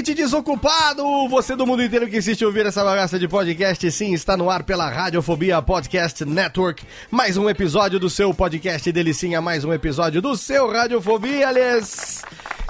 [0.00, 1.28] Ouvinte desocupado!
[1.28, 4.48] Você do mundo inteiro que insiste em ouvir essa bagaça de podcast, sim, está no
[4.48, 6.86] ar pela Radiofobia Podcast Network.
[7.10, 12.22] Mais um episódio do seu podcast Delicinha, mais um episódio do seu Radiofobia, aliás.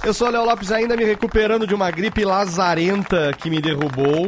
[0.03, 4.27] Eu sou o Léo Lopes, ainda me recuperando de uma gripe lazarenta que me derrubou.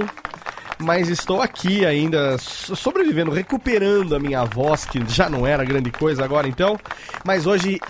[0.82, 5.90] Mas estou aqui ainda, so- sobrevivendo, recuperando a minha voz, que já não era grande
[5.90, 6.78] coisa agora então.
[7.24, 7.80] Mas hoje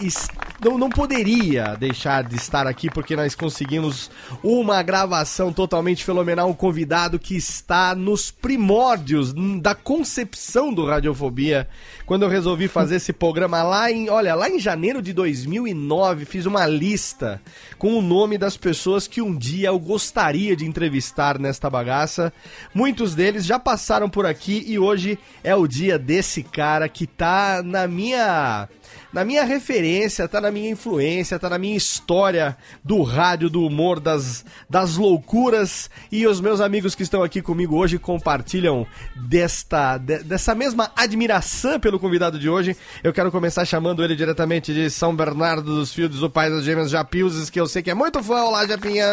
[0.62, 4.10] não, não poderia deixar de estar aqui porque nós conseguimos
[4.42, 6.48] uma gravação totalmente fenomenal.
[6.48, 11.68] Um convidado que está nos primórdios da concepção do Radiofobia.
[12.04, 16.46] Quando eu resolvi fazer esse programa lá em, olha, lá em janeiro de 2009, fiz
[16.46, 17.40] uma lista
[17.78, 22.32] com o nome das pessoas que um dia eu gostaria de entrevistar nesta bagaça.
[22.74, 27.62] Muitos deles já passaram por aqui e hoje é o dia desse cara que tá
[27.64, 28.68] na minha
[29.12, 34.00] na minha referência, tá na minha influência, tá na minha história do rádio, do humor,
[34.00, 35.90] das, das loucuras.
[36.10, 41.78] E os meus amigos que estão aqui comigo hoje compartilham desta, de- dessa mesma admiração
[41.78, 42.76] pelo convidado de hoje.
[43.04, 46.90] Eu quero começar chamando ele diretamente de São Bernardo dos Fields, o pai das gêmeas
[46.90, 48.42] Japiuses, que eu sei que é muito fã.
[48.44, 49.12] Olá, Japinha!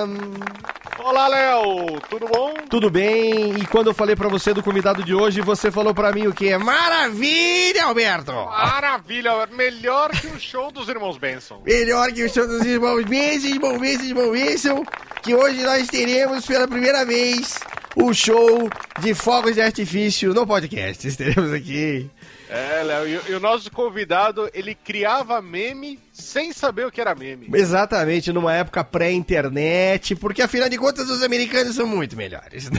[1.04, 2.00] Olá, Léo!
[2.10, 2.54] Tudo bom?
[2.70, 3.56] Tudo bem?
[3.58, 6.34] E quando eu falei pra você do convidado de hoje, você falou pra mim o
[6.34, 6.58] quê?
[6.58, 8.32] Maravilha, Alberto!
[8.34, 9.32] Maravilha!
[9.56, 9.89] Melhor
[10.22, 11.62] que o show dos irmãos Benson.
[11.66, 14.84] Melhor que o show dos irmãos Benson, irmão Benson, irmão Benson,
[15.24, 17.58] que hoje nós teremos pela primeira vez
[17.96, 18.70] o show
[19.00, 21.10] de fogos de artifício no podcast.
[21.18, 22.10] Teremos aqui.
[22.50, 27.14] É, Léo, e, e o nosso convidado, ele criava meme sem saber o que era
[27.14, 27.48] meme.
[27.54, 32.70] Exatamente, numa época pré-internet, porque afinal de contas os americanos são muito melhores.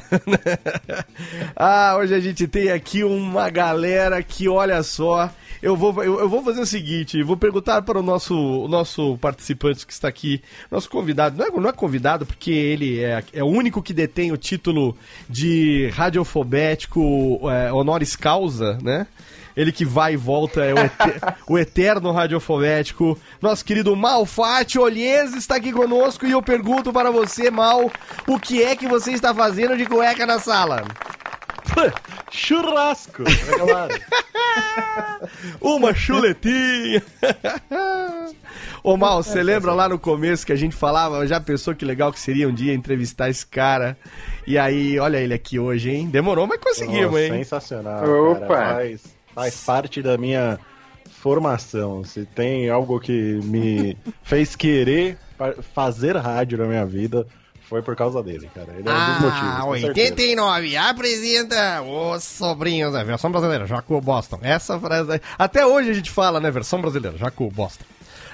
[1.54, 5.30] ah, hoje a gente tem aqui uma galera que, olha só,
[5.62, 9.18] eu vou, eu, eu vou fazer o seguinte, vou perguntar para o nosso, o nosso
[9.18, 13.44] participante que está aqui, nosso convidado, não é, não é convidado porque ele é, é
[13.44, 14.96] o único que detém o título
[15.28, 19.06] de radiofobético é, honoris causa, né?
[19.56, 20.76] Ele que vai e volta, é o,
[21.54, 23.18] o eterno radiofobético.
[23.42, 27.90] Nosso querido Malfatti Olhese está aqui conosco e eu pergunto para você, Mal,
[28.26, 30.84] o que é que você está fazendo de cueca na sala?
[32.30, 33.24] Churrasco!
[35.60, 37.02] Uma chuletinha!
[38.82, 42.12] Ô Mal, você lembra lá no começo que a gente falava, já pensou que legal
[42.12, 43.96] que seria um dia entrevistar esse cara?
[44.46, 46.08] E aí, olha ele aqui hoje, hein?
[46.08, 47.32] Demorou, mas conseguimos, Nossa, hein?
[47.44, 48.30] Sensacional.
[48.30, 48.46] Opa!
[48.46, 48.74] Cara.
[48.76, 49.02] Faz,
[49.34, 50.58] faz parte da minha
[51.10, 52.02] formação.
[52.04, 53.12] Se tem algo que
[53.44, 57.26] me fez querer fa- fazer rádio na minha vida,
[57.70, 58.66] foi por causa dele, cara.
[58.76, 59.48] Ele é um dos motivos.
[59.48, 59.86] Ah, certeza.
[60.10, 64.40] 89, apresenta os sobrinhos da versão brasileira, Jacu Boston.
[64.42, 67.84] Essa frase aí, até hoje a gente fala, né, versão brasileira, Jacu Boston.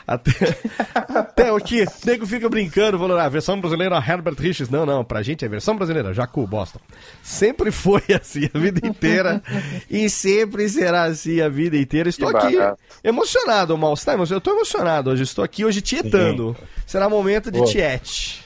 [0.07, 0.31] Até,
[0.95, 4.71] até o que nego fica brincando, falando, ah, versão brasileira Herbert Richards.
[4.71, 6.81] Não, não, pra gente é versão brasileira, Jacu Boston.
[7.23, 9.43] Sempre foi assim a vida inteira
[9.91, 12.09] e sempre será assim a vida inteira.
[12.09, 12.79] Estou Que aqui barato.
[13.05, 13.95] emocionado, Mal.
[13.95, 14.37] Você tá emocionado?
[14.37, 16.57] Eu tô emocionado hoje, estou aqui hoje tietando.
[16.87, 17.65] Será momento de Pô.
[17.67, 18.46] tiete.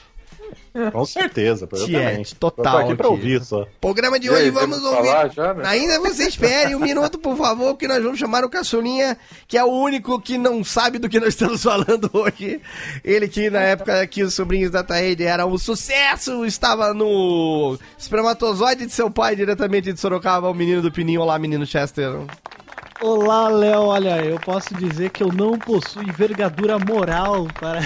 [0.91, 2.23] Com certeza, também.
[2.39, 3.67] total Eu tô aqui pra ouvir só.
[3.79, 5.07] Programa de E aí, hoje vamos ouvir.
[5.09, 5.63] falar já, né?
[5.67, 9.63] Ainda você espere um minuto, por favor, que nós vamos chamar o Caçulinha, que é
[9.63, 12.61] o único que não sabe do que nós estamos falando hoje.
[13.03, 18.85] Ele que na época que os sobrinhos da Taíde eram um sucesso, estava no espermatozoide
[18.85, 21.21] de seu pai, diretamente de Sorocaba, o menino do Pininho.
[21.21, 22.11] Olá, menino Chester.
[23.01, 23.81] Olá, Léo.
[23.81, 27.79] Olha, eu posso dizer que eu não possuo envergadura moral para,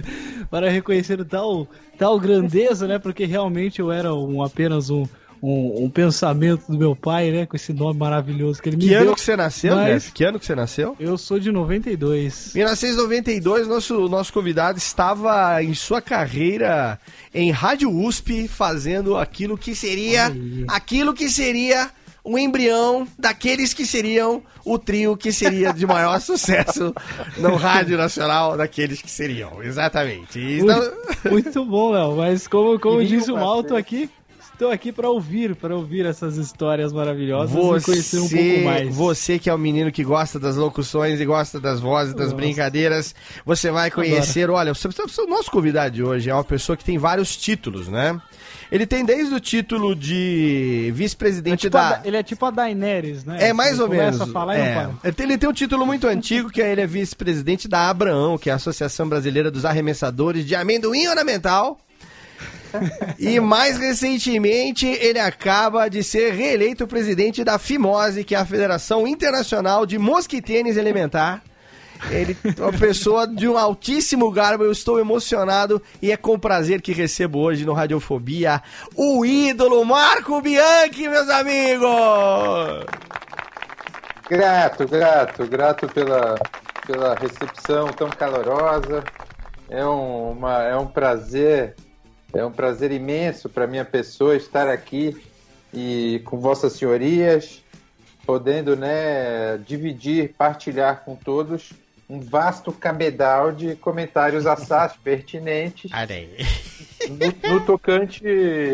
[0.50, 2.98] para reconhecer tal, tal grandeza, né?
[2.98, 5.04] Porque realmente eu era um, apenas um,
[5.42, 7.44] um, um pensamento do meu pai, né?
[7.44, 9.02] Com esse nome maravilhoso que ele me Que deu.
[9.02, 10.12] ano que você nasceu, mas- Jeff?
[10.12, 10.96] Que ano que você nasceu?
[10.98, 12.52] Eu sou de 92.
[12.54, 16.98] 1992, nosso, nosso convidado estava em sua carreira
[17.34, 20.32] em Rádio USP, fazendo aquilo que seria.
[20.66, 21.90] Aquilo que seria
[22.24, 26.94] o embrião daqueles que seriam o trio que seria de maior sucesso
[27.38, 29.62] no Rádio Nacional, daqueles que seriam.
[29.62, 30.38] Exatamente.
[30.38, 32.16] Então- Muito, muito bom, Léo.
[32.16, 33.80] Mas como, como disse o uma Mal, tô vez.
[33.80, 34.10] aqui.
[34.62, 38.94] Estou aqui para ouvir, para ouvir essas histórias maravilhosas e conhecer um pouco Você, mais.
[38.94, 42.36] você que é o menino que gosta das locuções e gosta das vozes, das Nossa.
[42.36, 43.12] brincadeiras,
[43.44, 44.48] você vai conhecer.
[44.50, 48.16] Olha, o, nosso convidado de hoje é uma pessoa que tem vários títulos, né?
[48.70, 52.02] Ele tem desde o título de É vice-presidente tipo a da.
[52.04, 53.38] Ele é tipo a Daenerys, né?
[53.40, 54.16] É mais Ele ou menos.
[54.16, 54.88] Começa a falar e é.
[55.02, 58.38] Ele tem- Ele tem um título muito antigo, que é ele é vice-presidente da Abraão,
[58.38, 61.80] que é a Associação Brasileira dos Arremessadores de Amendoim Ornamental.
[63.18, 69.06] E mais recentemente, ele acaba de ser reeleito presidente da FIMOSE, que é a Federação
[69.06, 71.42] Internacional de Mosquitênis Elementar.
[72.10, 76.82] Ele é uma pessoa de um altíssimo garbo, eu estou emocionado e é com prazer
[76.82, 78.60] que recebo hoje no Radiofobia
[78.96, 81.90] o ídolo Marco Bianchi, meus amigos!
[84.28, 86.34] Grato, grato, grato pela,
[86.86, 89.04] pela recepção tão calorosa.
[89.68, 91.76] É um, uma, é um prazer,
[92.34, 95.16] é um prazer imenso para minha pessoa estar aqui
[95.72, 97.62] e com vossas senhorias,
[98.24, 101.72] podendo né, dividir, partilhar com todos
[102.08, 105.90] um vasto cabedal de comentários assaz pertinentes
[107.08, 108.22] no, no tocante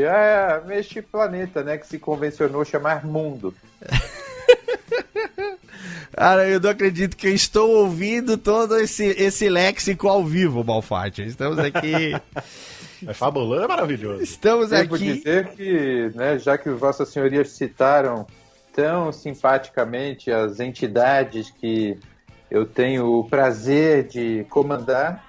[0.05, 3.55] a este planeta, né, que se convencionou chamar mundo.
[6.13, 11.23] Cara, eu não acredito que eu estou ouvindo todo esse, esse léxico ao vivo, Malfatti.
[11.23, 12.13] Estamos aqui.
[13.07, 14.23] É fabuloso, é maravilhoso.
[14.23, 15.15] Estamos Devo aqui.
[15.15, 18.27] dizer que, né, já que Vossas Senhorias citaram
[18.73, 21.99] tão simpaticamente as entidades que
[22.51, 25.25] eu tenho o prazer de comandar,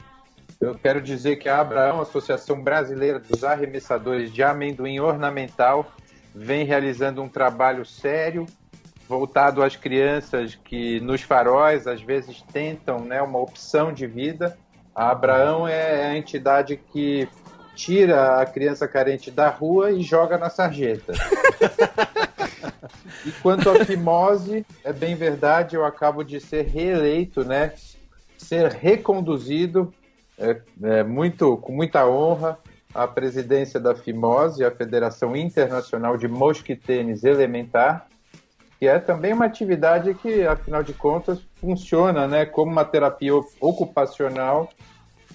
[0.60, 5.90] eu quero dizer que a Abraão, Associação Brasileira dos Arremessadores de Amendoim Ornamental,
[6.34, 8.46] vem realizando um trabalho sério,
[9.08, 14.58] voltado às crianças que nos faróis às vezes tentam né, uma opção de vida.
[14.94, 17.28] A Abraão é a entidade que
[17.76, 21.14] tira a criança carente da rua e joga na sarjeta.
[23.26, 27.74] e quanto à fimose, é bem verdade, eu acabo de ser reeleito, né?
[28.38, 29.94] Ser reconduzido
[30.38, 32.58] é, é, muito, com muita honra
[32.94, 38.08] à presidência da Fimose, a Federação Internacional de Mosquitênis Elementar,
[38.80, 44.70] que é também uma atividade que, afinal de contas, funciona né, como uma terapia ocupacional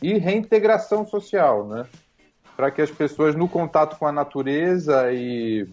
[0.03, 1.87] e reintegração social, né?
[2.57, 5.67] Para que as pessoas, no contato com a natureza e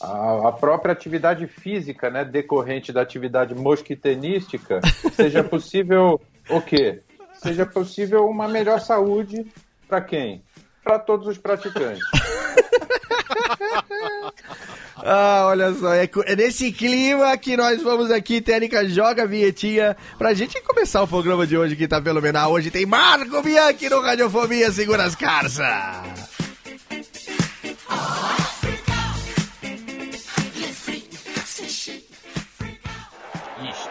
[0.00, 4.80] a, a própria atividade física, né, decorrente da atividade mosquitenística,
[5.12, 7.00] seja possível o quê?
[7.34, 9.46] Seja possível uma melhor saúde
[9.86, 10.42] para quem?
[10.82, 12.04] Para todos os praticantes.
[14.96, 19.96] Ah, olha só, é, é nesse clima que nós vamos aqui, Técnica Joga a Vinhetinha,
[20.16, 22.52] pra gente começar o programa de hoje que tá fenomenal.
[22.52, 26.33] Hoje tem Marco Bianchi no Radiofobia Segura as Carças.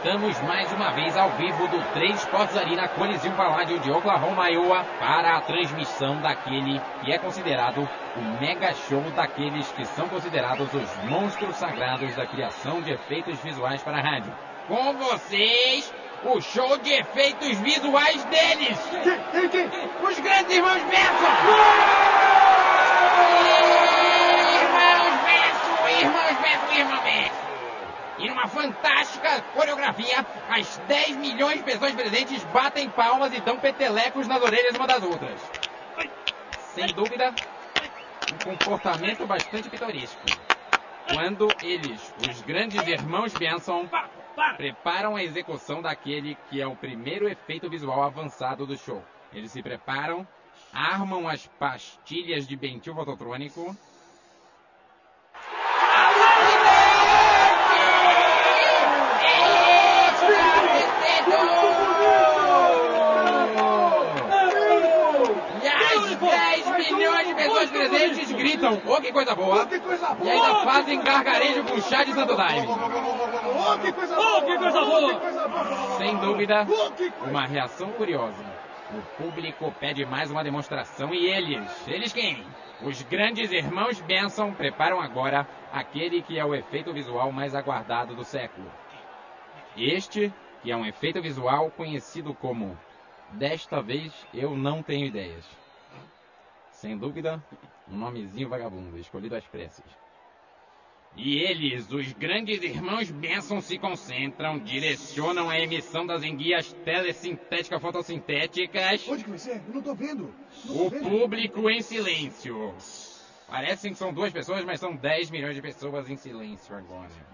[0.04, 4.84] Estamos mais uma vez ao vivo do Três Esportes Arena Coliseu Paládio de Oklahoma, Iowa,
[5.00, 11.04] para a transmissão daquele que é considerado o mega show daqueles que são considerados os
[11.06, 14.36] monstros sagrados da criação de efeitos visuais para a rádio.
[14.68, 15.94] Com vocês,
[16.26, 18.78] o show de efeitos visuais deles!
[20.04, 21.34] Os grandes irmãos Benson!
[24.60, 27.43] Irmãos Benço, irmãos Benço, irmão Benço.
[28.18, 34.28] E numa fantástica coreografia, as 10 milhões de pessoas presentes batem palmas e dão petelecos
[34.28, 35.42] nas orelhas uma das outras.
[36.74, 37.34] Sem dúvida,
[38.34, 40.22] um comportamento bastante pitoresco.
[41.12, 43.88] Quando eles, os grandes irmãos Benson,
[44.58, 49.04] preparam a execução daquele que é o primeiro efeito visual avançado do show.
[49.34, 50.28] Eles se preparam,
[50.74, 53.76] armam as pastilhas de bentil fototrônico.
[65.62, 67.70] E as 10 milhões de pessoas
[68.64, 69.68] presentes gritam, oh que coisa boa!
[70.24, 72.68] E ainda fazem gargarejo com chá de Santo Daime.
[72.68, 73.92] Oh, que
[74.58, 75.98] coisa boa!
[75.98, 76.68] Sem dúvida,
[77.28, 78.44] uma reação curiosa.
[78.92, 82.46] O público pede mais uma demonstração e eles, eles quem?
[82.82, 88.24] Os grandes irmãos Benson preparam agora aquele que é o efeito visual mais aguardado do
[88.24, 88.70] século.
[89.76, 92.78] Este, que é um efeito visual conhecido como
[93.34, 95.44] Desta vez eu não tenho ideias.
[96.72, 97.44] Sem dúvida,
[97.88, 99.86] um nomezinho vagabundo, escolhido às pressas.
[101.16, 109.08] E eles, os grandes irmãos Benson, se concentram, direcionam a emissão das enguias telesintéticas fotossintéticas.
[109.08, 109.62] Onde que vai ser?
[109.68, 110.34] Eu não tô vendo.
[110.68, 112.74] O público em silêncio.
[113.48, 117.33] Parecem que são duas pessoas, mas são 10 milhões de pessoas em silêncio agora.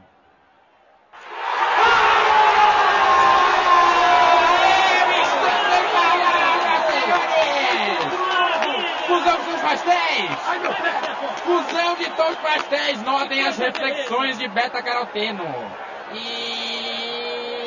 [9.59, 10.31] Tons pastéis!
[11.43, 13.01] Fusão de tons pastéis!
[13.03, 15.43] Notem as reflexões de beta-caroteno.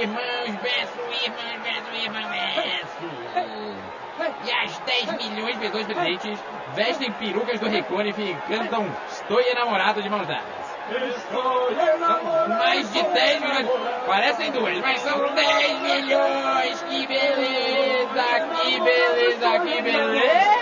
[0.00, 3.10] Irmãos Benço, irmãos Benço, irmãos Benço.
[4.44, 6.38] E as 10 milhões de pessoas presentes
[6.74, 10.62] vestem perucas do Recone e cantam Estou enamorado de mãos dadas.
[11.30, 13.68] São mais de 10 milhões.
[14.06, 16.82] Parecem duas, mas são 10 milhões.
[16.82, 18.24] Que beleza,
[18.62, 20.61] que beleza, que beleza.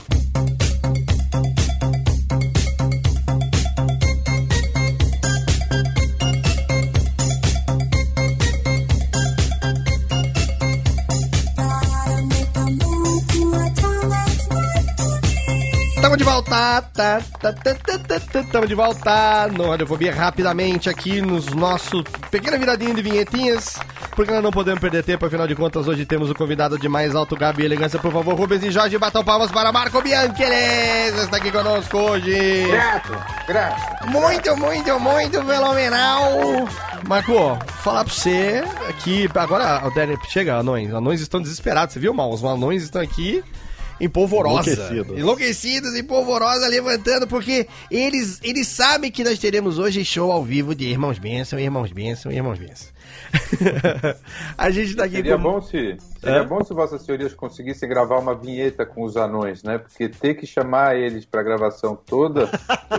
[16.41, 22.93] tá, tá, tá, tá, tamo de volta no Radiofobia rapidamente aqui nos nosso pequena viradinha
[22.93, 23.77] de vinhetinhas,
[24.15, 27.15] porque nós não podemos perder tempo, afinal de contas hoje temos o convidado de mais
[27.15, 31.21] alto gabi e elegância, por favor, Rubens e Jorge, batam palmas para Marco Bianchi, ele
[31.21, 32.67] está aqui conosco hoje.
[32.67, 33.17] Grato,
[33.47, 34.07] grato.
[34.09, 36.23] Muito, muito, muito fenomenal.
[37.07, 39.81] Marco, falar pra você aqui, agora,
[40.29, 42.31] chega, anões, anões estão desesperados, você viu, mal?
[42.31, 43.43] Os anões estão aqui
[44.01, 44.71] em polvorosa.
[44.71, 45.19] Enlouquecidos.
[45.19, 50.73] Enlouquecidos em polvorosa, levantando, porque eles, eles sabem que nós teremos hoje show ao vivo
[50.73, 52.89] de Irmãos Benção, Irmãos Benção, Irmãos Benção.
[54.57, 55.43] a gente tá aqui Seria com...
[55.43, 56.47] bom se seria Hã?
[56.47, 59.77] bom se vossas senhorias conseguissem gravar uma vinheta com os anões, né?
[59.77, 62.49] Porque ter que chamar eles para gravação toda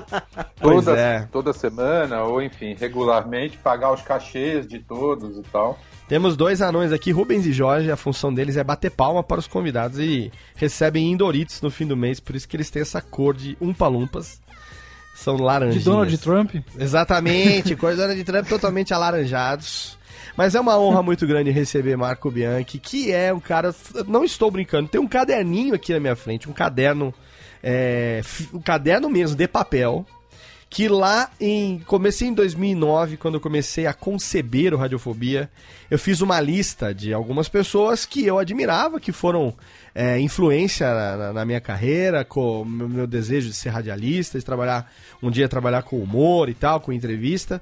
[0.61, 1.29] toda, é.
[1.33, 5.79] toda semana ou enfim regularmente pagar os cachês de todos e tal.
[6.12, 9.47] Temos dois anões aqui, Rubens e Jorge, a função deles é bater palma para os
[9.47, 13.35] convidados e recebem Indoritos no fim do mês, por isso que eles têm essa cor
[13.35, 14.38] de umpa-lumpas.
[15.14, 15.85] São laranjinhas.
[15.85, 16.54] De Donald Trump?
[16.78, 19.97] Exatamente, cor de Donald Trump totalmente alaranjados.
[20.37, 23.75] Mas é uma honra muito grande receber Marco Bianchi, que é um cara.
[24.07, 27.14] Não estou brincando, tem um caderninho aqui na minha frente, um caderno.
[27.62, 28.21] É,
[28.52, 30.04] um caderno mesmo, de papel.
[30.75, 31.81] Que lá em.
[31.81, 35.50] Comecei em 2009, quando eu comecei a conceber o Radiofobia.
[35.91, 39.52] Eu fiz uma lista de algumas pessoas que eu admirava, que foram
[39.95, 40.87] é, influência
[41.17, 44.91] na, na- minha carreira, com o meu, meu desejo de ser radialista, de trabalhar.
[45.23, 47.61] Um dia trabalhar com humor e tal, com entrevista.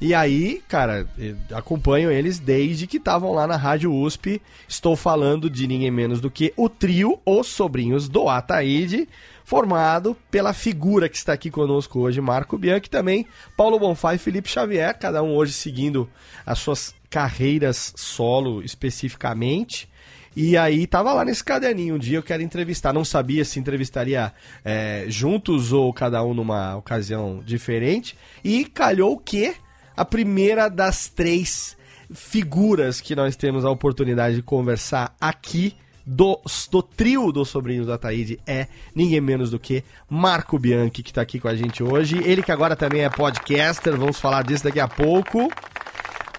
[0.00, 1.06] E aí, cara,
[1.52, 4.40] acompanho eles desde que estavam lá na Rádio USP.
[4.68, 9.08] Estou falando de ninguém menos do que o trio Os Sobrinhos do Ataíde,
[9.44, 14.48] formado pela figura que está aqui conosco hoje, Marco Bianchi, também Paulo Bonfá e Felipe
[14.48, 16.08] Xavier, cada um hoje seguindo
[16.44, 19.88] as suas carreiras solo especificamente.
[20.34, 24.32] E aí tava lá nesse caderninho, um dia eu quero entrevistar, não sabia se entrevistaria
[24.64, 28.16] é, juntos ou cada um numa ocasião diferente.
[28.42, 29.54] E calhou que
[29.94, 31.76] a primeira das três
[32.14, 36.40] figuras que nós temos a oportunidade de conversar aqui do,
[36.70, 41.22] do trio dos sobrinhos da Taíde é ninguém menos do que Marco Bianchi, que está
[41.22, 42.18] aqui com a gente hoje.
[42.24, 45.50] Ele que agora também é podcaster, vamos falar disso daqui a pouco.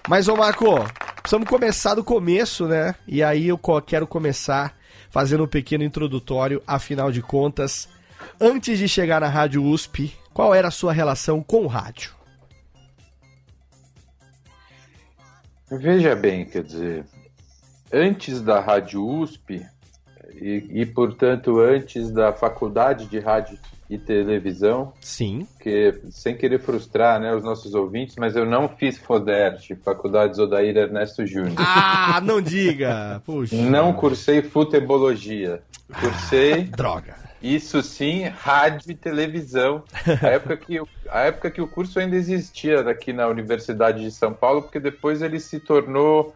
[0.08, 0.66] Mas, ô Marco,
[1.22, 2.94] precisamos começar do começo, né?
[3.06, 4.76] E aí eu quero começar
[5.10, 7.88] fazendo um pequeno introdutório, afinal de contas,
[8.40, 12.12] antes de chegar na Rádio USP, qual era a sua relação com o rádio?
[15.70, 17.06] Veja bem, quer dizer,
[17.94, 19.64] antes da Rádio USP
[20.34, 23.56] e, e, portanto, antes da Faculdade de Rádio
[23.88, 24.92] e Televisão.
[25.00, 25.46] Sim.
[25.60, 30.76] Que, sem querer frustrar né, os nossos ouvintes, mas eu não fiz FODERT, Faculdade Zodair
[30.76, 31.54] Ernesto Júnior.
[31.58, 33.22] Ah, não diga!
[33.26, 33.54] Puxa.
[33.56, 35.62] Não cursei futebologia.
[36.00, 36.64] Cursei.
[36.76, 37.22] Droga.
[37.40, 39.82] Isso sim, rádio e televisão.
[40.22, 44.32] A época, que, a época que o curso ainda existia aqui na Universidade de São
[44.32, 46.34] Paulo, porque depois ele se tornou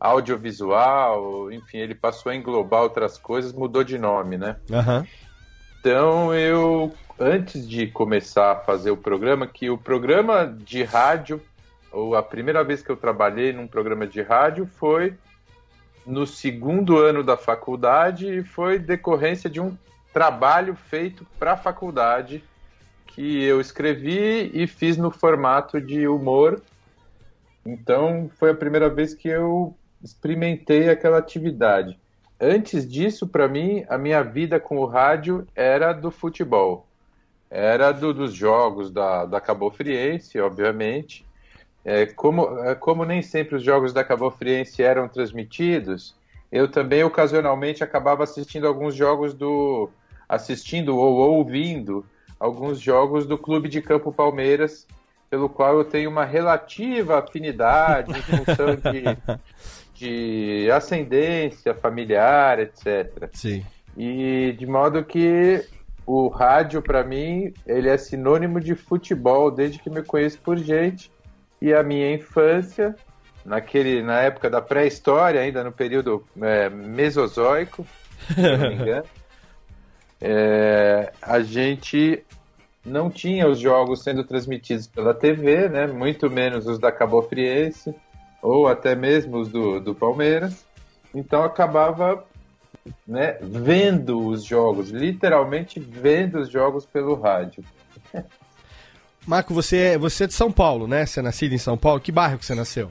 [0.00, 4.56] audiovisual, enfim, ele passou a englobar outras coisas, mudou de nome, né?
[4.70, 5.06] Uhum.
[5.78, 11.40] Então eu, antes de começar a fazer o programa, que o programa de rádio,
[11.92, 15.14] ou a primeira vez que eu trabalhei num programa de rádio foi
[16.06, 19.76] no segundo ano da faculdade e foi decorrência de um
[20.12, 22.42] trabalho feito para a faculdade
[23.06, 26.62] que eu escrevi e fiz no formato de humor.
[27.66, 31.98] Então foi a primeira vez que eu experimentei aquela atividade.
[32.40, 36.86] Antes disso, para mim, a minha vida com o rádio era do futebol.
[37.50, 41.26] Era do, dos jogos da, da Cabo Friense, obviamente.
[41.84, 46.14] É, como, é, como nem sempre os jogos da Cabo Friense eram transmitidos,
[46.50, 49.90] eu também ocasionalmente acabava assistindo alguns jogos do.
[50.28, 52.04] assistindo ou ouvindo
[52.38, 54.86] alguns jogos do Clube de Campo Palmeiras,
[55.28, 59.04] pelo qual eu tenho uma relativa afinidade em função de
[60.00, 63.28] de ascendência familiar, etc.
[63.34, 63.62] Sim.
[63.96, 65.62] E de modo que
[66.06, 71.12] o rádio, para mim, ele é sinônimo de futebol desde que me conheço por gente.
[71.60, 72.96] E a minha infância,
[73.44, 77.86] naquele, na época da pré-história, ainda no período é, mesozoico,
[78.34, 79.04] se não me engano,
[80.18, 82.24] é, a gente
[82.86, 85.86] não tinha os jogos sendo transmitidos pela TV, né?
[85.86, 87.94] Muito menos os da Cabo Friense
[88.42, 90.64] ou até mesmo os do, do Palmeiras.
[91.14, 92.24] Então acabava
[93.06, 97.64] né, vendo os jogos, literalmente vendo os jogos pelo rádio.
[99.26, 101.04] Marco, você é, você é de São Paulo, né?
[101.04, 102.00] Você é nascido em São Paulo.
[102.00, 102.90] Que bairro que você nasceu?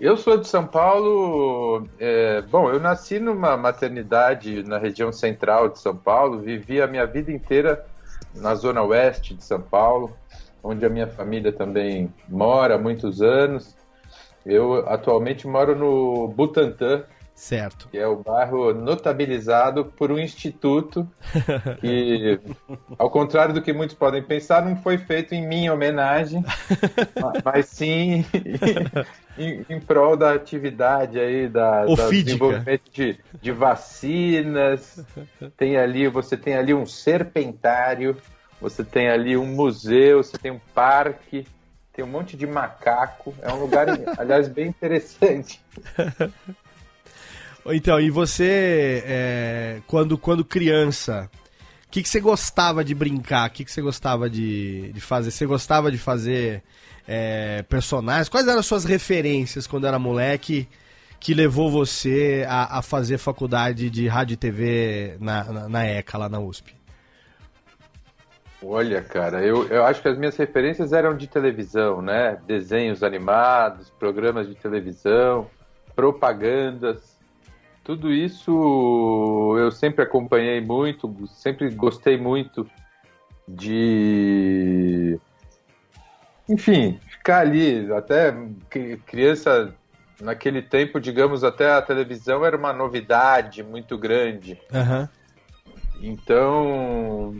[0.00, 1.88] Eu sou de São Paulo.
[1.98, 7.06] É, bom, eu nasci numa maternidade na região central de São Paulo, vivi a minha
[7.06, 7.84] vida inteira
[8.34, 10.14] na zona oeste de São Paulo,
[10.62, 13.74] onde a minha família também mora há muitos anos.
[14.46, 17.02] Eu atualmente moro no Butantã.
[17.34, 17.88] Certo.
[17.90, 21.06] Que é o bairro notabilizado por um instituto
[21.80, 22.40] que,
[22.96, 26.42] ao contrário do que muitos podem pensar, não foi feito em minha homenagem,
[27.44, 28.24] mas sim
[29.36, 35.04] em, em prol da atividade aí da, da desenvolvimento de, de vacinas.
[35.58, 38.16] Tem ali, você tem ali um serpentário,
[38.58, 41.46] você tem ali um museu, você tem um parque
[41.96, 43.34] tem um monte de macaco.
[43.40, 43.86] É um lugar,
[44.18, 45.60] aliás, bem interessante.
[47.68, 51.28] Então, e você, é, quando, quando criança,
[51.86, 53.48] o que, que você gostava de brincar?
[53.48, 55.30] O que, que você gostava de, de fazer?
[55.30, 56.62] Você gostava de fazer
[57.08, 58.28] é, personagens?
[58.28, 60.68] Quais eram as suas referências quando era moleque
[61.18, 66.18] que levou você a, a fazer faculdade de rádio e TV na, na, na ECA,
[66.18, 66.75] lá na USP?
[68.68, 72.36] Olha, cara, eu, eu acho que as minhas referências eram de televisão, né?
[72.46, 75.48] Desenhos animados, programas de televisão,
[75.94, 77.16] propagandas.
[77.84, 82.68] Tudo isso eu sempre acompanhei muito, sempre gostei muito
[83.46, 85.20] de.
[86.48, 87.92] Enfim, ficar ali.
[87.92, 88.34] Até
[89.06, 89.72] criança,
[90.20, 94.60] naquele tempo, digamos, até a televisão era uma novidade muito grande.
[94.72, 95.08] Uhum.
[96.02, 97.36] Então,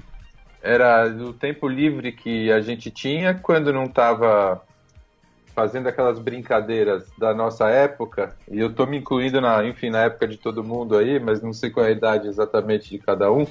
[0.66, 4.62] era o tempo livre que a gente tinha quando não estava
[5.54, 10.28] fazendo aquelas brincadeiras da nossa época, e eu estou me incluindo na, enfim, na época
[10.28, 13.46] de todo mundo aí, mas não sei qual é a idade exatamente de cada um,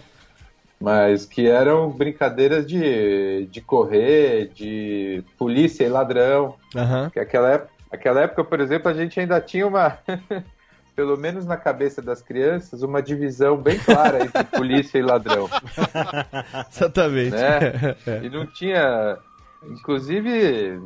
[0.80, 6.56] mas que eram brincadeiras de, de correr, de polícia e ladrão.
[6.76, 7.10] Uhum.
[7.10, 9.98] Que aquela aquela época, por exemplo, a gente ainda tinha uma
[10.96, 15.50] pelo menos na cabeça das crianças, uma divisão bem clara entre polícia e ladrão.
[16.72, 17.36] Exatamente.
[17.36, 17.96] Né?
[18.24, 19.18] E não tinha.
[19.64, 20.80] Inclusive,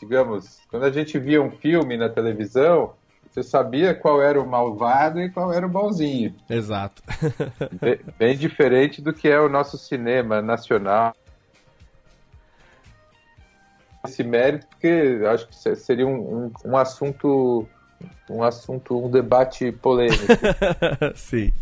[0.00, 2.94] digamos, quando a gente via um filme na televisão,
[3.34, 6.36] Você sabia qual era o malvado e qual era o bonzinho.
[6.48, 7.02] Exato.
[7.80, 11.12] bem, bem diferente do que é o nosso cinema nacional.
[14.06, 16.12] Esse mérito, porque acho que seria um,
[16.44, 17.66] um, um assunto,
[18.28, 20.24] um assunto, um debate polêmico.
[21.14, 21.52] Sim.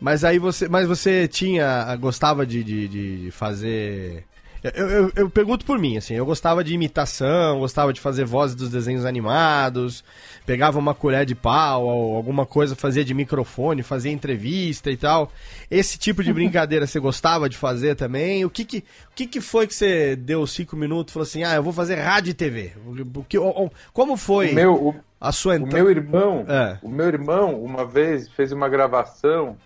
[0.00, 4.24] Mas aí você, mas você tinha, gostava de, de, de fazer
[4.62, 8.54] eu, eu, eu, pergunto por mim, assim, eu gostava de imitação, gostava de fazer vozes
[8.54, 10.04] dos desenhos animados,
[10.46, 15.32] pegava uma colher de pau, ou alguma coisa, fazia de microfone, fazia entrevista e tal.
[15.68, 18.44] Esse tipo de brincadeira você gostava de fazer também?
[18.44, 21.42] O que que, o que, que foi que você deu cinco minutos e falou assim,
[21.42, 22.72] ah, eu vou fazer rádio e TV?
[23.16, 23.38] O que,
[23.92, 25.74] como foi o meu, o, a sua entrada?
[25.74, 26.78] O meu irmão, é.
[26.80, 29.56] o meu irmão, uma vez, fez uma gravação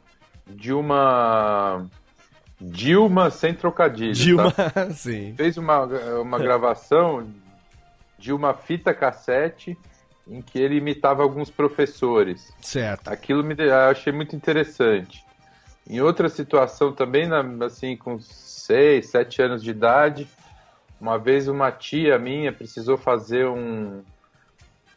[0.49, 1.85] de uma
[2.61, 4.15] Dilma sem trocadilho.
[4.15, 4.91] Dilma, tá?
[4.95, 5.35] sim.
[5.37, 5.85] Fez uma,
[6.21, 7.29] uma gravação
[8.19, 9.77] de uma fita cassete
[10.27, 12.53] em que ele imitava alguns professores.
[12.61, 13.09] Certo.
[13.09, 15.25] Aquilo me eu achei muito interessante.
[15.89, 17.29] Em outra situação também,
[17.65, 20.27] assim, com 6, 7 anos de idade,
[21.01, 24.03] uma vez uma tia minha precisou fazer um,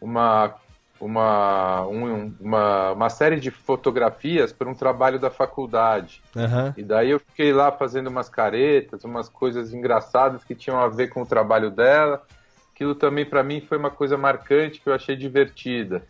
[0.01, 0.55] uma
[0.99, 6.21] uma, um, uma, uma série de fotografias para um trabalho da faculdade.
[6.35, 6.73] Uhum.
[6.75, 11.07] E daí eu fiquei lá fazendo umas caretas, umas coisas engraçadas que tinham a ver
[11.07, 12.21] com o trabalho dela.
[12.73, 16.03] Aquilo também para mim foi uma coisa marcante que eu achei divertida.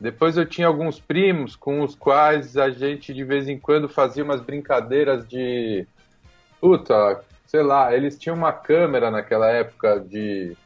[0.00, 4.22] Depois eu tinha alguns primos com os quais a gente de vez em quando fazia
[4.22, 5.86] umas brincadeiras de.
[6.60, 10.56] Puta, sei lá, eles tinham uma câmera naquela época de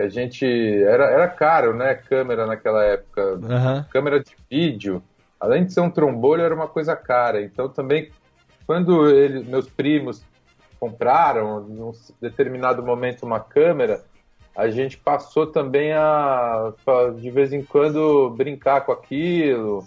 [0.00, 0.46] que a gente
[0.84, 1.94] era, era caro, né?
[1.94, 3.84] Câmera naquela época, uhum.
[3.90, 5.02] câmera de vídeo,
[5.38, 7.42] além de ser um trombolho, era uma coisa cara.
[7.42, 8.10] Então também,
[8.66, 10.22] quando ele, meus primos
[10.78, 14.02] compraram, num determinado momento, uma câmera,
[14.56, 16.72] a gente passou também a,
[17.18, 19.84] de vez em quando, brincar com aquilo.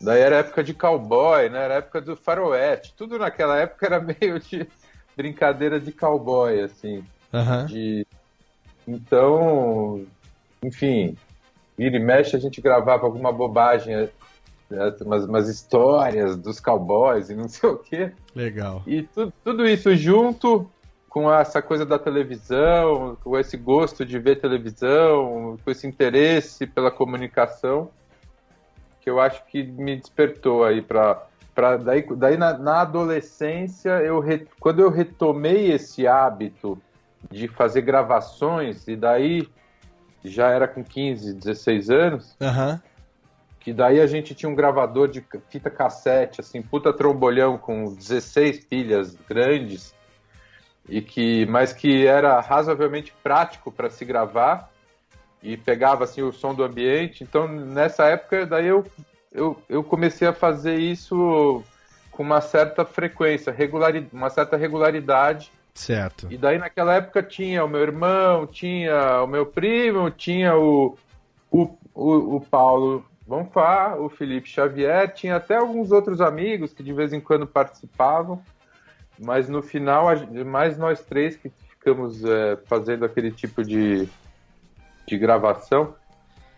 [0.00, 1.64] Daí era época de cowboy, né?
[1.64, 2.94] Era época do faroeste.
[2.96, 4.68] Tudo naquela época era meio de
[5.16, 7.04] brincadeira de cowboy, assim.
[7.32, 7.66] Uhum.
[7.66, 8.06] De
[8.86, 10.04] então,
[10.62, 11.16] enfim,
[11.76, 14.08] vira e mexe a gente gravava alguma bobagem, né,
[15.00, 18.12] umas, umas histórias dos cowboys e não sei o quê.
[18.34, 18.82] Legal.
[18.86, 20.68] E tu, tudo isso junto
[21.08, 26.90] com essa coisa da televisão, com esse gosto de ver televisão, com esse interesse pela
[26.90, 27.90] comunicação,
[29.00, 34.20] que eu acho que me despertou aí para para daí, daí na, na adolescência eu
[34.20, 36.78] re, quando eu retomei esse hábito
[37.30, 39.48] de fazer gravações, e daí
[40.24, 42.36] já era com 15, 16 anos.
[42.40, 42.78] Uhum.
[43.60, 48.64] Que daí a gente tinha um gravador de fita cassete, assim, puta trombolhão com 16
[48.64, 49.94] pilhas grandes,
[50.88, 54.70] e que, mas que era razoavelmente prático para se gravar
[55.42, 57.24] e pegava assim o som do ambiente.
[57.24, 58.84] Então nessa época daí eu,
[59.32, 61.62] eu, eu comecei a fazer isso
[62.10, 66.26] com uma certa frequência, regularidade, uma certa regularidade Certo.
[66.30, 70.96] E daí naquela época tinha o meu irmão, tinha o meu primo, tinha o,
[71.50, 76.94] o, o, o Paulo Bonfá, o Felipe Xavier, tinha até alguns outros amigos que de
[76.94, 78.42] vez em quando participavam,
[79.18, 80.06] mas no final,
[80.46, 84.08] mais nós três que ficamos é, fazendo aquele tipo de,
[85.06, 85.94] de gravação,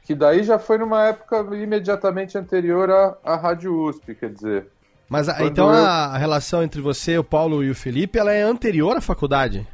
[0.04, 4.68] que daí já foi numa época imediatamente anterior à, à Rádio USP, quer dizer.
[5.08, 5.84] Mas então eu...
[5.84, 9.66] a relação entre você, o Paulo e o Felipe, ela é anterior à faculdade?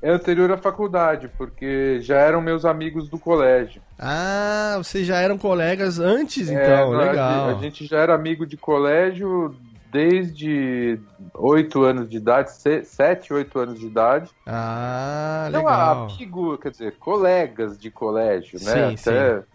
[0.00, 3.80] É anterior à faculdade, porque já eram meus amigos do colégio.
[3.98, 7.48] Ah, vocês já eram colegas antes, é, então, legal.
[7.48, 9.54] A gente já era amigo de colégio
[9.90, 10.98] desde
[11.34, 12.50] oito anos de idade,
[12.84, 14.28] sete, oito anos de idade.
[14.44, 15.94] Ah, legal.
[15.94, 18.94] Não, amigo, quer dizer, colegas de colégio, né?
[18.96, 19.46] Sim, Até sim.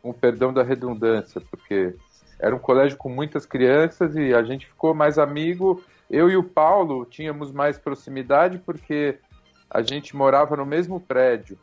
[0.00, 1.94] com perdão da redundância, porque
[2.38, 5.82] era um colégio com muitas crianças e a gente ficou mais amigo.
[6.08, 9.18] Eu e o Paulo tínhamos mais proximidade porque
[9.70, 11.58] a gente morava no mesmo prédio.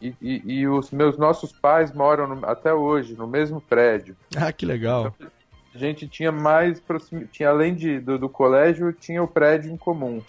[0.00, 4.16] E, e, e os meus nossos pais moram no, até hoje no mesmo prédio.
[4.36, 5.14] Ah, que legal.
[5.16, 5.30] Então,
[5.74, 9.76] a gente tinha mais proximidade, tinha além de, do, do colégio, tinha o prédio em
[9.76, 10.22] comum.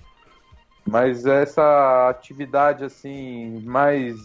[0.87, 4.15] Mas essa atividade assim mais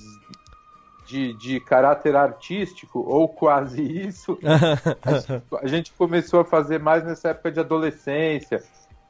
[1.10, 4.38] de, de caráter artístico, ou quase isso,
[5.60, 8.62] a gente começou a fazer mais nessa época de adolescência,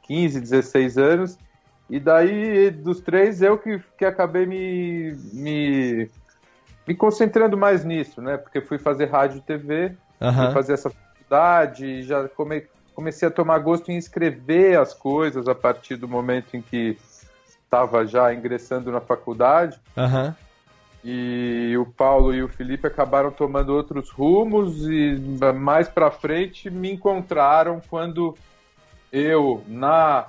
[0.03, 1.37] 15, 16 anos,
[1.87, 6.09] e daí dos três eu que, que acabei me, me,
[6.87, 8.37] me concentrando mais nisso, né?
[8.37, 10.33] Porque fui fazer rádio e TV, uhum.
[10.33, 15.53] fui fazer essa faculdade, já come, comecei a tomar gosto em escrever as coisas a
[15.53, 16.97] partir do momento em que
[17.63, 19.79] estava já ingressando na faculdade.
[19.95, 20.33] Uhum.
[21.03, 25.19] E o Paulo e o Felipe acabaram tomando outros rumos e
[25.55, 28.37] mais para frente me encontraram quando
[29.11, 30.27] eu na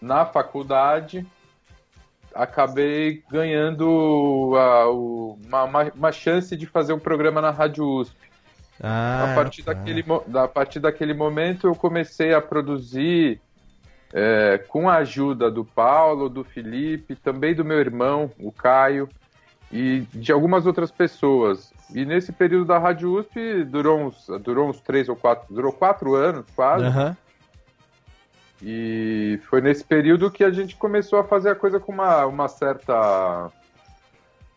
[0.00, 1.26] na faculdade
[2.34, 5.64] acabei ganhando a, o, uma,
[5.94, 8.16] uma, chance de fazer um programa na Rádio USP.
[8.82, 9.72] Ah, a, partir tá.
[9.72, 13.40] daquele, a partir daquele momento eu comecei a produzir
[14.12, 19.08] é, com a ajuda do Paulo, do Felipe, também do meu irmão, o Caio,
[19.74, 21.72] e de algumas outras pessoas.
[21.92, 26.14] E nesse período da Rádio USP durou uns, durou uns três ou quatro, durou quatro
[26.14, 26.86] anos quase.
[26.86, 27.16] Uhum.
[28.62, 32.46] E foi nesse período que a gente começou a fazer a coisa com uma, uma
[32.46, 33.50] certa.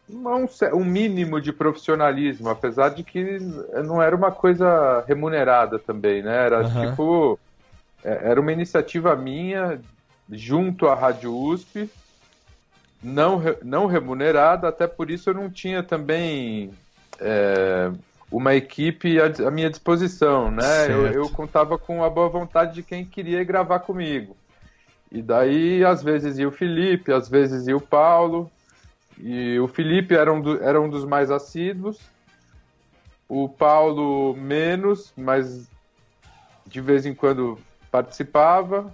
[0.07, 0.45] Um,
[0.77, 3.39] um mínimo de profissionalismo, apesar de que
[3.85, 6.45] não era uma coisa remunerada também, né?
[6.45, 6.89] Era uhum.
[6.91, 7.39] tipo.
[8.03, 9.81] É, era uma iniciativa minha
[10.29, 11.89] junto à Rádio USP,
[13.01, 16.71] não, não remunerada, até por isso eu não tinha também
[17.19, 17.91] é,
[18.31, 20.87] uma equipe à, minha disposição, né?
[20.89, 24.35] Eu, eu, contava com a boa vontade de quem queria gravar comigo.
[25.11, 28.51] E daí, às vezes, ia o Felipe, às vezes ia o Paulo.
[29.17, 31.99] E o Felipe era um, do, era um dos mais assíduos.
[33.29, 35.69] O Paulo menos, mas
[36.65, 37.57] de vez em quando
[37.89, 38.93] participava.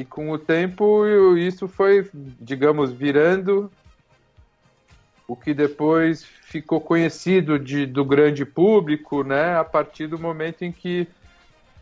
[0.00, 3.70] E com o tempo, isso foi, digamos, virando
[5.28, 10.72] o que depois ficou conhecido de, do grande público, né, a partir do momento em
[10.72, 11.06] que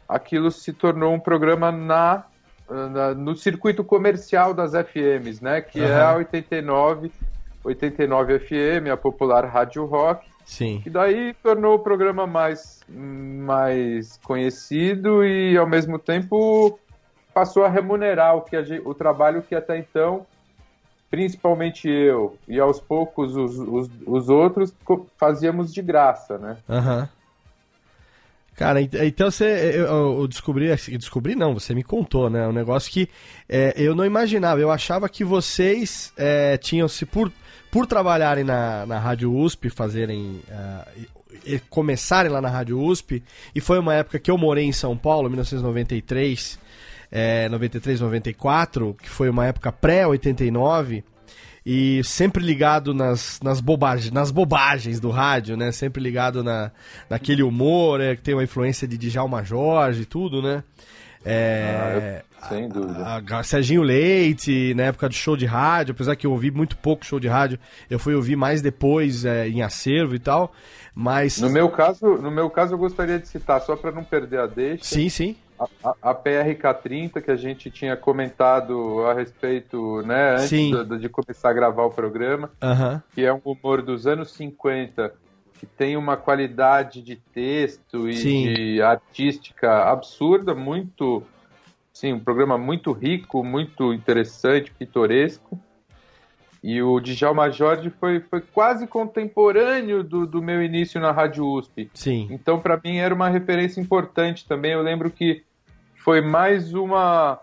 [0.09, 2.24] aquilo se tornou um programa na,
[2.68, 5.87] na no circuito comercial das FMs, né, que uhum.
[5.87, 7.12] é a 89,
[7.62, 10.26] 89 FM, a popular rádio rock.
[10.44, 10.81] Sim.
[10.83, 16.81] Que daí tornou o programa mais, mais conhecido e ao mesmo tempo
[17.38, 20.27] passou a remunerar o, que a, o trabalho que até então
[21.09, 24.74] principalmente eu e aos poucos os, os, os outros
[25.16, 26.57] fazíamos de graça, né?
[26.68, 27.01] Aham.
[27.03, 27.09] Uhum.
[28.57, 29.72] Cara, então você.
[29.77, 30.66] Eu, descobri.
[30.98, 32.48] Descobri não, você me contou, né?
[32.48, 33.09] Um negócio que
[33.48, 34.61] é, eu não imaginava.
[34.61, 37.31] Eu achava que vocês é, tinham se por,
[37.70, 40.42] por trabalharem na, na Rádio USP, fazerem.
[40.51, 41.09] Uh,
[41.70, 43.22] começarem lá na Rádio USP,
[43.55, 46.59] e foi uma época que eu morei em São Paulo, 1993
[47.10, 51.02] é, 93, 94, que foi uma época pré-89,
[51.64, 55.70] e sempre ligado nas, nas, bobagens, nas bobagens do rádio, né?
[55.70, 56.70] Sempre ligado na,
[57.10, 60.64] naquele humor, é, que tem uma influência de Djalma Jorge e tudo, né?
[61.24, 63.04] É, ah, sem dúvida.
[63.04, 66.74] A, a, Serginho Leite, na época do show de rádio, apesar que eu ouvi muito
[66.78, 67.58] pouco show de rádio,
[67.90, 70.52] eu fui ouvir mais depois é, em acervo e tal.
[70.94, 71.38] Mas.
[71.38, 74.46] No meu caso, no meu caso eu gostaria de citar, só para não perder a
[74.46, 74.84] deixa.
[74.84, 80.98] Sim, sim a, a, PRK30 que a gente tinha comentado a respeito, né, antes de,
[80.98, 83.00] de, começar a gravar o programa, uhum.
[83.14, 85.12] que é um humor dos anos 50,
[85.58, 88.54] que tem uma qualidade de texto e Sim.
[88.54, 91.22] de artística absurda, muito,
[91.92, 95.58] sim, um programa muito rico, muito interessante, pitoresco.
[96.62, 101.88] E o Djalma Jorge foi, foi quase contemporâneo do, do meu início na Rádio USP.
[101.94, 102.26] Sim.
[102.30, 104.72] Então, para mim, era uma referência importante também.
[104.72, 105.44] Eu lembro que
[106.08, 107.38] foi mais uma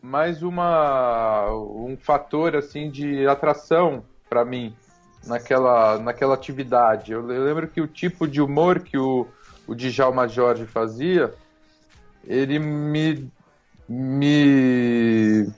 [0.00, 4.74] mais uma um fator assim de atração para mim
[5.26, 7.12] naquela naquela atividade.
[7.12, 9.26] Eu, lembro que o tipo de humor que o
[9.68, 11.34] o Djalma Jorge fazia,
[12.26, 13.30] ele me
[13.86, 15.52] me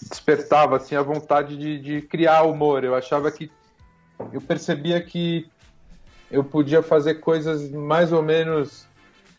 [0.00, 2.84] despertava assim a vontade de, de criar humor.
[2.84, 3.50] Eu achava que
[4.32, 5.46] eu percebia que
[6.30, 8.87] eu podia fazer coisas mais ou menos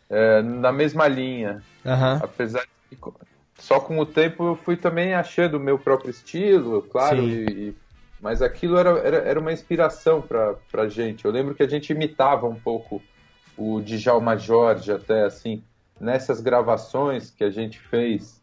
[0.10, 1.62] é, na mesma linha.
[1.86, 2.20] Uhum.
[2.22, 3.12] Apesar de que
[3.60, 7.76] só com o tempo eu fui também achando o meu próprio estilo, claro, e,
[8.22, 11.26] mas aquilo era, era, era uma inspiração para a gente.
[11.26, 13.02] Eu lembro que a gente imitava um pouco
[13.58, 15.62] o Djalma Jorge, até assim,
[16.00, 18.42] nessas gravações que a gente fez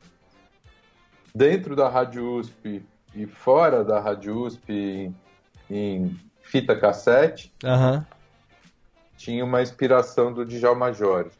[1.34, 2.82] dentro da Rádio USP
[3.14, 5.16] e fora da Rádio USP em,
[5.70, 8.04] em fita cassete, uhum.
[9.16, 11.30] tinha uma inspiração do Djalma Jorge.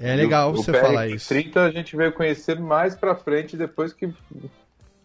[0.00, 1.28] É legal o, você o falar isso.
[1.28, 4.12] 30 a gente veio conhecer mais pra frente depois que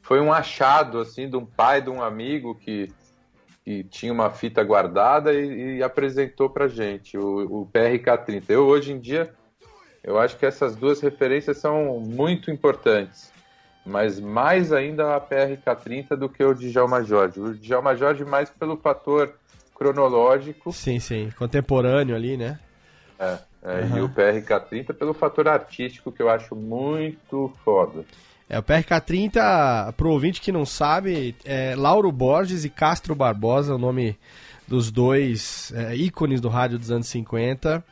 [0.01, 2.91] foi um achado assim de um pai de um amigo que,
[3.63, 8.43] que tinha uma fita guardada e, e apresentou pra gente o, o PRK30.
[8.49, 9.33] Eu hoje em dia
[10.03, 13.31] eu acho que essas duas referências são muito importantes,
[13.85, 17.39] mas mais ainda a PRK30 do que o Djalma Jorge.
[17.39, 19.35] O Djalma Jorge mais pelo fator
[19.75, 20.71] cronológico.
[20.71, 22.59] Sim, sim, contemporâneo ali, né?
[23.19, 23.48] É.
[23.63, 23.97] Uhum.
[23.97, 28.05] E o PRK30 pelo fator artístico que eu acho muito foda.
[28.49, 33.77] É, o PRK30, pro ouvinte que não sabe, é Lauro Borges e Castro Barbosa, o
[33.77, 34.17] nome
[34.67, 37.83] dos dois é, ícones do rádio dos anos 50.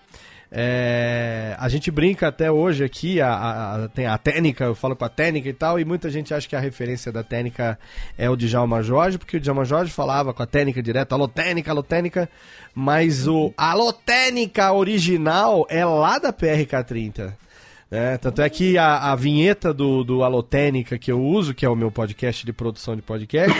[0.51, 5.03] É, a gente brinca até hoje aqui, a, a, tem a técnica, eu falo com
[5.03, 7.77] a técnica e tal, e muita gente acha que a referência da técnica
[8.17, 11.71] é o Djalma Jorge, porque o Djalma Jorge falava com a técnica direta, alô técnica,
[11.71, 12.29] alô técnica,
[12.73, 17.33] mas o alô técnica original é lá da PRK30.
[17.89, 21.69] É, tanto é que a, a vinheta do, do Alotênica que eu uso, que é
[21.69, 23.57] o meu podcast de produção de podcast,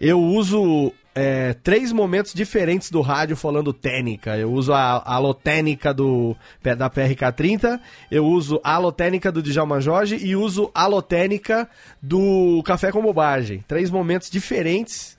[0.00, 4.36] eu uso é, três momentos diferentes do rádio falando técnica.
[4.36, 10.18] Eu uso a, a alotênica do, da PRK30, eu uso a alotênica do Djalma Jorge
[10.22, 11.66] e uso a alotênica
[12.02, 13.64] do Café com Bobagem.
[13.66, 15.16] Três momentos diferentes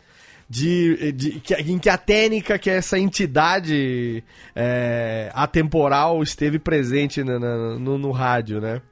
[0.48, 4.24] de, de, em que a técnica, que é essa entidade
[4.56, 8.84] é, atemporal, esteve presente na, no, no, rádio, né?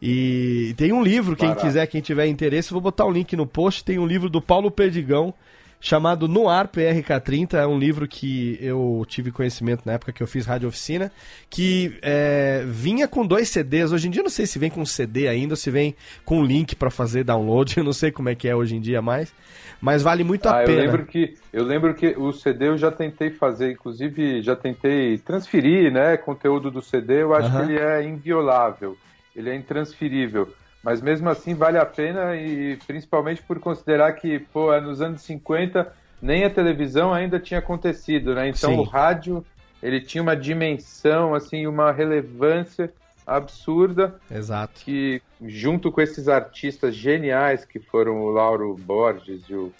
[0.00, 3.46] E tem um livro, quem quiser, quem tiver interesse, vou botar o um link no
[3.46, 3.82] post.
[3.82, 5.34] Tem um livro do Paulo Perdigão
[5.80, 7.54] chamado No Ar PRK30.
[7.54, 11.10] É um livro que eu tive conhecimento na época que eu fiz rádio oficina,
[11.48, 13.92] que é, vinha com dois CDs.
[13.92, 16.44] Hoje em dia eu não sei se vem com CD ainda ou se vem com
[16.44, 17.74] link para fazer download.
[17.76, 19.32] Eu não sei como é que é hoje em dia mais
[19.80, 20.80] mas vale muito a ah, pena.
[20.80, 25.18] Eu lembro, que, eu lembro que o CD eu já tentei fazer, inclusive já tentei
[25.18, 28.96] transferir né, conteúdo do CD, eu acho que ele é inviolável,
[29.34, 30.52] ele é intransferível.
[30.86, 35.20] Mas mesmo assim vale a pena e principalmente por considerar que, pô, é nos anos
[35.22, 38.50] 50 nem a televisão ainda tinha acontecido, né?
[38.50, 38.78] Então Sim.
[38.78, 39.44] o rádio
[39.82, 42.92] ele tinha uma dimensão, assim, uma relevância
[43.26, 44.14] absurda.
[44.30, 44.80] Exato.
[44.84, 49.72] Que, junto com esses artistas geniais que foram o Lauro Borges e o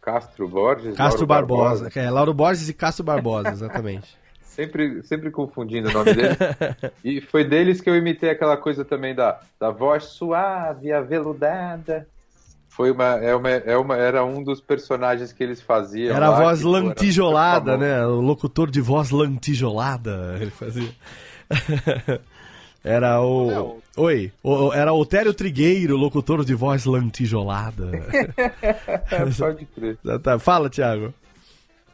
[0.00, 0.94] Castro Borges.
[0.94, 1.82] Castro Barbosa.
[1.82, 1.98] Barbosa.
[1.98, 4.16] É, Lauro Borges e Castro Barbosa, exatamente.
[4.56, 6.38] Sempre, sempre confundindo o nome deles.
[7.04, 12.08] e foi deles que eu imitei aquela coisa também da, da voz suave, aveludada.
[12.70, 16.14] Foi uma, é uma, é uma, era um dos personagens que eles faziam.
[16.14, 18.04] Era lá, a voz lantijolada, né?
[18.06, 20.36] O locutor de voz lantijolada.
[20.40, 20.90] Ele fazia.
[22.82, 23.50] Era o.
[23.50, 23.76] Não.
[23.96, 27.90] Oi, o, era o Tério Trigueiro, locutor de voz lantijolada.
[29.36, 29.98] Pode crer.
[30.22, 31.12] Tá, fala, Thiago.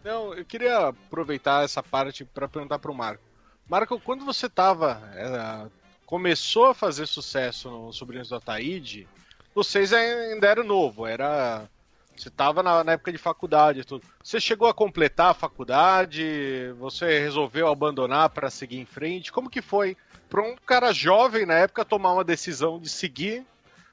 [0.04, 3.22] Não, eu queria aproveitar essa parte para perguntar pro Marco.
[3.68, 5.00] Marco, quando você tava.
[5.14, 9.08] É, começou a fazer sucesso no Sobrinhos do Ataíde,
[9.54, 11.68] vocês ainda eram novo, era.
[12.14, 14.04] Você estava na, na, época de faculdade e tudo.
[14.22, 16.72] Você chegou a completar a faculdade?
[16.78, 19.32] Você resolveu abandonar para seguir em frente?
[19.32, 19.96] Como que foi
[20.28, 23.46] para um cara jovem na época tomar uma decisão de seguir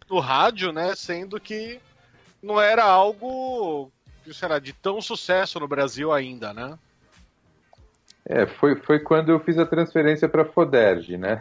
[0.10, 0.96] no rádio, né?
[0.96, 1.80] Sendo que
[2.44, 3.90] não era algo,
[4.34, 6.78] será, de tão sucesso no Brasil ainda, né?
[8.26, 11.40] É, foi, foi quando eu fiz a transferência para Foderge, né?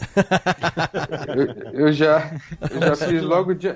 [1.75, 2.31] eu, eu, já,
[2.71, 3.75] eu já fiz logo de.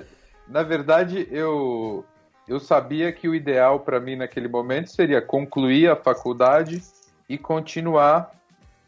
[0.48, 2.04] Na verdade, eu,
[2.48, 6.82] eu sabia que o ideal para mim naquele momento seria concluir a faculdade
[7.28, 8.32] e continuar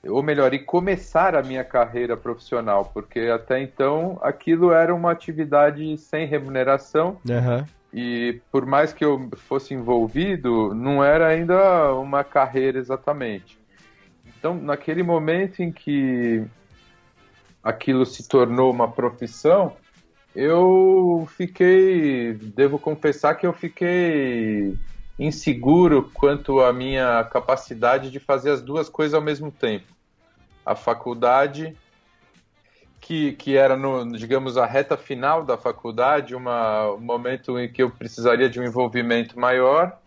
[0.09, 5.97] ou melhor, e começar a minha carreira profissional, porque até então aquilo era uma atividade
[5.99, 7.19] sem remuneração.
[7.29, 7.65] Uhum.
[7.95, 13.57] E por mais que eu fosse envolvido, não era ainda uma carreira exatamente.
[14.37, 16.45] Então, naquele momento em que
[17.63, 19.77] aquilo se tornou uma profissão,
[20.35, 24.77] eu fiquei, devo confessar que eu fiquei
[25.17, 29.95] inseguro quanto à minha capacidade de fazer as duas coisas ao mesmo tempo
[30.65, 31.77] a faculdade,
[33.05, 37.83] que, que era, no, digamos, a reta final da faculdade, uma, um momento em que
[37.83, 39.99] eu precisaria de um envolvimento maior,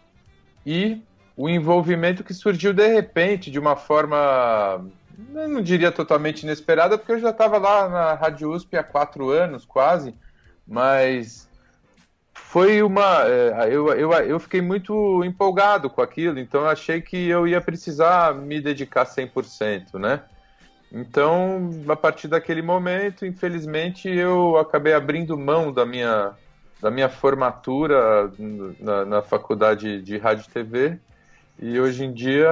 [0.65, 0.99] e
[1.35, 4.83] o envolvimento que surgiu de repente, de uma forma,
[5.15, 9.63] não diria totalmente inesperada, porque eu já estava lá na Rádio USP há quatro anos,
[9.63, 10.15] quase,
[10.67, 11.47] mas
[12.33, 13.25] foi uma.
[13.27, 18.33] É, eu, eu, eu fiquei muito empolgado com aquilo, então achei que eu ia precisar
[18.33, 20.23] me dedicar 100%, né?
[20.91, 26.31] Então, a partir daquele momento, infelizmente, eu acabei abrindo mão da minha,
[26.81, 28.31] da minha formatura
[28.79, 30.99] na, na faculdade de rádio e TV.
[31.59, 32.49] E hoje em dia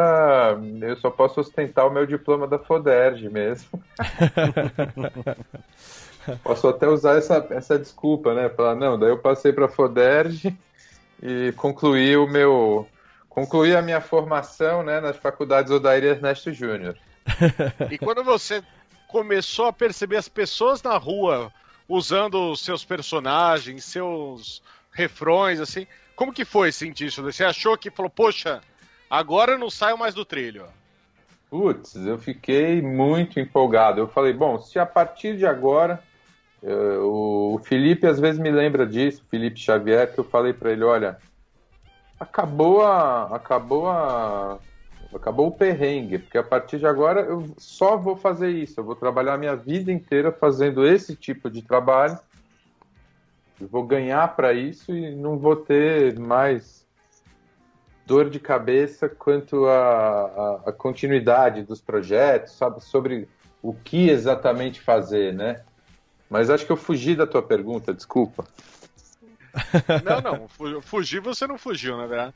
[0.82, 3.82] eu só posso ostentar o meu diploma da FODERJ mesmo.
[6.43, 8.49] posso até usar essa, essa desculpa, né?
[8.49, 10.57] Falar, não, daí eu passei para a FODERJ
[11.22, 12.88] e concluí o meu.
[13.30, 16.97] concluí a minha formação né, nas faculdades Odair Ernesto Júnior.
[17.91, 18.63] e quando você
[19.07, 21.51] começou a perceber as pessoas na rua
[21.88, 24.61] usando os seus personagens, seus
[24.91, 27.21] refrões, assim, como que foi sentir isso?
[27.23, 28.61] Você achou que falou, poxa,
[29.09, 30.65] agora eu não saio mais do trilho?
[31.49, 33.99] Putz, eu fiquei muito empolgado.
[34.01, 36.01] Eu falei, bom, se a partir de agora
[36.63, 40.84] Eu- o, Felipe às vezes me lembra disso, Felipe Xavier, que eu falei pra ele,
[40.84, 41.19] olha,
[42.19, 43.36] acabou a.
[43.36, 44.57] acabou a.
[45.16, 48.95] acabou o perrengue, porque a partir de agora eu só vou fazer isso, eu vou
[48.95, 52.20] trabalhar a minha vida inteira fazendo esse tipo de trabalho.
[53.59, 56.86] Eu vou ganhar para isso e não vou ter mais
[58.05, 63.28] dor de cabeça quanto à continuidade dos projetos, sabe, sobre
[63.63, 65.63] o que exatamente fazer, né?
[66.30, 68.45] Mas acho que eu fugi da tua pergunta, desculpa.
[70.03, 72.34] Não, não, fu- fugir você não fugiu, na verdade.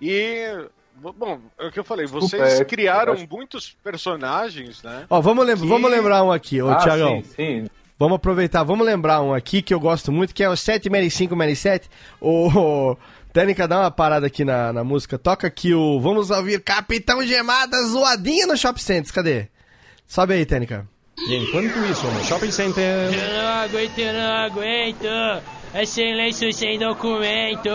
[0.00, 5.04] E, bom, é o que eu falei, Desculpa, vocês é- criaram acho- muitos personagens, né?
[5.10, 7.22] Ó, vamos, lem Que- vamos lembrar um aqui, ô ah, Tiagão.
[7.22, 7.66] sim, sim.
[7.98, 11.88] Vamos aproveitar, vamos lembrar um aqui que eu gosto muito, que é o 76567.
[12.20, 12.96] O
[13.32, 15.16] Técnica, dá uma parada aqui na, na música.
[15.18, 16.00] Toca aqui o.
[16.00, 19.10] Vamos ouvir Capitão Gemada zoadinha no Shop Centers.
[19.12, 19.46] Cadê?
[20.06, 20.86] Sobe aí, Técnica.
[21.28, 22.82] E enquanto isso, no shopping center.
[22.84, 25.06] Eu não aguento, eu não aguento.
[25.74, 27.68] É sem lenço, sem documento.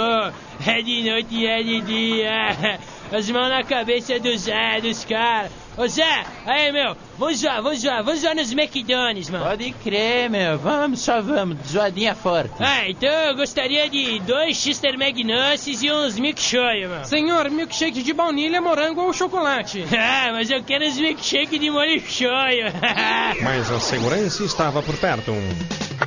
[0.66, 2.80] É de noite e é de dia.
[3.12, 5.67] As mãos na cabeça do Zé, dos caras.
[5.78, 9.46] Ô Zé, aí meu, vamos zoar, vamos zoar, vamos zoar nos McDonald's, mano.
[9.46, 10.58] Pode crer, meu.
[10.58, 11.60] Vamos, só vamos.
[11.68, 12.56] Zoadinha forte.
[12.60, 17.06] Ah, então eu gostaria de dois Chester McNuggets e uns milkshake, mano.
[17.06, 19.86] Senhor, milkshake de baunilha, morango ou chocolate?
[19.96, 22.66] Ah, mas eu quero os milkshake de molho shoyu.
[23.44, 25.32] Mas a segurança estava por perto.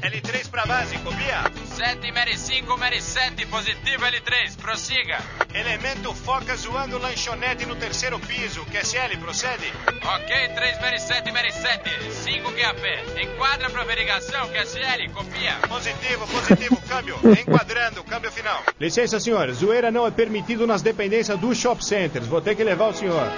[0.02, 1.44] L3 pra base, copia.
[1.76, 5.18] 7 Mary 5, Mary 7, positivo L3, prossiga.
[5.54, 8.64] Elemento foca zoando lanchonete no terceiro piso.
[8.66, 9.59] QSL, procede.
[10.02, 13.22] Ok, 3 Mary 7, Mary 7, 5 QAP.
[13.22, 15.56] Enquadra pra verificação, QSL, copia.
[15.68, 17.18] Positivo, positivo, câmbio.
[17.40, 18.62] Enquadrando, câmbio final.
[18.78, 19.50] Licença, senhor.
[19.52, 22.26] Zoeira não é permitido nas dependências dos shop centers.
[22.26, 23.30] Vou ter que levar o senhor.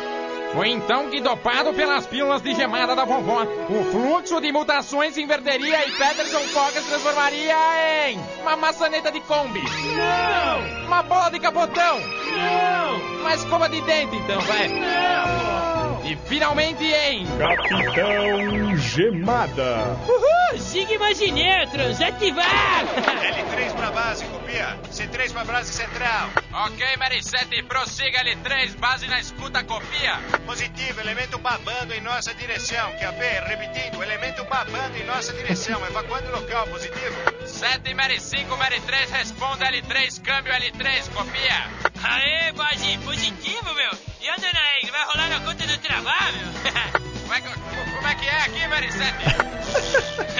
[0.55, 5.89] Foi então que, dopado pelas pílulas de gemada da vovó, o fluxo de mutações inverteria
[5.89, 9.63] e Peterson Fogas transformaria em uma maçaneta de Kombi.
[9.63, 10.87] Não!
[10.87, 11.99] Uma bola de capotão.
[12.01, 13.21] Não!
[13.21, 14.69] Uma escova de dente, então, vai.
[14.69, 15.72] Não!
[16.05, 17.25] E finalmente em...
[17.39, 19.97] Capitão Gemada.
[20.07, 20.59] Uhul!
[20.59, 22.85] Sigma Gineutron, ativar!
[22.97, 24.77] L3 pra base, copia.
[24.91, 26.31] C3 pra base central.
[26.53, 30.19] Ok, Mary 7, prossiga L3, base na escuta, copia.
[30.45, 32.93] Positivo, elemento babando em nossa direção.
[32.99, 35.81] QAP, repetindo, elemento babando em nossa direção.
[35.87, 37.47] Evacuando o local, positivo.
[37.47, 41.71] 7 Mary 5, Mary 3, responda L3, câmbio L3, copia.
[42.03, 44.12] Aê, base, positivo, meu!
[44.23, 46.39] E anda aí, vai rolar na conta do trabalho?
[47.23, 47.49] Como é que,
[47.97, 49.15] como é, que é aqui, 7?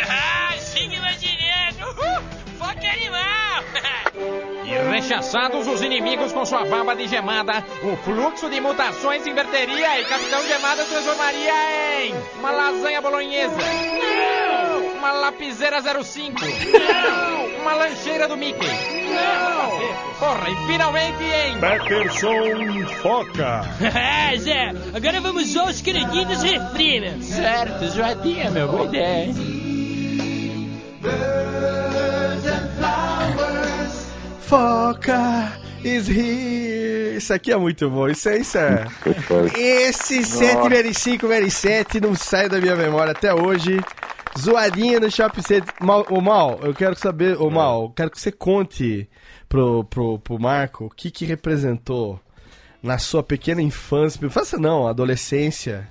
[0.09, 1.89] ah, Sigma Gineutron!
[1.89, 2.23] Uhul!
[2.59, 3.65] Foca animal!
[4.65, 10.01] E rechaçados os inimigos com sua baba de gemada, o fluxo de mutações se inverteria
[10.01, 13.57] e Capitão Gemada transformaria em uma lasanha bolonhesa.
[13.57, 14.72] Não!
[15.03, 16.41] Uma lapiseira 05.
[16.41, 17.61] Não!
[17.61, 18.69] Uma lancheira do Mickey.
[18.69, 20.17] Não!
[20.17, 21.59] Porra, e finalmente em...
[21.59, 23.63] Peterson Foca.
[23.93, 27.21] Ah, Zé, agora vamos zoar os queridinhos refri, meu.
[27.21, 28.69] Certo, zoadinha, meu.
[28.69, 29.35] Boa ideia?
[34.43, 37.17] Foca is here.
[37.17, 38.09] Isso aqui é muito bom.
[38.09, 38.39] Isso é.
[38.39, 38.87] Isso é.
[39.59, 43.81] Esse 705 Very 7 não sai da minha memória até hoje.
[44.39, 45.75] Zoadinha no Shopping Center.
[45.81, 47.41] Mal, ô Mal, eu quero saber.
[47.41, 49.09] Ô Mal, eu quero que você conte
[49.49, 52.21] pro, pro, pro Marco o que que representou
[52.83, 54.25] na sua pequena infância.
[54.25, 55.89] Infância não, adolescência.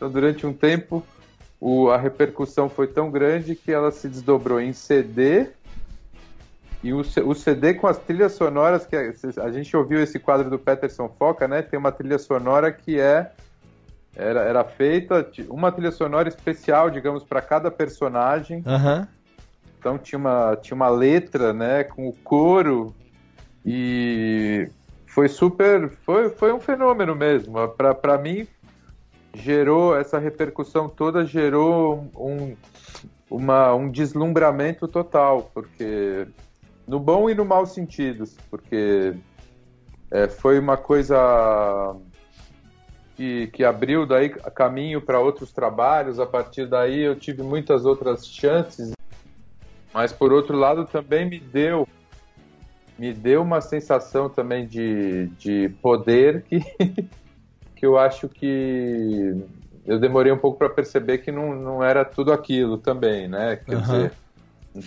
[0.04, 1.02] Então, durante um tempo,
[1.58, 5.50] o- a repercussão foi tão grande que ela se desdobrou em CD.
[6.82, 10.50] E o, o CD com as trilhas sonoras, que a, a gente ouviu esse quadro
[10.50, 11.62] do Peterson Foca, né?
[11.62, 13.32] Tem uma trilha sonora que é
[14.14, 18.62] era, era feita uma trilha sonora especial, digamos, para cada personagem.
[18.66, 19.08] Aham.
[19.78, 22.94] Então tinha uma, tinha uma letra, né, com o coro
[23.64, 24.68] e
[25.08, 27.54] foi super, foi, foi um fenômeno mesmo.
[27.68, 28.46] Para mim
[29.34, 32.56] gerou essa repercussão toda gerou um
[33.30, 36.26] uma, um deslumbramento total, porque
[36.86, 39.14] no bom e no mau sentidos, porque
[40.10, 41.96] é, foi uma coisa
[43.16, 46.20] que, que abriu daí caminho para outros trabalhos.
[46.20, 48.94] A partir daí eu tive muitas outras chances
[49.94, 51.86] mas por outro lado também me deu
[52.98, 56.58] me deu uma sensação também de, de poder que,
[57.84, 59.34] que eu acho que
[59.84, 63.56] eu demorei um pouco para perceber que não, não era tudo aquilo também, né?
[63.56, 63.82] Quer Aham.
[63.82, 64.14] dizer,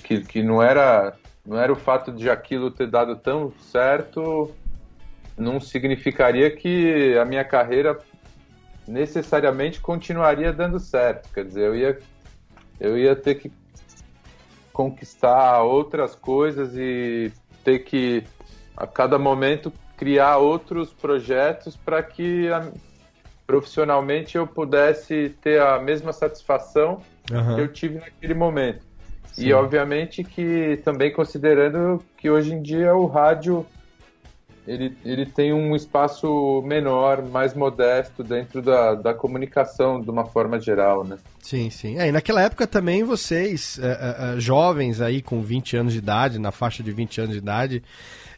[0.03, 4.53] que, que não era não era o fato de aquilo ter dado tão certo
[5.37, 7.95] não significaria que a minha carreira
[8.87, 11.31] necessariamente continuaria dando certo.
[11.31, 12.01] Quer dizer, eu ia
[12.79, 13.51] eu ia ter que
[14.73, 17.31] conquistar outras coisas e
[17.63, 18.23] ter que
[18.75, 22.71] a cada momento criar outros projetos para que a-
[23.47, 27.55] profissionalmente eu pudesse ter a mesma satisfação Aham.
[27.55, 28.85] que eu tive naquele momento.
[29.31, 29.45] Sim.
[29.45, 33.65] E obviamente que também considerando que hoje em dia o rádio
[34.67, 40.59] ele, ele tem um espaço menor, mais modesto dentro da, da comunicação de uma forma
[40.59, 41.17] geral, né?
[41.41, 41.97] Sim, sim.
[41.97, 46.37] É, e naquela época também vocês, é, é, jovens aí com 20 anos de idade,
[46.37, 47.81] na faixa de 20 anos de idade,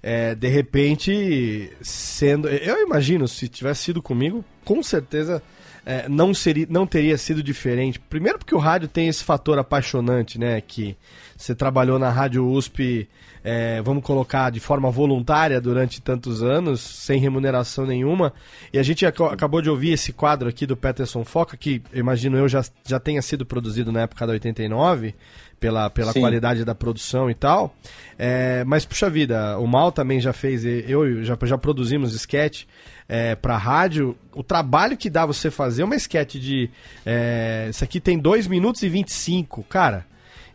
[0.02, 2.47] é, de repente sendo.
[2.47, 5.41] Eu imagino, se tivesse sido comigo, com certeza
[5.86, 8.00] é, não, seria, não teria sido diferente.
[8.00, 10.62] Primeiro porque o rádio tem esse fator apaixonante, né?
[10.62, 10.95] Que
[11.38, 13.08] você trabalhou na Rádio USP,
[13.43, 18.34] é, vamos colocar, de forma voluntária durante tantos anos, sem remuneração nenhuma.
[18.74, 22.38] E a gente ac- acabou de ouvir esse quadro aqui do Peterson Foca, que imagino
[22.38, 25.16] eu já, já tenha sido produzido na época da 89,
[25.60, 26.22] pela, pela Sim.
[26.22, 27.76] qualidade da produção e tal.
[28.18, 32.64] É, mas, puxa vida, o Mal também já fez, eu já, já produzimos sketch
[33.07, 34.16] é, pra rádio.
[34.34, 36.70] O trabalho que dá você fazer uma sketch de.
[37.05, 40.05] É, isso aqui tem 2 minutos e 25, cara.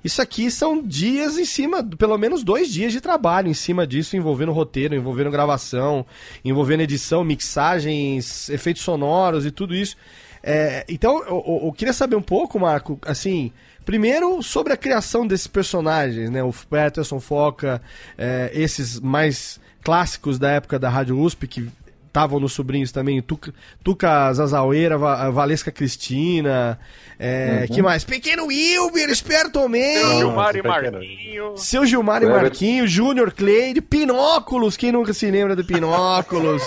[0.02, 4.14] Isso aqui são dias em cima, pelo menos dois dias de trabalho em cima disso,
[4.18, 6.04] envolvendo roteiro, envolvendo gravação,
[6.44, 9.96] envolvendo edição, mixagens, efeitos sonoros e tudo isso.
[10.42, 13.50] É, então, eu- eu queria saber um pouco, Marco, assim,
[13.84, 16.42] primeiro sobre a criação desses personagens, né?
[16.42, 17.80] O Peterson Foca,
[18.18, 21.68] é, esses mais clássicos da época da Rádio USP, que
[22.06, 26.78] estavam nos sobrinhos também, Tuca, Tuca Zazaueira, Va- Valesca Cristina,
[27.18, 27.74] é, Uhum.
[27.74, 28.04] que mais?
[28.04, 30.62] Pequeno Wilber, Esperto Seu Homem, Gilmar e.
[30.62, 31.56] Marquinho.
[31.56, 32.26] seu Gilmar e.
[32.26, 36.62] Marquinho, Júnior Cleide, Pinóculos, quem nunca se lembra do Pinóculos?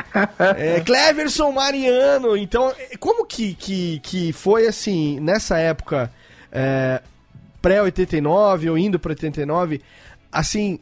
[0.56, 2.34] é, Cleverson Mariano.
[2.36, 6.10] Então, como que, que, que foi assim, nessa época,
[6.52, 7.02] é,
[7.60, 9.80] pré-89 ou indo para 89,
[10.30, 10.78] assim,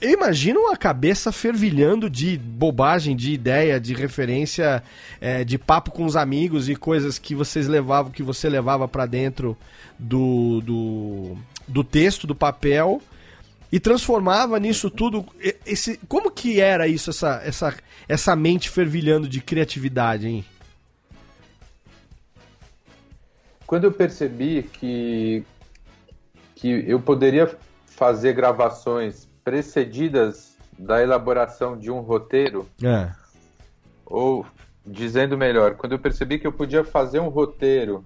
[0.00, 4.82] eu imagino a cabeça fervilhando de bobagem, de ideia, de referência,
[5.20, 9.04] é, de papo com os amigos e coisas que vocês levavam, que você levava para
[9.04, 9.56] dentro
[9.98, 11.36] do, do,
[11.66, 13.02] do texto, do papel
[13.72, 15.26] e transformava nisso tudo.
[15.66, 17.74] Esse, como que era isso, essa, essa,
[18.08, 20.44] essa mente fervilhando de criatividade, hein?
[23.66, 25.44] Quando eu percebi que,
[26.56, 33.10] que eu poderia fazer gravações precedidas da elaboração de um roteiro, É.
[34.04, 34.44] ou
[34.84, 38.04] dizendo melhor, quando eu percebi que eu podia fazer um roteiro,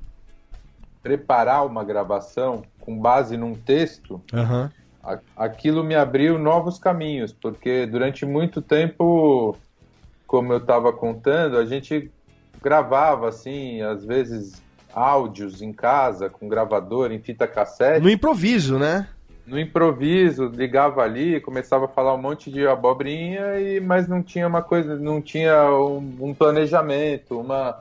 [1.02, 4.70] preparar uma gravação com base num texto, Aham.
[5.02, 9.58] a- aquilo me abriu novos caminhos, porque durante muito tempo,
[10.26, 12.12] como eu estava contando, a gente
[12.62, 18.00] gravava assim, às vezes áudios em casa com gravador em fita cassete.
[18.00, 19.08] No improviso, né?
[19.48, 24.46] no improviso, ligava ali, começava a falar um monte de abobrinha, e, mas não tinha
[24.46, 27.80] uma coisa, não tinha um, um planejamento, uma,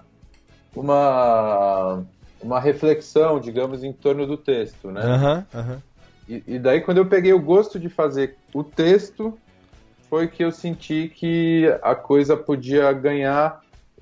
[0.74, 2.03] uma,
[2.41, 5.01] uma reflexão, digamos, em torno do texto, né?
[5.01, 5.82] Aham, aham.
[6.28, 9.38] E, e daí quando eu peguei o gosto de fazer o texto,
[10.10, 13.60] foi que eu senti que a coisa podia ganhar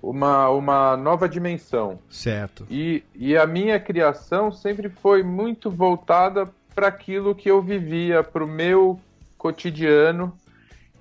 [0.09, 1.99] uma, uma nova dimensão.
[2.09, 2.65] Certo.
[2.69, 8.43] E, e a minha criação sempre foi muito voltada para aquilo que eu vivia, para
[8.43, 8.99] o meu
[9.37, 10.33] cotidiano.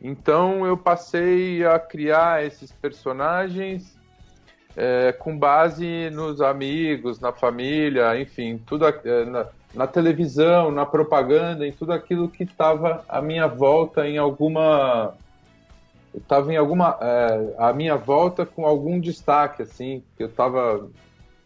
[0.00, 3.94] Então eu passei a criar esses personagens
[4.76, 11.66] é, com base nos amigos, na família, enfim, tudo é, na, na televisão, na propaganda,
[11.66, 15.14] em tudo aquilo que estava à minha volta em alguma
[16.16, 20.88] estava em alguma é, à minha volta com algum destaque assim que eu tava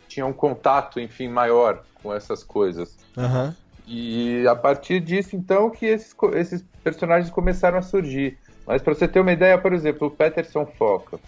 [0.08, 2.96] tinha um contato enfim maior com essas coisas.
[3.16, 3.54] Aham.
[3.86, 8.38] e a partir disso então que esses, esses personagens começaram a surgir.
[8.66, 11.18] Mas para você ter uma ideia por exemplo o Peterson Foca.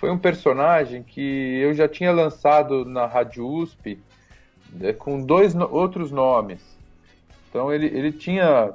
[0.00, 1.20] Foi um personagem que
[1.60, 3.98] eu já tinha lançado na Rádio USP
[4.72, 6.73] né, com dois no- outros nomes
[7.54, 8.74] então ele, ele tinha.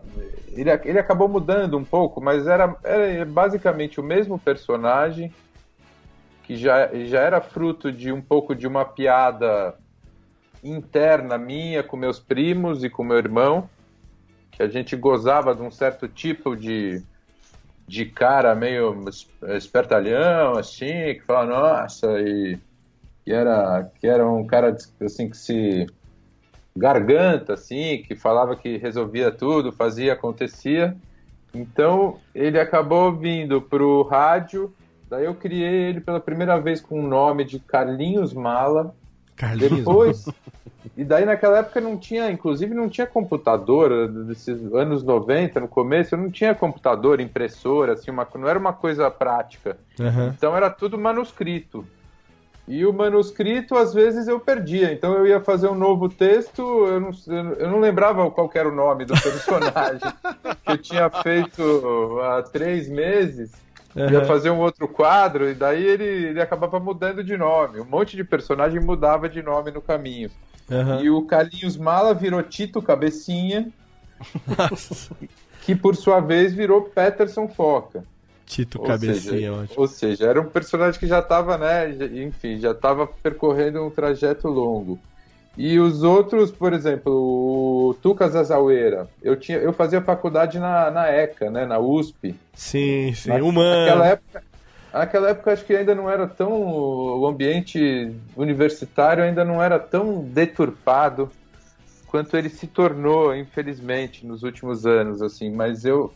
[0.53, 5.29] Ele, ele acabou mudando um pouco, mas era, era basicamente o mesmo personagem,
[6.45, 9.75] que já, já era fruto de um pouco de uma piada
[10.63, 13.69] interna minha com meus primos e com meu irmão,
[14.53, 17.03] que a gente gozava de um certo tipo de,
[17.85, 19.27] de cara meio es-
[19.57, 22.57] espertalhão, assim, que fala, nossa, e
[23.25, 25.85] que era, que era um cara assim que se
[26.79, 30.95] garganta, assim, que falava que resolvia tudo, fazia, acontecia.
[31.53, 34.73] Então ele acabou vindo pro rádio.
[35.09, 38.95] Daí eu criei ele pela primeira vez com o nome de Carlinhos Mala.
[39.35, 40.25] Carlinhos Depois.
[40.95, 46.15] E daí naquela época não tinha, inclusive não tinha computador, desses anos 90, no começo,
[46.15, 49.77] não tinha computador, impressora, assim, uma, não era uma coisa prática.
[49.99, 50.33] Aham.
[50.35, 51.85] Então era tudo manuscrito.
[52.69, 54.93] E o manuscrito, às vezes, eu perdia.
[54.93, 57.09] Então eu ia fazer um novo texto, eu não,
[57.57, 60.07] eu não lembrava qual que era o nome do personagem
[60.63, 63.51] que eu tinha feito há três meses.
[63.95, 64.25] Ia Aham.
[64.25, 67.79] fazer um outro quadro, e daí ele, ele acabava mudando de nome.
[67.79, 70.29] Um monte de personagem mudava de nome no caminho.
[70.69, 71.01] Aham.
[71.01, 73.67] E o Carlinhos Mala virou Tito Cabecinha,
[75.65, 78.03] que por sua vez virou Peterson Foca.
[78.49, 79.79] Tito Ou Cabecinha, seja.
[79.79, 81.87] Ou seja, era um personagem que já estava, né?
[82.25, 84.99] Enfim, já estava percorrendo um trajeto longo.
[85.55, 91.07] E os outros, por exemplo, o Tuca Zazaueira, eu, tinha, eu fazia faculdade na, na
[91.09, 91.65] ECA, né?
[91.65, 92.33] Na USP.
[92.55, 93.29] Sim, sim.
[93.29, 93.77] Na- Humano.
[93.77, 94.43] Naquela época,
[94.91, 96.51] naquela época acho que ainda não era tão.
[96.51, 101.29] O ambiente universitário ainda não era tão deturpado
[102.07, 105.51] quanto ele se tornou, infelizmente, nos últimos anos, assim.
[105.51, 106.11] Mas eu,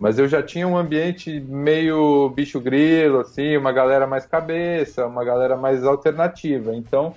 [0.00, 5.22] mas eu já tinha um ambiente meio bicho grilo, assim, uma galera mais cabeça, uma
[5.22, 6.74] galera mais alternativa.
[6.74, 7.14] Então,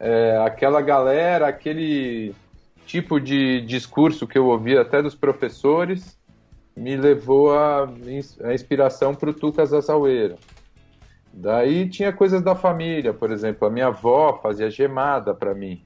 [0.00, 2.34] é, aquela galera, aquele
[2.84, 6.18] tipo de discurso que eu ouvia até dos professores,
[6.76, 7.88] me levou a,
[8.42, 10.34] a inspiração para o Tuca Zazaueira.
[11.32, 15.84] Daí tinha coisas da família, por exemplo, a minha avó fazia gemada para mim.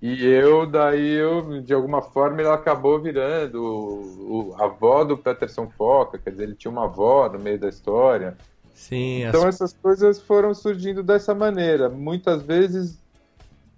[0.00, 5.16] E eu, daí eu, de alguma forma, ele acabou virando o, o- a avó do
[5.16, 8.36] Peterson Foca, quer dizer, ele tinha uma avó no meio da história.
[8.74, 13.02] Sim, Então as- essas coisas foram surgindo dessa maneira, muitas vezes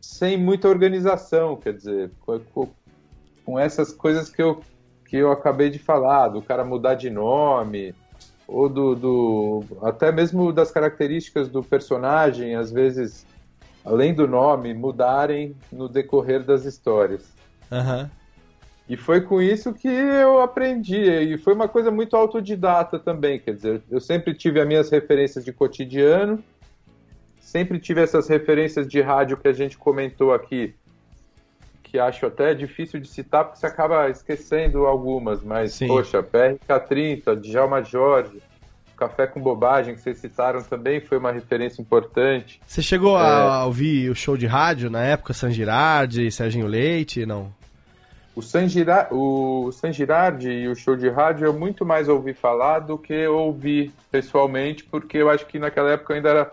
[0.00, 2.74] sem muita organização, quer dizer, com,
[3.44, 4.64] com- essas coisas que eu,
[5.06, 7.94] que eu acabei de falar, do cara mudar de nome,
[8.46, 13.26] ou do, do até mesmo das características do personagem, às vezes,
[13.88, 17.32] além do nome, mudarem no decorrer das histórias.
[17.72, 18.10] Aham.
[18.88, 20.98] E foi com isso que eu aprendi.
[20.98, 23.38] E foi uma coisa muito autodidata também.
[23.38, 26.42] Quer dizer, eu sempre tive as minhas referências de cotidiano,
[27.40, 30.74] sempre tive essas referências de rádio que a gente comentou aqui,
[31.82, 35.42] que acho até difícil de citar, porque você acaba esquecendo algumas.
[35.42, 35.86] Mas, Sim.
[35.86, 38.42] poxa, PRK30, Djalma Jorge,
[38.98, 42.60] Café com Bobagem, que vocês citaram também, foi uma referência importante.
[42.66, 43.22] Você chegou É.
[43.22, 47.24] a ouvir o show de rádio na época, San Girardi, Serginho Leite?
[47.24, 47.56] Não.
[48.34, 52.32] O San, Gira- o San Girardi e o show de rádio eu muito mais ouvi
[52.34, 56.52] falar do que ouvi pessoalmente, porque eu acho que naquela época eu ainda era,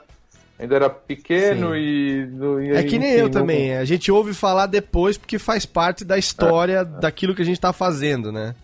[0.57, 1.77] ainda era pequeno Sim.
[1.79, 3.75] e, no- e, É que nem enfim, eu não- também.
[3.77, 7.71] A gente ouve falar depois porque faz parte da história daquilo que a gente tá
[7.71, 8.55] fazendo, né?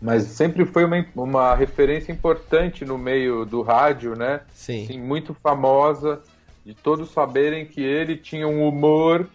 [0.00, 4.40] Mas sempre foi uma, uma referência importante no meio do rádio, né?
[4.52, 5.00] Sim.
[5.00, 6.20] muito famosa,
[6.64, 9.28] de todos saberem que ele tinha um humor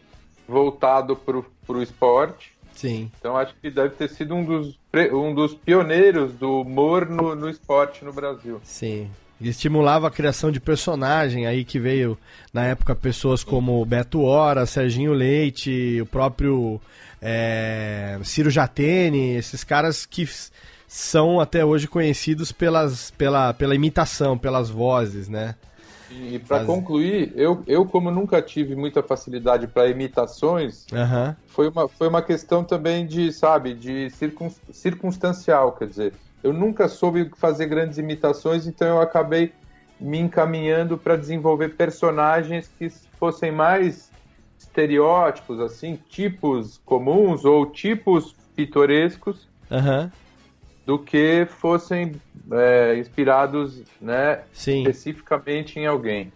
[0.48, 2.54] voltado pro, pro esporte.
[2.74, 3.12] Sim.
[3.20, 4.80] Então acho que deve ter sido um dos,
[5.12, 8.60] um dos pioneiros do humor no, no esporte no Brasil.
[8.64, 9.10] Sim.
[9.40, 12.18] E estimulava a criação de personagem aí que veio
[12.54, 16.82] na época pessoas como Beto Hora, Serginho Leite, o próprio
[17.22, 20.28] é, Ciro Jatene, esses caras que
[20.88, 25.56] são até hoje conhecidos pelas, pela, pela imitação, pelas vozes, né?
[26.10, 31.36] E para Faz- concluir, eu, eu como nunca tive muita facilidade para imitações, Aham.
[31.46, 36.88] foi uma, foi uma questão também de, sabe, de circun, circunstancial, quer dizer, eu nunca
[36.88, 39.54] soube fazer grandes imitações, então eu acabei
[40.00, 42.88] me encaminhando para desenvolver personagens que
[43.20, 44.09] fossem mais
[44.80, 50.12] estereótipos, assim, tipos comuns ou tipos pitorescos, Aham.
[50.86, 52.14] do que fossem
[52.52, 54.80] é, inspirados, né, Sim.
[54.80, 56.32] especificamente em alguém.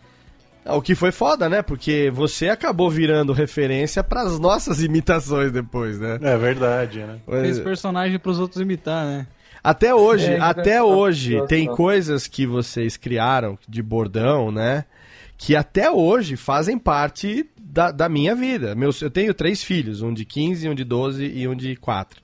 [0.66, 1.62] O que foi foda, né?
[1.62, 6.18] Porque você acabou virando referência pras nossas imitações depois, né?
[6.22, 7.20] É verdade, né?
[7.28, 9.28] Fez personagem pros outros imitar, né?
[9.62, 11.50] Até hoje, É, até engraçado, hoje, engraçado.
[11.50, 14.86] tem coisas que vocês criaram de bordão, né?
[15.38, 18.76] Que até hoje fazem parte da, da minha vida.
[18.76, 22.22] Meus, eu tenho três filhos, um de 15, um de 12 e um de 4.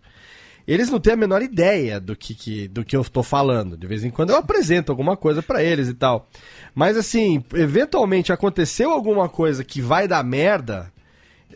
[0.67, 3.75] Eles não têm a menor ideia do que, que- do que eu tô falando.
[3.75, 6.29] De vez em quando eu apresento alguma coisa pra eles e tal.
[6.75, 10.91] Mas assim, eventualmente aconteceu alguma coisa que vai dar merda,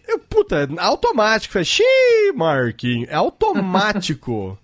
[0.08, 1.60] eu, puta, automático.
[1.60, 3.08] É xiii, Marquinhos.
[3.10, 4.58] É automático.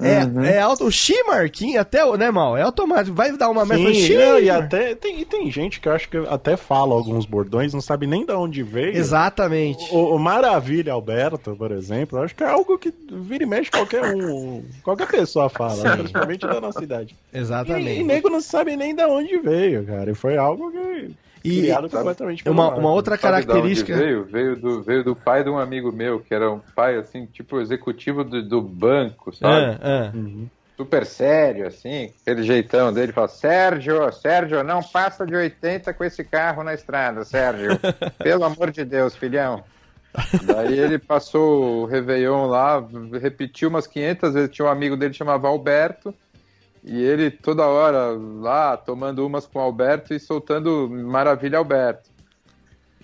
[0.00, 0.44] É, Uhum.
[0.44, 2.56] é auto, o Xi Marquinhos, até né, mal?
[2.56, 3.16] É automático.
[3.16, 3.92] Vai dar uma merda.
[3.92, 7.26] Sim, não, e até tem, e tem gente que eu acho que até fala alguns
[7.26, 8.96] bordões, não sabe nem de onde veio.
[8.96, 9.92] Exatamente.
[9.92, 14.04] O, o Maravilha Alberto, por exemplo, acho que é algo que vira e mexe qualquer
[14.14, 15.90] um, qualquer pessoa fala, né?
[15.90, 15.96] Sim.
[15.98, 17.16] principalmente da nossa idade.
[17.32, 17.98] Exatamente.
[17.98, 20.10] E, e nego não sabe nem de onde veio, cara.
[20.10, 21.10] E foi algo que
[21.48, 23.96] E criado completamente pelo uma, outra característica.
[23.96, 24.24] Veio?
[24.24, 27.60] Veio, do, veio do pai de um amigo meu, que era um pai, assim, tipo
[27.60, 29.78] executivo do, do banco, sabe?
[29.80, 30.46] Ah, ah.
[30.76, 33.12] Super sério, assim, aquele jeitão dele.
[33.12, 37.70] Fala, Sérgio, Sérgio, não passa de 80 com esse carro na estrada, Sérgio.
[38.22, 39.64] Pelo amor de Deus, filhão.
[40.44, 42.84] Daí ele passou o Réveillon lá,
[43.20, 44.50] repetiu umas 500 vezes.
[44.50, 46.14] Tinha um amigo dele que chamava Alberto.
[46.88, 52.08] E ele toda hora lá, tomando umas com o Alberto e soltando Maravilha Alberto.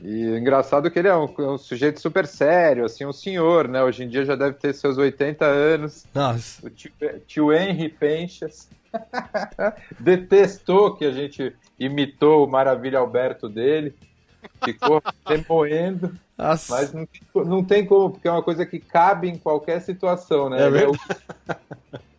[0.03, 3.69] E é engraçado que ele é um, é um sujeito super sério, assim, um senhor,
[3.69, 3.83] né?
[3.83, 6.05] Hoje em dia já deve ter seus 80 anos.
[6.15, 6.67] Nossa.
[6.67, 6.91] O tio,
[7.27, 8.69] tio Henry Penchas
[10.01, 13.95] detestou que a gente imitou o Maravilha Alberto dele.
[14.65, 16.15] Ficou remoendo.
[16.37, 16.75] Nossa.
[16.75, 20.49] Mas não, tem- não tem como, porque é uma coisa que cabe em qualquer situação,
[20.51, 20.63] né?
[20.63, 20.99] É Ele verdade.
[20.99, 21.99] o-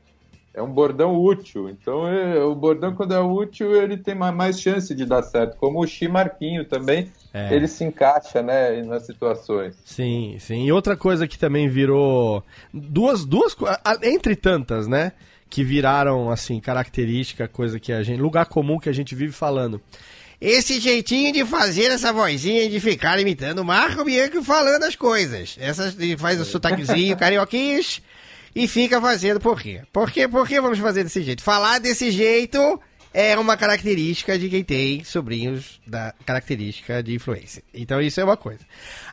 [0.55, 1.69] é um bordão útil.
[1.69, 5.57] Então, é- o bordão, quando é útil, ele tem ma- mais chance de dar certo.
[5.57, 7.53] Como o Chimarquinho também, É.
[7.53, 9.75] ele se encaixa, né, nas situações.
[9.83, 10.65] Sim, sim.
[10.65, 12.43] E outra coisa que também virou.
[12.73, 13.55] Duas, duas
[14.03, 15.11] entre tantas, né?
[15.49, 18.19] Que viraram, assim, característica, coisa que a gente.
[18.21, 19.79] Lugar comum que a gente vive falando.
[20.41, 25.55] Esse jeitinho de fazer essa vozinha de ficar imitando o Marco Bianco falando as coisas.
[25.59, 28.01] Essas faz o sotaquezinho carioquês
[28.55, 29.81] e fica fazendo por quê?
[29.91, 30.27] Por quê?
[30.27, 31.43] Por que vamos fazer desse jeito?
[31.43, 32.79] Falar desse jeito
[33.13, 37.61] é uma característica de quem tem sobrinhos da característica de influência.
[37.73, 38.61] Então isso é uma coisa.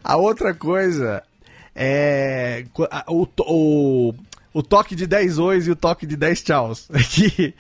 [0.03, 1.23] A outra coisa
[1.75, 2.65] é
[3.09, 4.15] o, o,
[4.55, 7.55] o toque de 10 ois e o toque de 10 tchauz, que,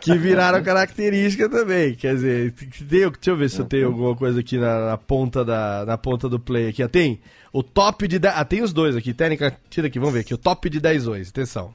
[0.00, 1.94] que viraram característica também.
[1.94, 5.84] Quer dizer, deixa eu ver se eu tenho alguma coisa aqui na, na ponta, da,
[5.86, 6.84] na ponta do play aqui.
[6.84, 6.88] ó.
[6.88, 7.20] Tem
[7.56, 8.34] o top de 10.
[8.36, 9.14] Ah, tem os dois aqui.
[9.14, 10.34] Técnica, tira aqui, vamos ver aqui.
[10.34, 11.30] O top de 10 ois.
[11.30, 11.74] Atenção.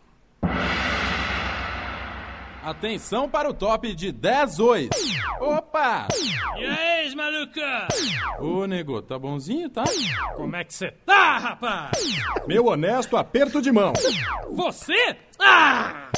[2.64, 4.90] Atenção para o top de 10 ois.
[5.40, 6.08] Opa!
[6.56, 7.88] E aí, maluca?
[8.40, 9.84] Ô, nego, tá bonzinho, tá?
[10.36, 11.92] Como é que você tá, rapaz?
[12.48, 13.94] Meu honesto aperto de mão.
[14.52, 15.18] Você?
[15.42, 16.10] Ah!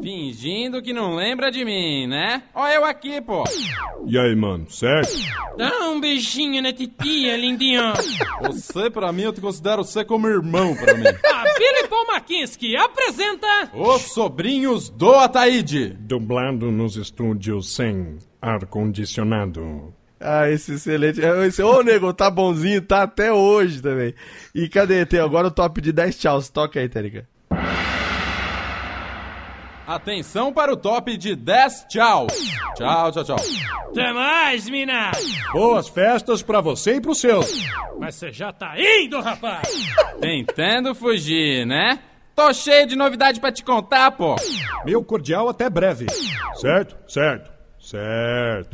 [0.00, 2.42] Fingindo que não lembra de mim, né?
[2.54, 3.42] Ó eu aqui, pô.
[4.06, 5.10] E aí, mano, certo?
[5.56, 7.82] Dá um beijinho na titia, lindinho.
[8.42, 11.02] Você, pra mim, eu te considero você como irmão pra mim.
[11.08, 13.70] A Billy Paul Makinski apresenta...
[13.74, 15.96] Os sobrinhos do Ataíde.
[15.98, 19.92] Dublado nos estúdios sem ar-condicionado.
[20.20, 21.24] Ah, esse excelente.
[21.24, 24.14] É, Esse, ô, nego, tá bonzinho, tá até hoje também.
[24.54, 25.04] E cadê?
[25.06, 26.48] Tem agora o top de 10 tchauz.
[26.48, 27.26] Toca aí, Térica.
[29.88, 32.26] Atenção para o top de 10 tchau.
[32.76, 33.36] Tchau, tchau, tchau.
[33.86, 35.10] Até mais, mina.
[35.50, 37.50] Boas festas pra você e pros seus.
[37.98, 39.66] Mas você já tá indo, rapaz.
[40.20, 42.00] Tentando fugir, né?
[42.36, 44.36] Tô cheio de novidade pra te contar, pô.
[44.84, 46.04] Meu cordial até breve.
[46.56, 46.94] Certo?
[47.10, 47.50] Certo.
[47.80, 48.68] Certo.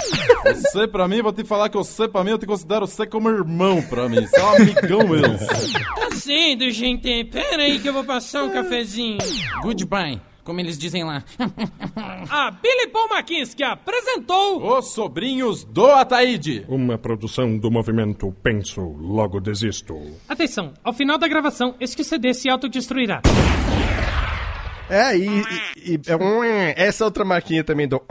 [0.44, 3.30] Você pra mim, vou te falar que você pra mim, eu te considero você como
[3.30, 4.26] irmão pra mim.
[4.26, 5.38] Você é um amigão mesmo.
[5.94, 7.24] Tá sendo, gente.
[7.26, 9.18] Pera aí que eu vou passar um cafezinho.
[9.62, 11.24] Goodbye, como eles dizem lá.
[12.30, 16.64] A Billy Paul McKinsky apresentou Os sobrinhos do Ataíde.
[16.68, 19.96] Uma produção do movimento Penso, logo desisto.
[20.28, 23.22] Atenção, ao final da gravação, este CD se autodestruirá.
[24.88, 26.00] É, e, e- e-
[26.44, 28.02] é essa outra marquinha também do.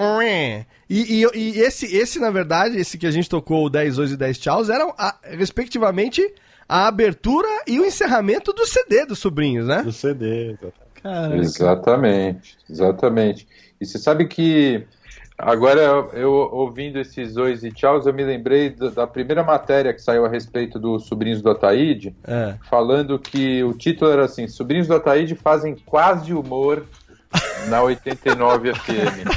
[0.90, 4.14] E, e, e esse, esse, na verdade, esse que a gente tocou, o 10 hoje
[4.16, 6.22] e 10 tchauz, eram, a- respectivamente,
[6.68, 9.84] a abertura e o encerramento do CD dos sobrinhos, né?
[9.84, 10.83] Do CD, exatamente.
[11.36, 13.48] Exatamente, exatamente.
[13.80, 14.86] E você sabe que
[15.38, 15.82] agora
[16.14, 20.26] eu, ouvindo esses dois e tchauz, eu me lembrei da, da primeira matéria que saiu
[20.26, 22.56] a respeito dos sobrinhos do Ataíde, É.
[22.70, 26.86] falando que o título era assim: Sobrinhos do Ataíde fazem quase humor
[27.68, 29.28] na 89 FM.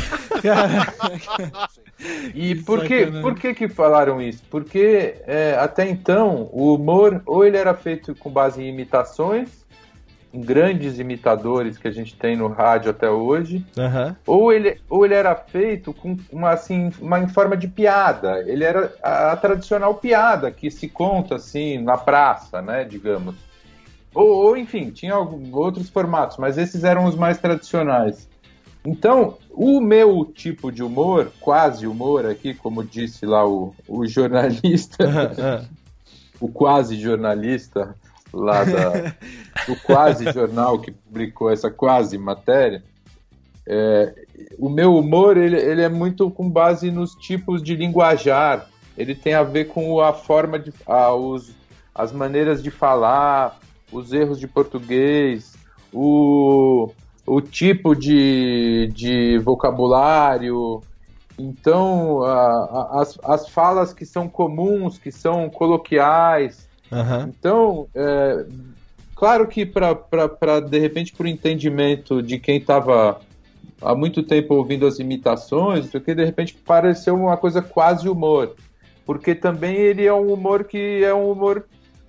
[2.34, 4.42] E por que, por que que falaram isso?
[4.50, 9.64] Porque é, até então o humor ou ele era feito com base em imitações,
[10.40, 14.16] grandes imitadores que a gente tem no rádio até hoje, Aham.
[14.26, 18.40] ou ele, ou ele era feito com uma, assim, uma em forma de piada.
[18.46, 23.34] Ele era a, a tradicional piada que se conta assim na praça, né, digamos.
[24.14, 28.28] Ou, ou, enfim, tinha algum- outros formatos, mas esses eram os mais tradicionais.
[28.84, 35.04] Então, o meu tipo de humor, quase humor aqui, como disse lá o, o jornalista,
[36.40, 37.94] o quase jornalista
[38.36, 39.14] lá da,
[39.66, 42.82] do quase jornal que publicou essa quase matéria,
[43.66, 44.14] é,
[44.58, 48.68] o meu humor ele, ele é muito com base nos tipos de linguajar.
[48.96, 51.52] Ele tem a ver com a forma de a, os,
[51.94, 53.58] as maneiras de falar,
[53.92, 55.54] os erros de português,
[55.92, 56.90] o,
[57.26, 60.80] o tipo de, de vocabulário.
[61.38, 62.64] Então, a-
[62.94, 66.65] a- as, as falas que são comuns, que são coloquiais.
[66.92, 67.32] Aham.
[67.38, 68.46] Então, é,
[69.14, 73.20] claro que para de repente para o entendimento de quem estava
[73.80, 78.54] há muito tempo ouvindo as imitações, porque de repente pareceu uma coisa quase humor,
[79.04, 81.66] porque também ele é um humor que é um humor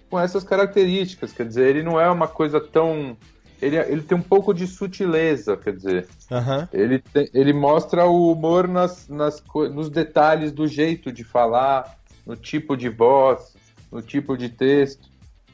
[0.09, 3.17] com essas características, quer dizer, ele não é uma coisa tão
[3.61, 6.67] ele, ele tem um pouco de sutileza, quer dizer, Aham.
[6.71, 12.35] ele, tem- ele mostra o humor nas, nas, nos detalhes do jeito de falar, no
[12.35, 13.56] tipo de voz,
[13.91, 15.07] no tipo de texto,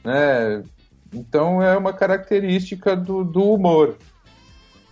[0.04, 0.62] né?
[1.12, 3.96] Então é uma característica do, do humor,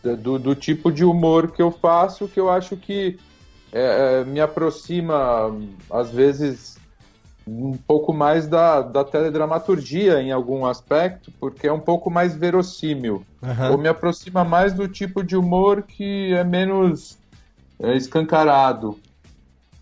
[0.02, 3.18] do, do tipo de humor que eu faço, que eu acho que
[3.72, 5.50] é, é, me aproxima,
[5.90, 6.78] às vezes,
[7.46, 13.24] um pouco mais da, da teledramaturgia em algum aspecto, porque é um pouco mais verossímil.
[13.42, 13.70] Aham.
[13.70, 17.18] Ou me aproxima mais do tipo de humor que é menos
[17.80, 18.98] é, escancarado.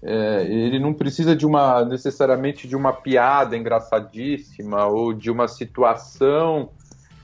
[0.02, 6.70] É, ele não precisa de uma necessariamente de uma piada engraçadíssima ou de uma situação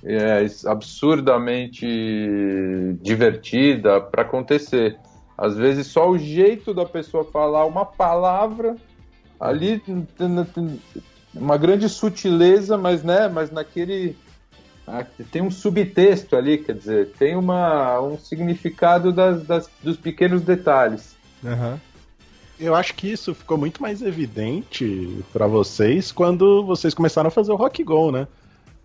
[0.04, 1.86] é, absurdamente
[3.00, 4.98] divertida para acontecer.
[5.38, 8.76] Às vezes só o jeito da pessoa falar uma palavra
[9.40, 9.82] ali
[11.34, 14.16] uma grande sutileza, mas né, mas naquele
[15.32, 21.16] tem um subtexto ali, quer dizer, tem uma, um significado das, das- dos pequenos detalhes.
[21.44, 21.80] Aham.
[22.58, 27.52] Eu acho que isso ficou muito mais evidente pra vocês quando vocês começaram a fazer
[27.52, 28.26] o Rock Go, né?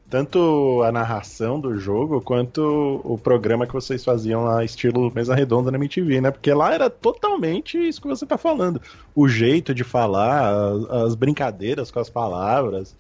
[0.09, 5.72] Tanto a narração do jogo quanto o programa que vocês faziam lá, estilo mesa redonda
[5.72, 6.32] na MTV, né?
[6.32, 8.82] Porque lá era totalmente isso que você tá falando.
[9.15, 12.93] O jeito de falar, as, as brincadeiras com as palavras.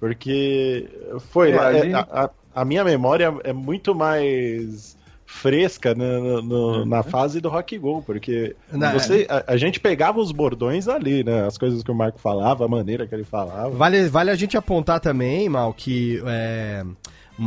[0.00, 0.88] Porque
[1.30, 4.93] foi É, a, a- a minha memória é muito mais
[5.34, 9.80] fresca né, no- no- na fase do Rock Go, porque Na- você, a, a gente
[9.80, 11.44] pegava os bordões ali, né?
[11.46, 13.70] As coisas que o Marco falava, a maneira que ele falava.
[13.70, 16.84] Vale, vale a gente apontar também, Mal, que é,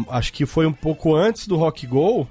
[0.09, 2.27] acho que foi um pouco antes do Rock Go.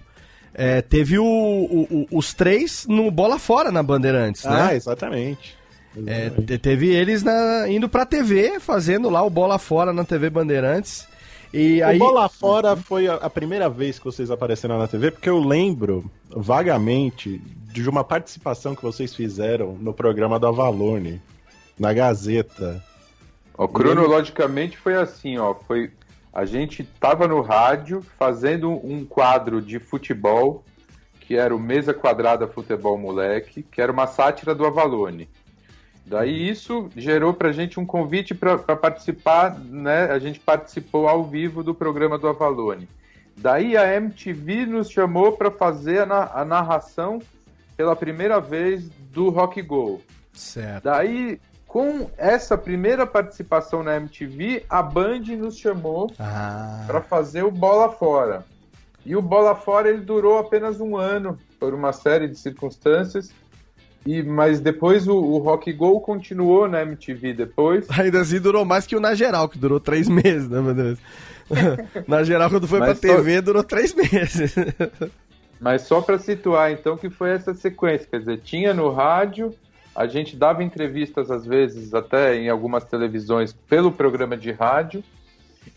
[0.58, 4.76] é, teve o- o- o- os três no Bola Fora na Bandeirantes, Ah, né?
[4.76, 5.54] exatamente.
[6.06, 10.30] É, te- teve eles na- indo pra TV, fazendo lá o Bola Fora na TV
[10.30, 11.06] Bandeirantes.
[11.56, 11.96] E aí.
[11.96, 16.04] O Bola Fora foi a, primeira vez que vocês apareceram na TV, porque eu lembro
[16.28, 17.38] vagamente
[17.72, 21.18] de uma participação que vocês fizeram no programa da Avalone,
[21.78, 22.84] na Gazeta.
[23.56, 25.90] Ó, cronologicamente foi assim, ó, foi
[26.30, 30.62] a gente tava no rádio fazendo um quadro de futebol
[31.20, 35.26] que era o Mesa Quadrada Futebol Moleque, que era uma sátira do Avalone.
[36.06, 40.04] Daí isso gerou pra gente um convite para participar, né?
[40.04, 42.88] A gente participou ao vivo do programa do Avalone.
[43.36, 47.20] Daí a MTV nos chamou para fazer a, na- a narração
[47.76, 50.00] pela primeira vez do Rock Go.
[50.32, 50.84] Certo.
[50.84, 56.84] Daí, com essa primeira participação na MTV, a Band nos chamou Ah.
[56.86, 58.44] para fazer o Bola Fora.
[59.04, 63.30] E o Bola Fora ele durou apenas um ano, por uma série de circunstâncias.
[64.06, 67.86] E, mas depois o, o Rock Go continuou na MTV depois.
[67.98, 70.98] Ainda assim durou mais que o Na Geral, que durou três meses, né, meu Deus?
[72.06, 74.54] Na geral, quando foi Mas pra só- TV, durou três meses.
[75.60, 78.06] Mas só para situar, então, que foi essa sequência.
[78.10, 79.54] Quer dizer, tinha no rádio,
[79.94, 85.02] a gente dava entrevistas, às vezes, até em algumas televisões, pelo programa de rádio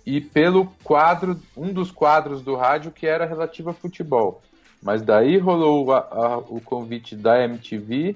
[0.06, 4.42] e pelo quadro, um dos quadros do rádio que era relativo a futebol.
[4.82, 8.16] Mas daí rolou a- a- o convite da MTV.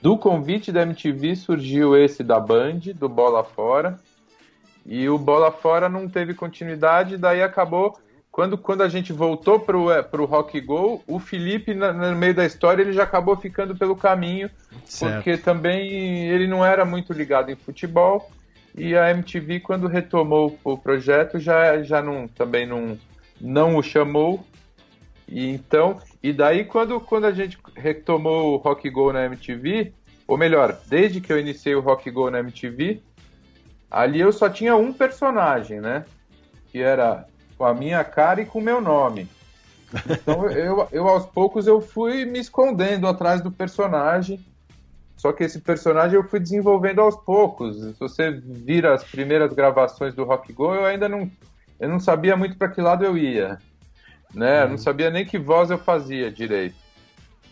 [0.00, 3.98] Do convite da MTV surgiu esse da Band, do Bola Fora.
[4.86, 7.98] E o Bola Fora não teve continuidade, daí acabou.
[8.32, 12.32] Quando, quando a gente voltou pro, eh, pro Rock Go, o Felipe, na- no meio
[12.34, 14.48] da história, ele já acabou ficando pelo caminho,
[14.84, 15.14] Certo.
[15.16, 18.30] porque também ele não era muito ligado em futebol.
[18.74, 22.96] E a MTV, quando retomou o projeto, já, já não, também não,
[23.40, 24.44] não o chamou.
[25.30, 29.92] E então, e daí quando, quando a gente retomou o Rock Go na MTV,
[30.26, 33.00] ou melhor, desde que eu iniciei o Rock Go na MTV,
[33.88, 36.04] ali eu só tinha um personagem, né?
[36.70, 37.26] Que era
[37.56, 39.28] com a minha cara e com o meu nome.
[40.08, 44.44] Então eu, eu aos poucos eu fui me escondendo atrás do personagem.
[45.16, 47.76] Só que esse personagem eu fui desenvolvendo aos poucos.
[47.76, 51.30] Se você vira as primeiras gravações do Rock Go, eu ainda não,
[51.78, 53.58] eu não sabia muito para que lado eu ia.
[54.34, 54.62] Né?
[54.62, 56.76] Eu não sabia nem que voz eu fazia direito.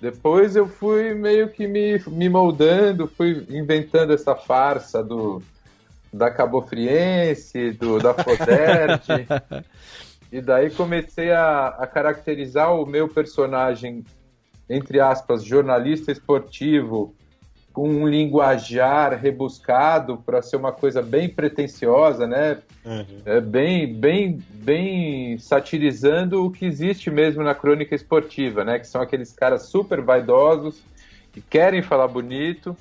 [0.01, 5.43] Depois eu fui meio que me, me moldando, fui inventando essa farsa do
[6.13, 9.27] da Cabofriense, do da Foderte.
[10.33, 14.05] e daí comecei a, a caracterizar o meu personagem,
[14.71, 17.15] entre aspas, jornalista esportivo,
[17.79, 22.59] com um linguajar rebuscado para ser uma coisa bem pretensiosa, né?
[23.25, 28.81] É bem, bem, bem satirizando o que existe mesmo na crônica esportiva, né?
[28.81, 30.83] Que são aqueles caras super vaidosos
[31.33, 32.77] que querem falar bonito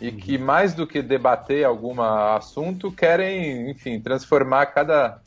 [0.00, 5.20] e que mais do que debater algum assunto querem, enfim, transformar cada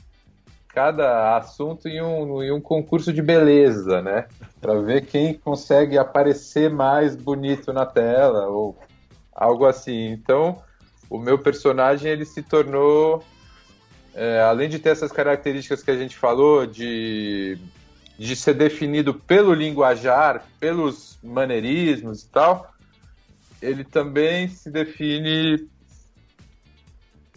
[0.68, 4.26] cada assunto em um, em um concurso de beleza, né?
[4.60, 8.76] Para ver quem consegue aparecer mais bonito na tela ou
[9.36, 10.12] algo assim.
[10.12, 10.62] Então,
[11.10, 13.24] o meu personagem ele se tornou
[14.14, 17.58] é, além de ter essas características que a gente falou, de,
[18.18, 22.72] de ser definido pelo linguajar, pelos maneirismos e tal,
[23.62, 25.68] ele também se define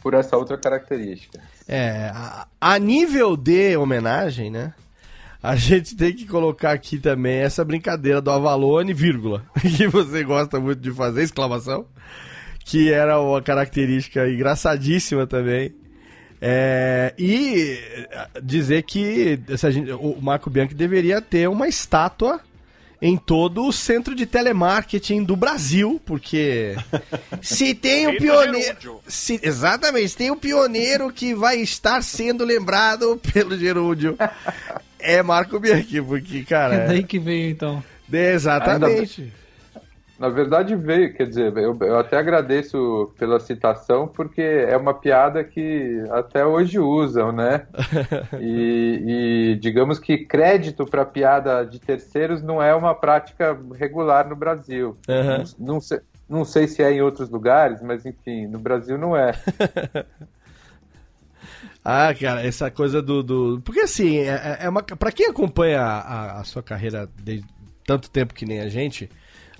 [0.03, 1.41] por essa outra característica.
[1.67, 4.75] É, a, a nível de homenagem, né?
[5.47, 9.45] A gente tem que colocar aqui também essa brincadeira do Avalone, vírgula,
[9.77, 11.87] que você gosta muito de fazer, exclamação,
[12.65, 15.73] que era uma característica engraçadíssima também.
[16.43, 17.79] É, e
[18.43, 19.39] dizer que
[19.71, 22.41] gente, o Marco Bianchi deveria ter uma estátua
[23.01, 26.75] em todo o centro de telemarketing do Brasil, porque
[27.41, 29.01] se tem um pioneiro.
[29.07, 34.17] se- exatamente, se tem um pioneiro que vai estar sendo lembrado pelo gerúndio.
[35.07, 36.75] É Marco Bianchi, porque, cara.
[36.75, 37.83] É daí que veio então.
[38.13, 39.33] Exatamente.
[40.19, 45.45] Na verdade veio, quer dizer, eu, eu até agradeço pela citação, porque é uma piada
[45.45, 47.67] que até hoje usam, né?
[48.41, 49.03] E,
[49.53, 54.97] e digamos que crédito para piada de terceiros não é uma prática regular no Brasil.
[55.09, 55.45] Aham.
[55.59, 59.17] Não, não sei, não sei se é em outros lugares, mas enfim, no Brasil não
[59.17, 59.33] é.
[61.89, 63.23] Ah, cara, essa coisa do.
[63.23, 63.61] do...
[63.65, 64.83] Porque assim, é, é uma.
[64.83, 67.47] Pra quem acompanha a, a sua carreira desde
[67.87, 69.09] tanto tempo que nem a gente,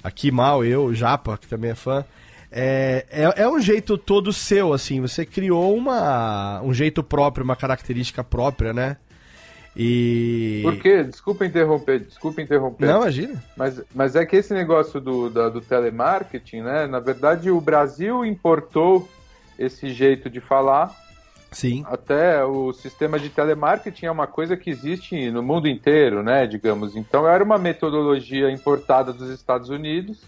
[0.03, 2.05] aqui mal, eu, o Japa, que também é fã.
[2.51, 5.01] É, é, é um jeito todo seu, assim.
[5.01, 8.97] Você criou uma, um jeito próprio, uma característica própria, né?
[9.77, 10.63] E.
[10.65, 11.05] Por quê?
[11.05, 12.87] Desculpa interromper, desculpa interromper.
[12.87, 13.41] Não, imagina.
[13.57, 16.89] Mas, mas é que esse negócio do, da- do telemarketing, né?
[16.89, 19.09] Na verdade, o Brasil importou
[19.57, 21.06] esse jeito de falar.
[21.57, 21.87] Sim.
[21.87, 26.47] Até o sistema de telemarketing é uma coisa que existe no mundo inteiro, né?
[26.47, 26.95] Digamos.
[26.95, 30.21] Então, era uma metodologia importada dos Estados Unidos,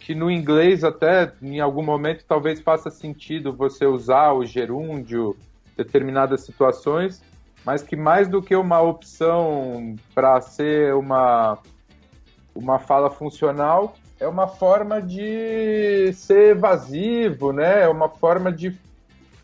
[0.00, 5.36] que no inglês, até em algum momento, talvez faça sentido você usar o gerúndio
[5.76, 7.22] determinadas situações,
[7.64, 11.58] mas que mais do que uma opção para ser uma,
[12.52, 17.82] uma fala funcional, é uma forma de ser evasivo, né?
[17.82, 18.76] É uma forma de,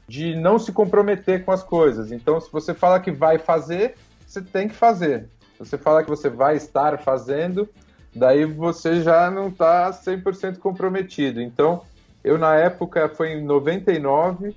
[0.09, 2.13] de não se comprometer com as coisas.
[2.13, 3.95] Então, se você fala que vai fazer,
[4.27, 5.29] você tem que fazer.
[5.53, 7.69] Se você fala que você vai estar fazendo,
[8.15, 11.41] daí você já não está 100% comprometido.
[11.41, 11.83] Então,
[12.23, 14.55] eu na época foi em 99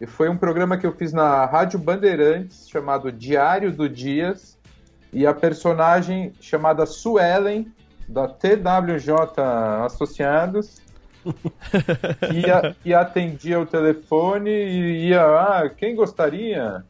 [0.00, 4.58] e foi um programa que eu fiz na Rádio Bandeirantes chamado Diário do Dias
[5.12, 7.72] e a personagem chamada Suelen
[8.08, 9.14] da TWJ
[9.84, 10.80] Associados
[12.82, 16.84] que atendia o telefone e ia, ah, quem gostaria?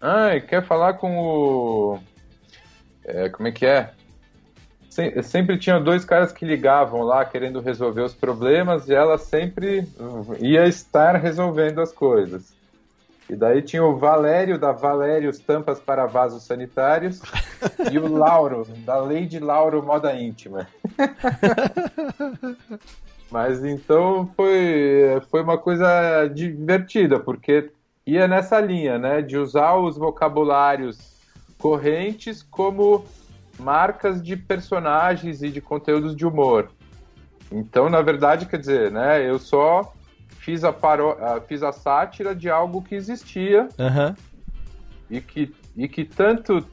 [0.00, 1.98] Ah, quer falar com o.
[3.04, 3.90] é, como é que é?
[4.90, 9.86] Sem- sempre tinha dois caras que ligavam lá querendo resolver os problemas e ela sempre
[10.40, 12.54] ia estar resolvendo as coisas.
[13.28, 17.20] E daí tinha o Valério da Valérios Tampas para Vasos Sanitários
[17.90, 20.68] e o Lauro da Lady Lauro Moda Íntima.
[23.30, 27.70] Mas então foi, foi uma coisa divertida, porque
[28.06, 29.20] ia nessa linha, né?
[29.20, 30.98] De usar os vocabulários
[31.58, 33.04] correntes como
[33.58, 36.70] marcas de personagens e de conteúdos de humor.
[37.50, 39.28] Então, na verdade, quer dizer, né?
[39.28, 39.92] Eu só
[40.38, 44.14] fiz a, paró ah, fiz a sátira de algo que existia Aham.
[45.10, 46.64] e que, e que tanto,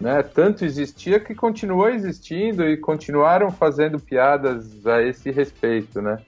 [0.00, 6.18] né, tanto existia que continuou existindo e continuaram fazendo piadas a esse respeito, né?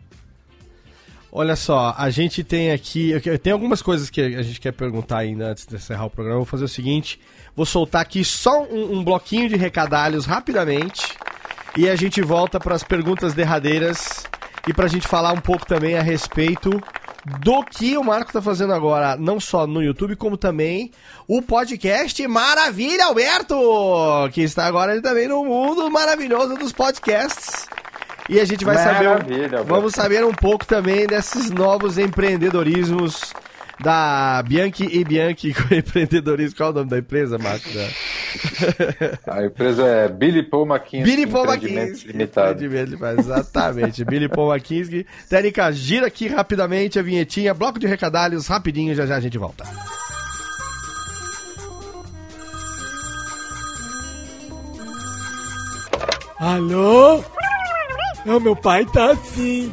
[1.35, 3.18] Olha só, a gente tem aqui.
[3.43, 6.37] Tem algumas coisas que a gente quer perguntar ainda antes de encerrar o programa.
[6.37, 7.18] Vou fazer o seguinte:
[7.57, 11.16] vou soltar aqui só um, um bloquinho de recadalhos rapidamente.
[11.75, 14.27] E a gente volta para as perguntas derradeiras.
[14.68, 16.70] E para a gente falar um pouco também a respeito
[17.25, 20.91] do que o Marco tá fazendo agora, não só no YouTube, como também
[21.29, 23.57] o podcast Maravilha Alberto,
[24.33, 27.66] que está agora também no mundo maravilhoso dos podcasts.
[28.29, 29.09] E a gente vai saber.
[29.09, 29.64] Maravilha, Alberto.
[29.66, 33.33] Vamos saber um pouco também desses novos empreendedorismos
[33.83, 36.57] da Bianchi e Bianchi com empreendedorismo.
[36.57, 37.68] Qual é o nome da empresa, Marco?
[39.26, 42.12] A empresa é Billy Paul McKinsey Billy Paul McKinsey.
[42.12, 42.64] Limitado.
[43.18, 45.07] Exatamente, Billy Paul McKinsey.
[45.28, 49.64] Técnica, gira aqui rapidamente a vinhetinha, bloco de recadalhos, rapidinho, já já a gente volta.
[56.39, 57.22] Alô?
[58.24, 59.72] Não, meu pai tá assim.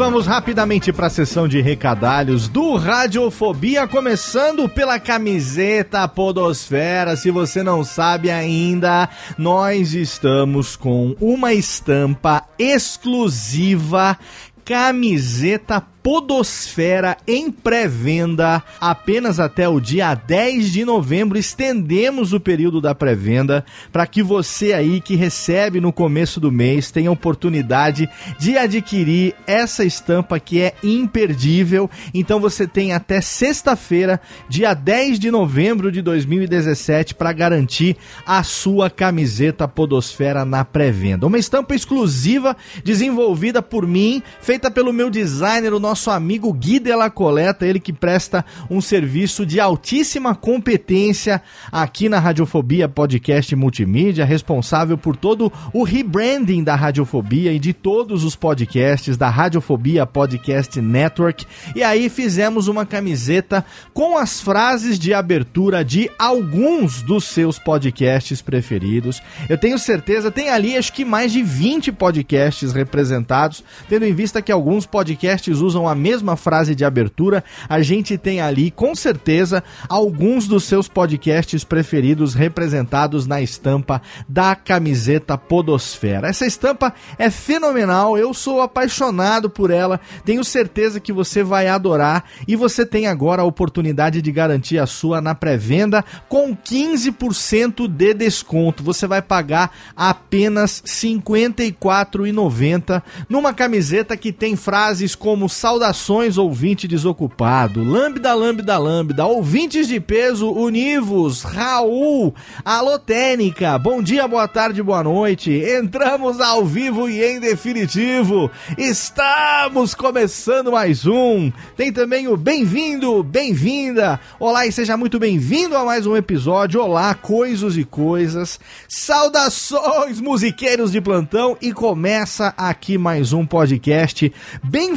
[0.00, 7.16] Vamos rapidamente para a sessão de recadalhos do Radiofobia, começando pela camiseta Podosfera.
[7.16, 14.16] Se você não sabe ainda, nós estamos com uma estampa exclusiva
[14.64, 21.38] camiseta Podosfera em pré-venda apenas até o dia 10 de novembro.
[21.38, 26.90] Estendemos o período da pré-venda para que você aí que recebe no começo do mês
[26.90, 31.90] tenha oportunidade de adquirir essa estampa que é imperdível.
[32.14, 38.88] Então você tem até sexta-feira, dia 10 de novembro de 2017 para garantir a sua
[38.88, 41.26] camiseta Podosfera na pré-venda.
[41.26, 46.94] Uma estampa exclusiva desenvolvida por mim, feita pelo meu designer, o nosso amigo Gui de
[46.94, 54.24] la Coleta, ele que presta um serviço de altíssima competência aqui na Radiofobia Podcast Multimídia,
[54.24, 60.80] responsável por todo o rebranding da Radiofobia e de todos os podcasts da Radiofobia Podcast
[60.80, 61.46] Network.
[61.74, 68.42] E aí fizemos uma camiseta com as frases de abertura de alguns dos seus podcasts
[68.42, 69.22] preferidos.
[69.48, 74.42] Eu tenho certeza, tem ali acho que mais de 20 podcasts representados, tendo em vista
[74.42, 79.62] que alguns podcasts usam a mesma frase de abertura, a gente tem ali com certeza
[79.88, 86.28] alguns dos seus podcasts preferidos representados na estampa da camiseta Podosfera.
[86.28, 92.24] Essa estampa é fenomenal, eu sou apaixonado por ela, tenho certeza que você vai adorar
[92.46, 98.14] e você tem agora a oportunidade de garantir a sua na pré-venda com 15% de
[98.14, 98.82] desconto.
[98.82, 107.84] Você vai pagar apenas R$ 54,90 numa camiseta que tem frases como Saudações, ouvinte desocupado.
[107.84, 109.24] Lambda, lambda, lambda.
[109.24, 111.42] Ouvintes de peso, univos.
[111.42, 112.34] Raul,
[112.64, 113.78] Alotênica.
[113.78, 115.52] Bom dia, boa tarde, boa noite.
[115.52, 118.50] Entramos ao vivo e em definitivo.
[118.76, 121.52] Estamos começando mais um.
[121.76, 124.18] Tem também o bem-vindo, bem-vinda.
[124.40, 126.82] Olá e seja muito bem-vindo a mais um episódio.
[126.82, 128.58] Olá, coisas e coisas.
[128.88, 131.56] Saudações, musiqueiros de plantão.
[131.62, 134.32] E começa aqui mais um podcast.
[134.64, 134.96] Bem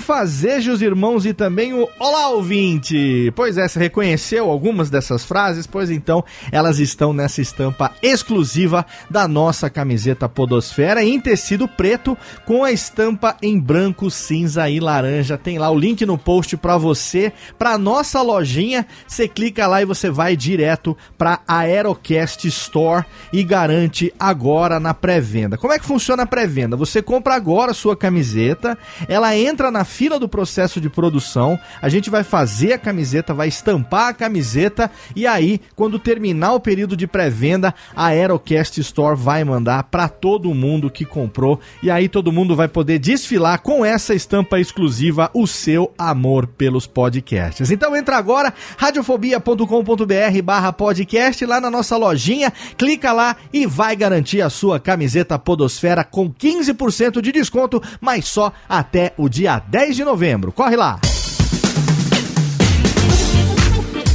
[0.64, 3.31] fazejos, irmãos, e também o Olá, ouvinte.
[3.35, 5.68] Pois é, você reconheceu algumas dessas frases?
[5.68, 12.64] Pois então, elas estão nessa estampa exclusiva da nossa camiseta Podosfera em tecido preto com
[12.64, 15.38] a estampa em branco, cinza e laranja.
[15.38, 18.85] Tem lá o link no post para você, para nossa lojinha.
[19.06, 25.57] Você clica lá e você vai direto para Aerocast Store e garante agora na pré-venda.
[25.57, 26.77] Como é que funciona a pré-venda?
[26.77, 28.77] Você compra agora a sua camiseta,
[29.10, 33.48] ela entra na fila do processo de produção, a gente vai fazer a camiseta, vai
[33.48, 34.90] estampar a camiseta.
[35.16, 40.54] E aí, quando terminar o período de pré-venda, a Aerocast Store vai mandar para todo
[40.54, 41.60] mundo que comprou.
[41.82, 46.88] E aí todo mundo vai poder desfilar com essa estampa exclusiva o seu amor pelos
[46.88, 47.72] podcasts.
[47.72, 54.42] Então entra agora radiofobia.com.br barra podcast lá na nossa lojinha, clica lá e vai garantir
[54.42, 60.04] a sua camiseta Podosfera com 15% de desconto, mas só até o dia 10 de
[60.44, 60.52] novembro.
[60.52, 61.12] Corre lá!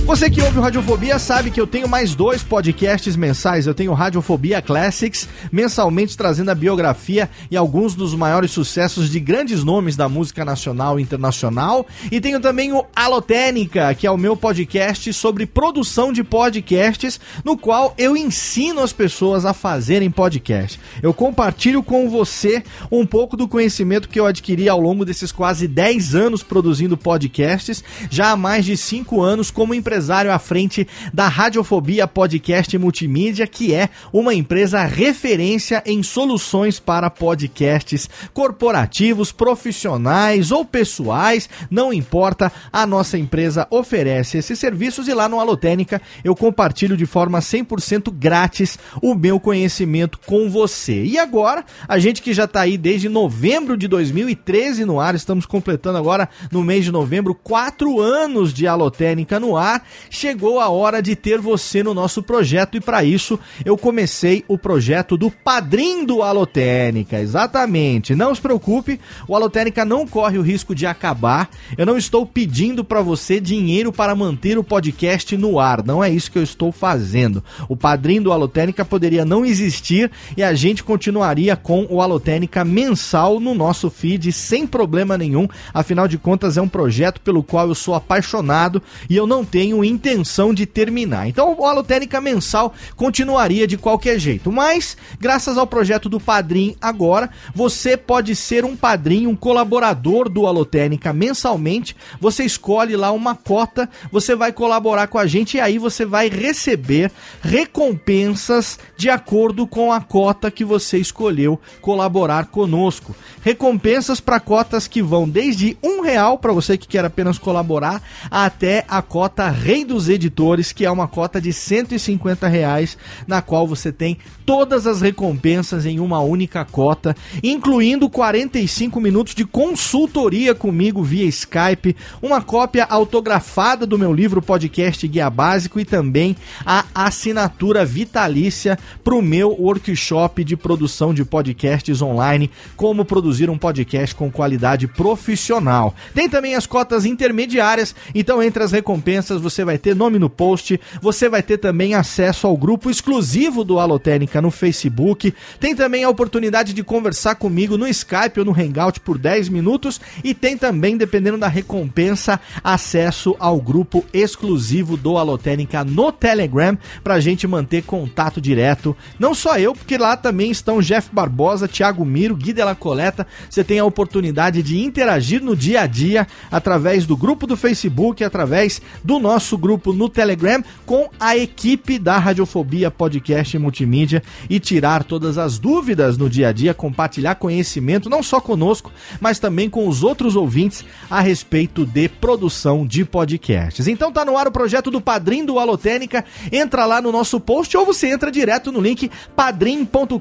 [0.08, 3.66] Você que ouve o Radiofobia sabe que eu tenho mais dois podcasts mensais.
[3.66, 9.62] Eu tenho Radiofobia Classics, mensalmente trazendo a biografia e alguns dos maiores sucessos de grandes
[9.62, 11.86] nomes da música nacional e internacional.
[12.10, 17.58] E tenho também o Alotênica, que é o meu podcast sobre produção de podcasts, no
[17.58, 20.80] qual eu ensino as pessoas a fazerem podcast.
[21.02, 25.68] Eu compartilho com você um pouco do conhecimento que eu adquiri ao longo desses quase
[25.68, 30.86] 10 anos produzindo podcasts, já há mais de 5 anos como empresário empresário à frente
[31.12, 40.52] da Radiofobia Podcast Multimídia, que é uma empresa referência em soluções para podcasts corporativos, profissionais
[40.52, 46.36] ou pessoais, não importa, a nossa empresa oferece esses serviços e lá no Alotênica eu
[46.36, 51.02] compartilho de forma 100% grátis o meu conhecimento com você.
[51.02, 55.44] E agora, a gente que já está aí desde novembro de 2013 no ar, estamos
[55.44, 61.02] completando agora no mês de novembro quatro anos de Alotênica no ar chegou a hora
[61.02, 66.04] de ter você no nosso projeto e para isso eu comecei o projeto do Padrim
[66.04, 67.20] do Alotênica.
[67.20, 68.14] Exatamente.
[68.14, 71.48] Não se preocupe, o Alotênica não corre o risco de acabar.
[71.76, 75.84] Eu não estou pedindo para você dinheiro para manter o podcast no ar.
[75.84, 77.42] Não é isso que eu estou fazendo.
[77.68, 83.40] O Padrim do Alotênica poderia não existir e a gente continuaria com o Alotênica mensal
[83.40, 85.48] no nosso feed sem problema nenhum.
[85.72, 89.67] Afinal de contas é um projeto pelo qual eu sou apaixonado e eu não tenho
[89.84, 91.28] intenção de terminar.
[91.28, 97.30] Então o Alotênica mensal continuaria de qualquer jeito, mas graças ao projeto do Padrim agora,
[97.54, 101.96] você pode ser um padrinho, um colaborador do Alotênica mensalmente.
[102.20, 106.28] Você escolhe lá uma cota, você vai colaborar com a gente e aí você vai
[106.28, 107.10] receber
[107.42, 113.14] recompensas de acordo com a cota que você escolheu colaborar conosco.
[113.42, 118.84] Recompensas para cotas que vão desde um real para você que quer apenas colaborar até
[118.88, 123.90] a cota Rei dos Editores, que é uma cota de 150 reais, na qual você
[123.90, 124.16] tem
[124.46, 131.96] todas as recompensas em uma única cota, incluindo 45 minutos de consultoria comigo via Skype,
[132.22, 139.14] uma cópia autografada do meu livro podcast Guia Básico e também a assinatura vitalícia para
[139.14, 145.94] o meu workshop de produção de podcasts online, como produzir um podcast com qualidade profissional.
[146.14, 150.78] Tem também as cotas intermediárias, então entre as recompensas você vai ter nome no post,
[151.00, 156.10] você vai ter também acesso ao grupo exclusivo do Alotênica no Facebook, tem também a
[156.10, 160.96] oportunidade de conversar comigo no Skype ou no Hangout por 10 minutos e tem também,
[160.96, 168.40] dependendo da recompensa, acesso ao grupo exclusivo do Alotênica no Telegram pra gente manter contato
[168.40, 168.96] direto.
[169.18, 173.26] Não só eu, porque lá também estão Jeff Barbosa, Thiago Miro, Gui Della Coleta.
[173.48, 178.22] Você tem a oportunidade de interagir no dia a dia através do grupo do Facebook,
[178.22, 184.20] através do nosso nosso grupo no Telegram com a equipe da Radiofobia Podcast Multimídia
[184.50, 188.90] e tirar todas as dúvidas no dia a dia, compartilhar conhecimento não só conosco,
[189.20, 193.86] mas também com os outros ouvintes a respeito de produção de podcasts.
[193.86, 196.24] Então tá no ar o projeto do Padrim do Alotênica.
[196.50, 200.18] Entra lá no nosso post ou você entra direto no link padrim.com.br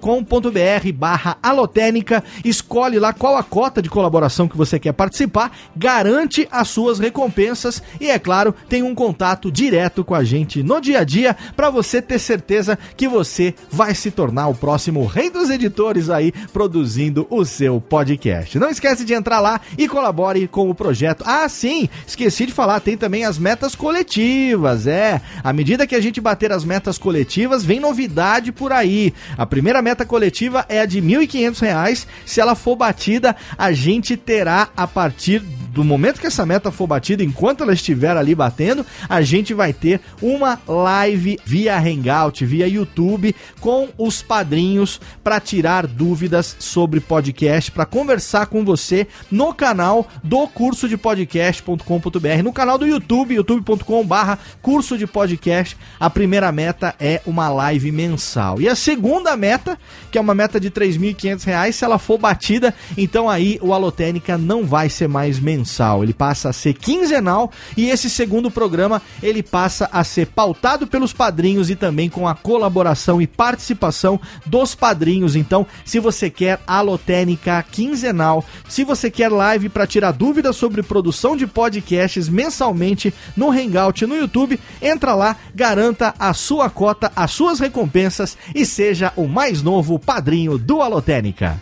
[0.94, 6.68] barra alotênica, escolhe lá qual a cota de colaboração que você quer participar, garante as
[6.68, 11.04] suas recompensas e, é claro, tem um contato direto com a gente no dia a
[11.06, 16.10] dia para você ter certeza que você vai se tornar o próximo rei dos editores
[16.10, 18.60] aí produzindo o seu podcast.
[18.60, 21.24] Não esquece de entrar lá e colabore com o projeto.
[21.26, 25.22] Ah, sim, esqueci de falar, tem também as metas coletivas, é.
[25.42, 29.14] À medida que a gente bater as metas coletivas, vem novidade por aí.
[29.38, 32.06] A primeira meta coletiva é a de R$ 1.500.
[32.26, 35.40] Se ela for batida, a gente terá a partir
[35.78, 39.72] do momento que essa meta for batida, enquanto ela estiver ali batendo, a gente vai
[39.72, 47.72] ter uma live via Hangout, via YouTube, com os padrinhos para tirar dúvidas sobre podcast,
[47.72, 54.40] para conversar com você no canal do curso de podcast.com.br, no canal do YouTube, youtube.com/barra
[54.64, 55.78] curso de podcast.
[56.00, 58.60] A primeira meta é uma live mensal.
[58.60, 59.78] E a segunda meta,
[60.12, 64.40] que é uma meta de R$ 3.500, se ela for batida, então aí o Alotênica
[64.40, 69.02] não vai ser mais mensal mensal, ele passa a ser quinzenal e esse segundo programa
[69.22, 74.74] ele passa a ser pautado pelos padrinhos e também com a colaboração e participação dos
[74.74, 75.36] padrinhos.
[75.36, 81.36] Então, se você quer alotênica quinzenal, se você quer live para tirar dúvidas sobre produção
[81.36, 87.60] de podcasts mensalmente no Hangout no YouTube, entra lá, garanta a sua cota, as suas
[87.60, 91.60] recompensas e seja o mais novo padrinho do Alotênica.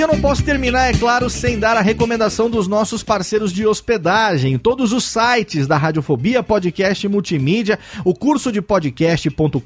[0.00, 3.66] E eu não posso terminar, é claro, sem dar a recomendação dos nossos parceiros de
[3.66, 4.56] hospedagem.
[4.56, 9.60] Todos os sites da Radiofobia Podcast Multimídia, o curso de podcast.com.br,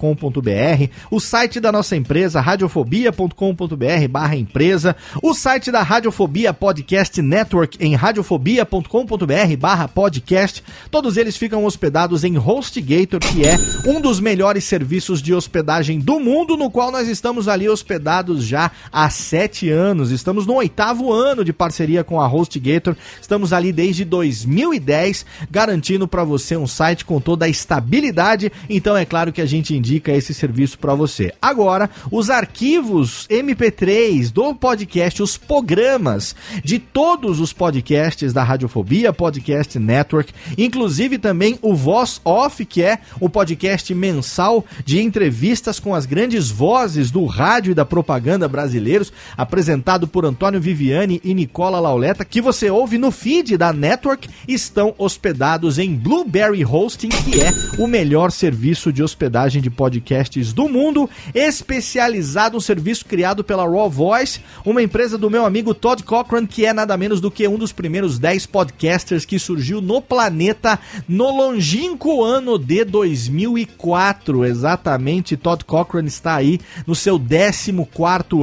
[1.08, 7.94] o site da nossa empresa, radiofobia.com.br barra empresa, o site da Radiofobia Podcast Network em
[7.94, 10.64] radiofobia.com.br barra podcast.
[10.90, 13.56] Todos eles ficam hospedados em HostGator, que é
[13.86, 18.72] um dos melhores serviços de hospedagem do mundo, no qual nós estamos ali hospedados já
[18.90, 20.23] há sete anos.
[20.24, 22.96] Estamos no oitavo ano de parceria com a HostGator.
[23.20, 28.50] Estamos ali desde 2010, garantindo para você um site com toda a estabilidade.
[28.70, 31.34] Então é claro que a gente indica esse serviço para você.
[31.42, 36.34] Agora, os arquivos MP3 do podcast, os programas
[36.64, 42.98] de todos os podcasts da Radiofobia Podcast Network, inclusive também o Voz Off, que é
[43.20, 49.12] o podcast mensal de entrevistas com as grandes vozes do rádio e da propaganda brasileiros,
[49.36, 54.94] apresentado por Antônio Viviani e Nicola Lauleta, que você ouve no feed da Network, estão
[54.98, 61.08] hospedados em Blueberry Hosting, que é o melhor serviço de hospedagem de podcasts do mundo,
[61.34, 66.66] especializado, um serviço criado pela Raw Voice, uma empresa do meu amigo Todd Cochran, que
[66.66, 70.78] é nada menos do que um dos primeiros 10 podcasters que surgiu no planeta
[71.08, 74.44] no longínquo ano de 2004.
[74.44, 77.72] Exatamente, Todd Cochran está aí no seu 14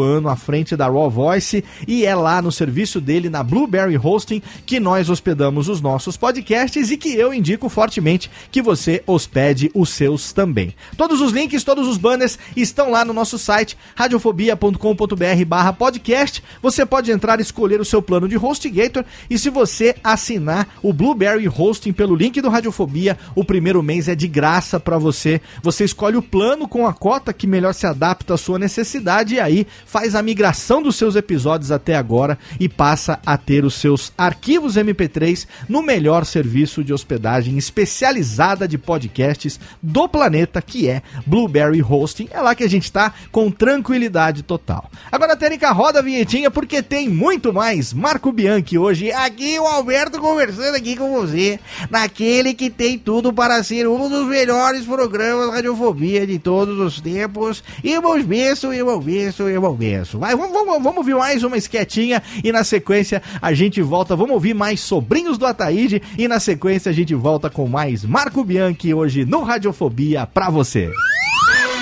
[0.01, 1.50] ano à frente da Raw Voice
[1.87, 6.89] e é lá no serviço dele na Blueberry Hosting que nós hospedamos os nossos podcasts
[6.89, 10.73] e que eu indico fortemente que você hospede os seus também.
[10.95, 16.43] Todos os links, todos os banners estão lá no nosso site radiofobia.com.br/barra podcast.
[16.61, 20.93] Você pode entrar e escolher o seu plano de HostGator e se você assinar o
[20.93, 25.41] Blueberry Hosting pelo link do Radiofobia, o primeiro mês é de graça para você.
[25.61, 29.39] Você escolhe o plano com a cota que melhor se adapta à sua necessidade e
[29.39, 34.11] aí faz a migração dos seus episódios até agora e passa a ter os seus
[34.17, 41.81] arquivos MP3 no melhor serviço de hospedagem especializada de podcasts do planeta, que é Blueberry
[41.81, 42.27] Hosting.
[42.31, 44.89] É lá que a gente está com tranquilidade total.
[45.11, 47.93] Agora, Tênica, roda a vinhetinha porque tem muito mais.
[47.93, 51.59] Marco Bianchi hoje, aqui o Alberto conversando aqui com você,
[51.89, 57.63] naquele que tem tudo para ser um dos melhores programas radiofobia de todos os tempos.
[57.83, 60.19] Irmãos Benção, irmão Benção, irmão Benção.
[60.19, 64.15] Vai, vamos, vamos, vamos ouvir mais uma esquetinha e na sequência a gente volta.
[64.15, 68.43] Vamos ouvir mais Sobrinhos do Ataíde e na sequência a gente volta com mais Marco
[68.43, 70.91] Bianchi hoje no Radiofobia pra você.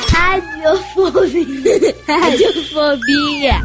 [0.09, 1.95] Radiofobia.
[2.07, 3.61] Radiofobia.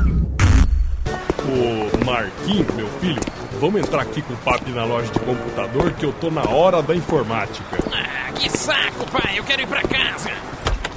[1.44, 3.20] Ô, Marquinho, meu filho,
[3.60, 6.82] vamos entrar aqui com o papo na loja de computador que eu tô na hora
[6.82, 7.76] da informática.
[7.92, 9.38] Ah, que saco, pai.
[9.38, 10.30] Eu quero ir pra casa.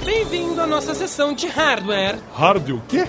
[0.04, 2.18] Bem-vindo à nossa sessão de hardware.
[2.34, 3.06] Hard o quê?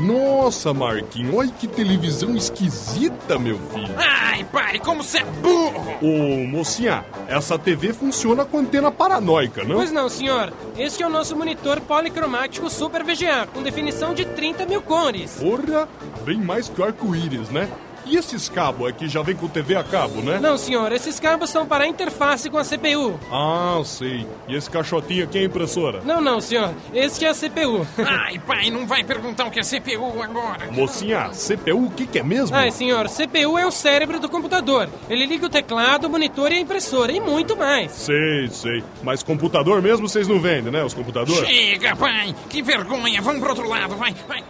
[0.00, 3.94] Nossa, Marquinho, olha que televisão esquisita, meu filho.
[3.96, 5.96] Ai, pai, como você é burro!
[6.02, 9.76] Ô, mocinha, essa TV funciona com antena paranoica, não?
[9.76, 10.52] Pois não, senhor.
[10.76, 15.38] Este é o nosso monitor policromático Super VGA, com definição de 30 mil cores.
[15.40, 15.88] Porra,
[16.24, 17.68] bem mais que o arco-íris, né?
[18.06, 20.38] E esses cabos aqui já vem com TV a cabo, né?
[20.40, 23.18] Não, senhor, esses cabos são para a interface com a CPU.
[23.32, 24.24] Ah, sei.
[24.46, 26.00] E esse caixotinho aqui é a impressora?
[26.04, 26.72] Não, não, senhor.
[26.94, 27.84] Este é a CPU.
[27.98, 30.70] Ai, pai, não vai perguntar o que é CPU agora.
[30.70, 32.54] Mocinha, CPU o que, que é mesmo?
[32.56, 34.88] Ai, senhor, CPU é o cérebro do computador.
[35.10, 37.90] Ele liga o teclado, o monitor e a impressora, e muito mais.
[37.90, 38.84] Sei, sei.
[39.02, 40.84] Mas computador mesmo vocês não vendem, né?
[40.84, 41.46] Os computadores?
[41.46, 42.34] Chega, pai!
[42.48, 43.20] Que vergonha!
[43.20, 44.44] Vamos pro outro lado, vai, vai.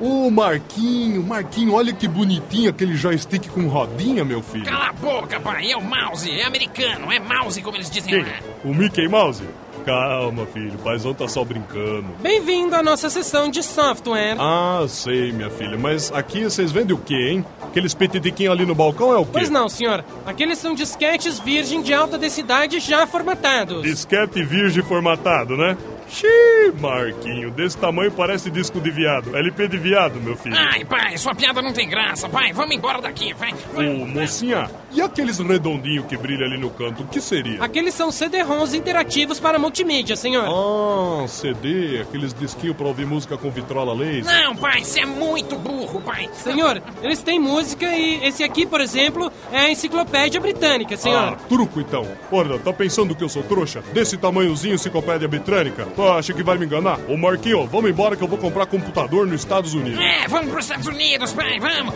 [0.00, 4.64] Ô, Marquinho, Marquinho, olha que bonitinho aquele joystick com rodinha, meu filho.
[4.64, 5.72] Cala a boca, pai!
[5.72, 8.22] É o mouse, é americano, é mouse como eles dizem Quem?
[8.22, 8.38] lá.
[8.64, 9.42] O Mickey Mouse?
[9.84, 12.06] Calma, filho, o paizão tá só brincando.
[12.20, 14.36] Bem-vindo à nossa sessão de software.
[14.38, 17.44] Ah, sei, minha filha, mas aqui vocês vendem o quê, hein?
[17.62, 19.30] Aqueles petitiquinhos ali no balcão é o quê?
[19.32, 20.04] Pois não, senhor.
[20.26, 23.82] Aqueles são disquetes virgem de alta densidade já formatados.
[23.82, 25.76] Disquete virgem formatado, né?
[26.08, 29.36] Xiii, Marquinho, desse tamanho parece disco de viado.
[29.36, 30.56] LP de viado, meu filho.
[30.56, 32.28] Ai, pai, sua piada não tem graça.
[32.28, 33.52] Pai, vamos embora daqui, vai.
[33.74, 37.62] Ô, mocinha, e aqueles redondinhos que brilham ali no canto, o que seria?
[37.62, 40.46] Aqueles são CD-ROMs interativos para multimídia, senhor.
[40.48, 44.24] Ah, CD, aqueles disquinhos pra ouvir música com vitrola laser.
[44.24, 46.28] Não, pai, você é muito burro, pai.
[46.32, 51.34] Senhor, eles têm música e esse aqui, por exemplo, é a enciclopédia britânica, senhor.
[51.34, 52.06] Ah, truco então.
[52.32, 53.82] Olha, tá pensando que eu sou trouxa?
[53.92, 55.86] Desse tamanhozinho enciclopédia britânica?
[55.98, 56.96] Tu acha que vai me enganar?
[57.08, 59.98] Ô Marquinho, vamos embora que eu vou comprar computador nos Estados Unidos.
[59.98, 61.92] É, vamos pros Estados Unidos, pai, vamos.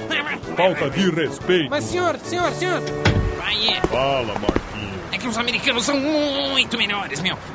[0.56, 1.70] Falta de respeito.
[1.70, 2.80] Mas, senhor, senhor, senhor.
[3.38, 3.80] Vai, é.
[3.82, 5.00] Fala, Marquinho.
[5.12, 7.38] É que os americanos são muito melhores, meu.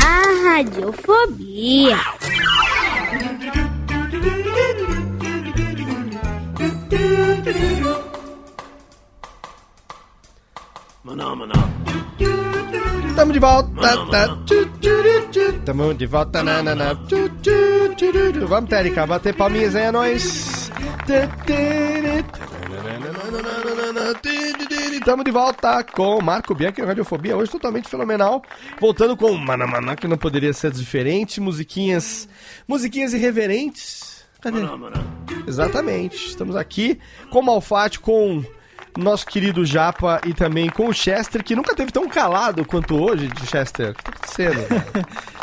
[0.00, 1.98] A radiofobia.
[7.52, 8.11] Maná,
[13.14, 13.70] Tamo de volta.
[14.06, 16.42] tá, tchu, Tamo de volta.
[18.46, 20.70] Vamos, Térica, bater palminhas aí, é nóis.
[25.04, 28.42] Tamo de volta com Marco Bianchi Radiofobia, hoje totalmente fenomenal.
[28.80, 31.40] Voltando com Manamaná, que não poderia ser diferente.
[31.40, 32.28] Musiquinhas,
[32.66, 34.24] musiquinhas irreverentes.
[34.40, 34.60] Cadê?
[35.46, 36.28] Exatamente.
[36.28, 36.98] Estamos aqui
[37.30, 38.42] com o Malfate, com
[38.96, 43.28] nosso querido Japa e também com o Chester, que nunca teve tão calado quanto hoje,
[43.46, 43.90] Chester.
[43.90, 44.66] O que tá acontecendo?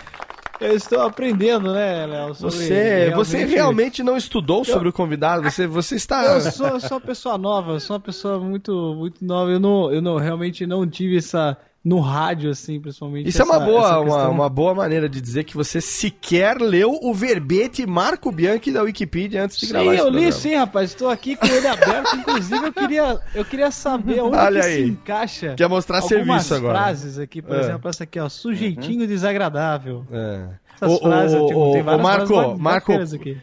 [0.60, 2.34] Eu estou aprendendo, né, Léo?
[2.34, 5.50] Você, você realmente não estudou sobre o convidado?
[5.50, 6.26] Você, você está.
[6.26, 9.52] Eu sou, eu sou uma pessoa nova, eu sou uma pessoa muito, muito nova.
[9.52, 11.58] Eu não, eu não realmente não tive essa
[11.90, 13.28] no rádio assim, principalmente.
[13.28, 16.58] Isso é uma essa- boa, essa uma, uma boa maneira de dizer que você sequer
[16.62, 20.56] leu o verbete Marco Bianchi da Wikipedia antes de Sim, gravar esse eu li sim,
[20.56, 20.92] rapaz.
[20.92, 22.16] Estou aqui com ele aberto.
[22.16, 25.56] Inclusive, eu queria, eu queria saber onde Olha se encaixa.
[25.56, 26.78] Quer mostrar algumas serviço agora.
[26.78, 27.60] frases aqui, por É.
[27.62, 28.30] exemplo, essa aqui, ó.
[28.30, 30.06] Sujeitinho desagradável.
[30.12, 30.46] É.
[30.82, 32.94] Essas Ô, frases, ô, tipo, tem várias Marco, frases Marco,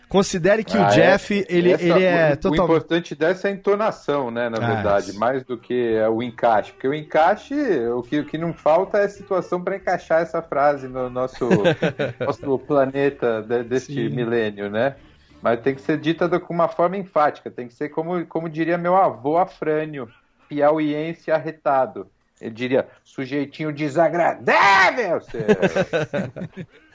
[0.09, 0.89] considere que Ah, o é.
[0.89, 2.63] Jeff, ele, Essa- ele é o, o totalmente...
[2.65, 6.73] importante dessa é a entonação, né, na Ah, verdade, mais do que é o encaixe.
[6.73, 7.55] Porque o encaixe,
[7.89, 11.45] o que, o que não falta é situação para encaixar essa frase no nosso,
[12.21, 14.09] nosso planeta de- deste Sim.
[14.09, 14.97] milênio, né?
[15.43, 18.79] Mas tem que ser dita com uma forma enfática, tem que ser como, como diria
[18.79, 20.09] meu avô Afrânio,
[20.49, 22.09] piauiense arretado.
[22.41, 25.21] Ele diria, sujeitinho desagradável!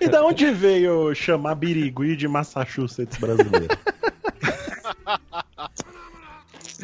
[0.00, 3.68] E da onde veio chamar Birigui de Massachusetts brasileiro?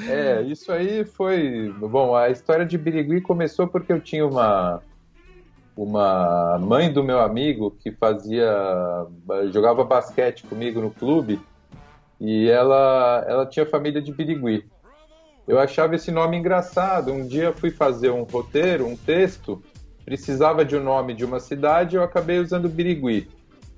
[0.08, 1.72] É, isso aí foi.
[1.78, 4.82] Bom, a história de Birigui começou porque eu tinha uma
[5.76, 8.46] uma mãe do meu amigo que fazia
[9.52, 11.38] jogava basquete comigo no clube
[12.18, 14.64] e ela ela tinha família de Birigui.
[15.46, 17.12] Eu achava esse nome engraçado.
[17.12, 19.62] Um dia fui fazer um roteiro, um texto,
[20.07, 23.28] precisava de um nome de uma cidade, eu acabei usando Birigui.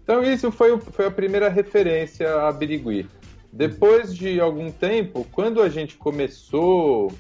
[0.05, 3.09] Então isso foi, foi a primeira referência a Birigui.
[3.51, 7.11] Depois de algum tempo, quando a gente começou,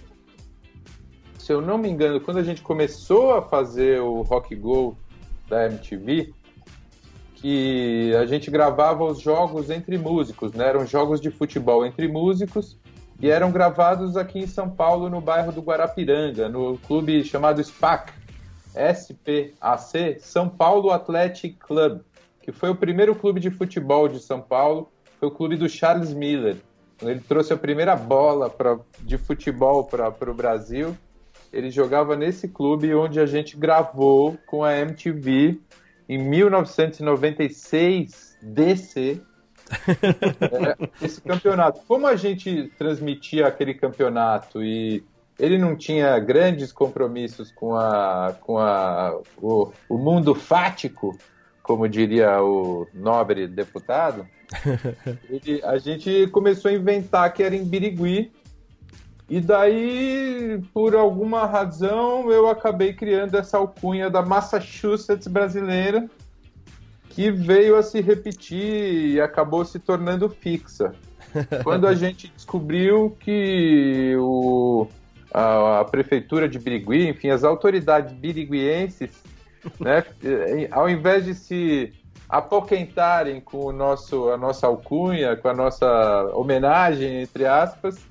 [1.38, 4.94] se eu não me engano, quando a gente começou a fazer o Rock Go
[5.48, 6.34] da MTV,
[7.36, 10.68] que a gente gravava os jogos entre músicos, né?
[10.68, 12.76] Eram jogos de futebol entre músicos
[13.18, 18.12] e eram gravados aqui em São Paulo, no bairro do Guarapiranga, no clube chamado SPAC,
[18.74, 22.00] SPAC, São Paulo Athletic Club,
[22.42, 26.12] que foi o primeiro clube de futebol de São Paulo, foi o clube do Charles
[26.12, 26.56] Miller.
[27.02, 30.96] Ele trouxe a primeira bola pra, de futebol para o Brasil
[31.52, 35.60] ele jogava nesse clube onde a gente gravou com a MTV
[36.08, 39.20] em 1996 DC
[39.90, 41.82] é, esse campeonato.
[41.86, 45.04] Como a gente transmitia aquele campeonato e
[45.38, 51.16] ele não tinha grandes compromissos com a com a o, o mundo fático,
[51.62, 54.26] como diria o nobre deputado,
[55.28, 58.32] ele, a gente começou a inventar que era em Birigui.
[59.30, 66.08] E daí, por alguma razão, eu acabei criando essa alcunha da Massachusetts brasileira,
[67.10, 70.92] que veio a se repetir e acabou se tornando fixa.
[71.62, 74.86] Quando a gente descobriu que o,
[75.32, 79.22] a, a prefeitura de Birigui, enfim, as autoridades biriguienses,
[79.78, 80.04] né,
[80.70, 81.92] ao invés de se
[82.28, 88.06] apoquentarem com o nosso, a nossa alcunha, com a nossa homenagem, entre aspas,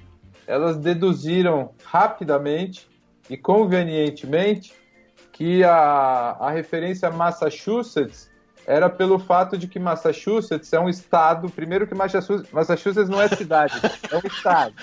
[0.48, 2.88] elas deduziram rapidamente
[3.30, 4.74] e convenientemente
[5.32, 8.32] que a, a referência a Massachusetts
[8.68, 11.50] era pelo fato de que Massachusetts é um estado.
[11.50, 13.74] Primeiro, que Massachusetts não é cidade,
[14.12, 14.74] é um estado.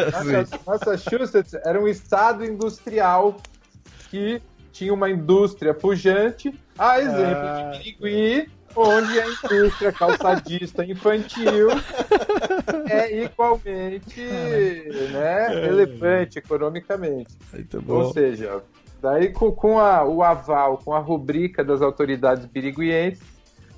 [0.66, 3.38] Massachusetts era um estado industrial
[4.10, 7.70] que tinha uma indústria pujante, a exemplo ah.
[7.72, 11.68] de Birigui, onde a indústria calçadista infantil
[12.88, 14.20] é igualmente
[15.12, 17.34] né, relevante economicamente.
[17.86, 18.62] Ou seja,
[19.02, 23.20] daí com, com a, o aval, com a rubrica das autoridades biriguienses,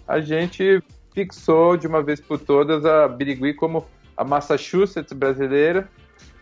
[0.06, 0.82] a gente
[1.14, 5.88] fixou de uma vez por todas a Birigui como a Massachusetts brasileira.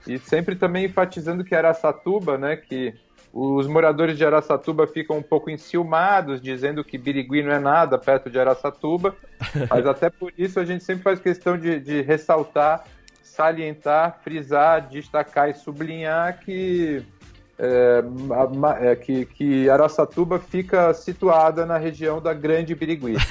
[0.04, 2.92] E sempre também enfatizando que Araçatuba, né, que
[3.32, 8.28] os moradores de Araçatuba ficam um pouco enciumados, dizendo que Birigui não é nada perto
[8.28, 9.14] de Araçatuba,
[9.70, 12.84] mas até por isso a gente sempre faz questão de, de ressaltar,
[13.22, 17.06] salientar, frisar, destacar e sublinhar que
[17.62, 23.14] é, é, que, que Araçatuba fica situada na região da Grande Birigui.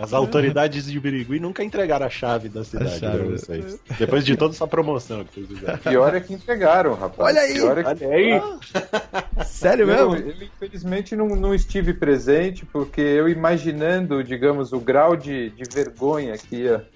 [0.00, 3.18] As autoridades de Birigui nunca entregaram a chave da cidade chave.
[3.18, 3.78] pra vocês.
[3.98, 5.78] Depois de toda essa promoção que vocês fizeram.
[5.78, 7.30] Pior é que entregaram, rapaz.
[7.30, 7.54] Olha aí!
[7.54, 8.04] Pior é que...
[8.04, 8.32] Olha aí!
[8.32, 9.44] Ah.
[9.44, 10.16] Sério mesmo?
[10.16, 15.62] Eu, eu infelizmente não, não estive presente, porque eu imaginando, digamos, o grau de, de
[15.72, 16.86] vergonha que, ia,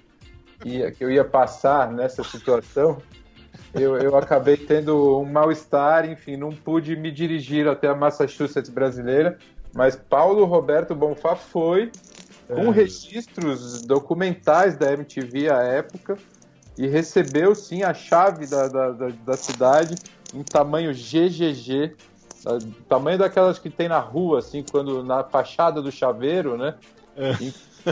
[0.59, 3.01] que, ia, que eu ia passar nessa situação,
[3.77, 9.37] eu, eu acabei tendo um mal-estar, enfim, não pude me dirigir até a Massachusetts brasileira,
[9.73, 11.91] mas Paulo Roberto Bonfá foi
[12.47, 12.71] com é.
[12.71, 16.17] registros documentais da MTV à época
[16.77, 19.95] e recebeu sim a chave da, da, da, da cidade
[20.33, 21.95] em tamanho GGG,
[22.87, 26.75] tamanho daquelas que tem na rua, assim, quando na fachada do chaveiro, né?
[27.15, 27.31] É.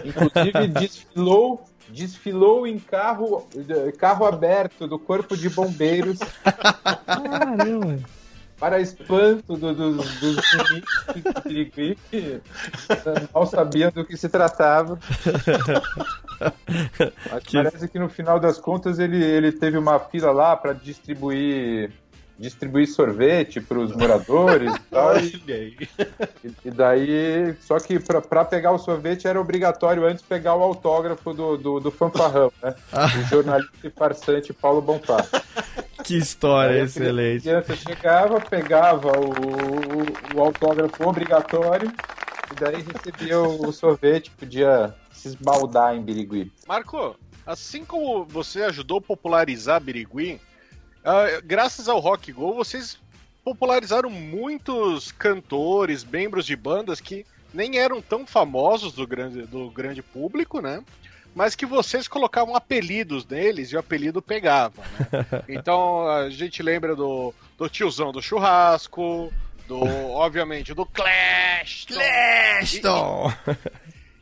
[0.05, 3.47] Inclusive desfilou desfilou em carro,
[3.97, 6.19] carro aberto do Corpo de Bombeiros.
[7.05, 7.99] Caramba!
[8.57, 10.05] Para espanto do, do, dos
[11.45, 12.41] ministros que
[13.33, 14.97] mal sabiam do que se tratava.
[17.29, 17.57] Mas que...
[17.57, 21.91] parece que no final das contas ele, ele teve uma fila lá para distribuir
[22.37, 25.17] distribuir sorvete para os moradores e tal.
[25.17, 25.77] E,
[26.65, 31.57] e, daí, só que para pegar o sorvete era obrigatório antes pegar o autógrafo do,
[31.57, 32.75] do, do fanfarrão, né?
[32.93, 35.25] O jornalista e farsante Paulo Bonfá.
[36.03, 37.49] Que história excelente.
[37.49, 41.91] A criança chegava, pegava o, o, o autógrafo obrigatório
[42.51, 46.51] e daí recebia o, o sorvete, podia se esbaldar em Birigui.
[46.67, 50.39] Marco, assim como você ajudou a popularizar Birigui,
[51.05, 52.97] Uh, graças ao Rock Go, vocês
[53.43, 57.23] popularizaram muitos cantores, membros de bandas que
[57.53, 60.83] nem eram tão famosos do grande, do grande público, né?
[61.35, 65.43] Mas que vocês colocavam apelidos neles e o apelido pegava, né?
[65.47, 69.31] Então a gente lembra do, do tiozão do churrasco,
[69.67, 71.85] do, obviamente, do Clash.
[71.85, 73.31] Claston!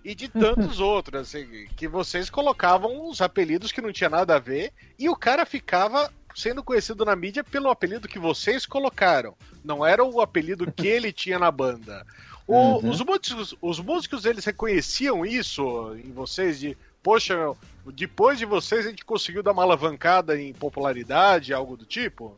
[0.04, 4.36] E, e de tantos outros, assim, que vocês colocavam os apelidos que não tinha nada
[4.36, 9.36] a ver e o cara ficava sendo conhecido na mídia pelo apelido que vocês colocaram.
[9.64, 12.06] Não era o apelido que ele tinha na banda.
[12.48, 12.90] O, uhum.
[12.90, 17.58] os, músicos, os músicos, eles reconheciam isso em vocês de, poxa, meu,
[17.94, 22.36] depois de vocês a gente conseguiu dar uma alavancada em popularidade, algo do tipo?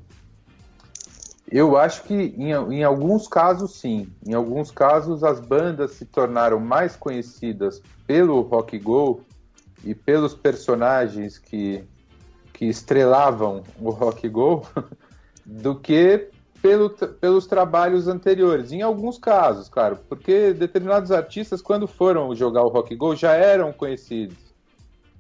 [1.52, 4.12] Eu acho que em, em alguns casos sim.
[4.26, 9.22] Em alguns casos as bandas se tornaram mais conhecidas pelo rock go
[9.84, 11.84] e pelos personagens que
[12.56, 14.66] que estrelavam o rock go
[15.46, 16.30] do que
[16.62, 18.72] pelo, pelos trabalhos anteriores.
[18.72, 23.74] Em alguns casos, claro, porque determinados artistas, quando foram jogar o rock go, já eram
[23.74, 24.38] conhecidos.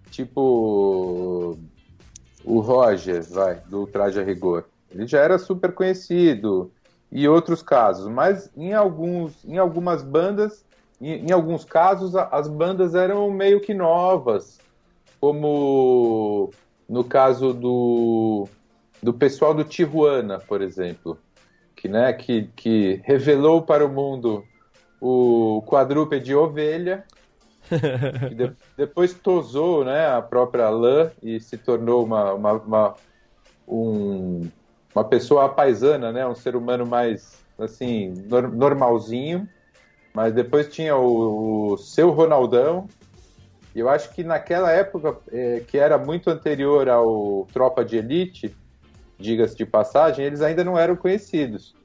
[0.09, 1.57] Tipo
[2.45, 4.63] o Roger, vai, do Traje a Rigor.
[4.89, 6.71] ele já era super conhecido
[7.11, 10.63] e outros casos, mas em alguns, em algumas bandas,
[11.01, 14.59] em, em alguns casos as bandas eram meio que novas,
[15.19, 16.51] como
[16.87, 18.47] no caso do
[19.01, 21.17] do pessoal do Tijuana, por exemplo,
[21.75, 24.43] que né, que, que revelou para o mundo
[24.99, 27.03] o quadrúpede ovelha
[28.31, 32.95] e de- depois tosou né, a própria lã e se tornou uma, uma, uma,
[33.67, 34.49] um-
[34.93, 39.47] uma pessoa apaisana, né, um ser humano mais assim nor- normalzinho.
[40.13, 42.87] Mas depois tinha o, o seu Ronaldão.
[43.75, 48.55] Eu acho que naquela época, eh, que era muito anterior ao Tropa de Elite,
[49.19, 51.75] diga-se de passagem, eles ainda não eram conhecidos.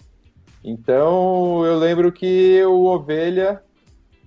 [0.62, 3.60] Então eu lembro que o Ovelha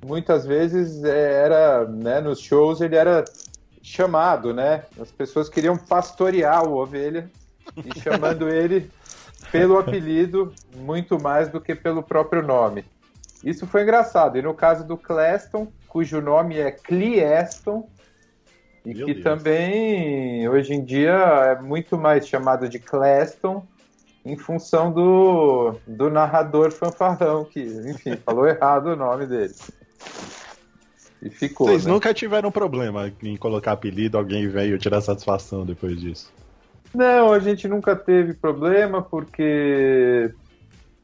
[0.05, 3.23] muitas vezes eh, era, né, nos shows ele era
[3.81, 4.83] chamado, né?
[4.99, 7.29] As pessoas queriam pastorear o Ovelha
[7.77, 8.91] e chamando ele
[9.51, 12.83] pelo apelido muito mais do que pelo próprio nome.
[13.43, 14.37] Isso foi engraçado.
[14.37, 17.87] E no caso do Cleston, cujo nome é Clieston,
[18.85, 19.23] e Meu que Deus.
[19.23, 23.65] também hoje em dia é muito mais chamado de Cleston
[24.25, 29.53] em função do, do narrador fanfarrão, que, enfim, falou errado o nome dele.
[31.21, 31.67] E ficou.
[31.67, 31.91] Vocês né?
[31.91, 36.31] nunca tiveram problema em colocar apelido, alguém veio tirar satisfação depois disso.
[36.93, 40.31] Não, a gente nunca teve problema porque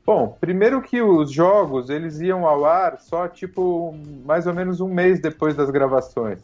[0.09, 3.95] bom, primeiro que os jogos eles iam ao ar só tipo
[4.25, 6.39] mais ou menos um mês depois das gravações.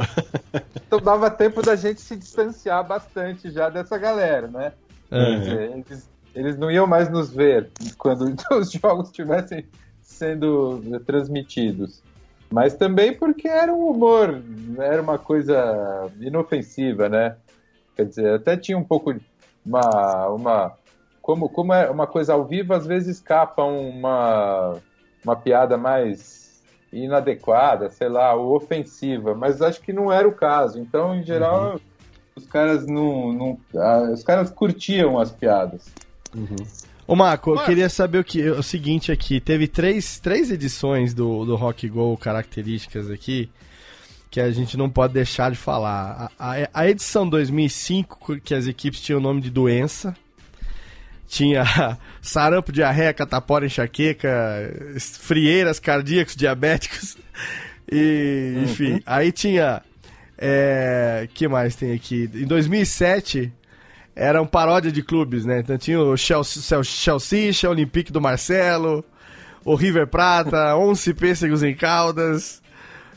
[0.74, 4.72] então dava tempo da gente se distanciar bastante já dessa galera, né?
[5.10, 7.68] Quer dizer, eles, eles não iam mais nos ver
[7.98, 9.66] quando os jogos estivessem
[10.00, 12.02] sendo transmitidos.
[12.50, 14.42] Mas também porque era um humor,
[14.78, 17.36] era uma coisa inofensiva, né?
[17.94, 19.20] Quer dizer, até tinha um pouco de
[19.62, 20.81] uma, uma
[21.22, 24.76] como, como é uma coisa ao vivo, às vezes escapa uma,
[25.24, 26.60] uma piada mais
[26.92, 30.78] inadequada, sei lá, ou ofensiva, mas acho que não era o caso.
[30.78, 31.80] Então, em geral,
[32.36, 35.86] os caras não, não ah, os caras curtiam as piadas.
[37.06, 39.40] Ô Marco, eu queria saber o, que, o seguinte aqui.
[39.40, 43.48] Teve três, três edições do, do Rock Go características aqui
[44.30, 46.30] que a gente não pode deixar de falar.
[46.38, 50.16] A, a, a edição 2005, que as equipes tinham o nome de doença,
[51.32, 51.64] tinha
[52.20, 54.28] sarampo, diarreia, catapora, enxaqueca,
[55.18, 57.16] frieiras, cardíacos, diabéticos.
[57.90, 59.82] E, enfim, aí tinha.
[60.36, 62.28] É, que mais tem aqui?
[62.34, 63.52] Em 2007
[64.14, 65.60] era um paródia de clubes, né?
[65.60, 69.04] Então tinha o Chelsea, Chelsea, o Olympique do Marcelo,
[69.64, 72.61] o River Prata, Once Pêssegos em Caldas,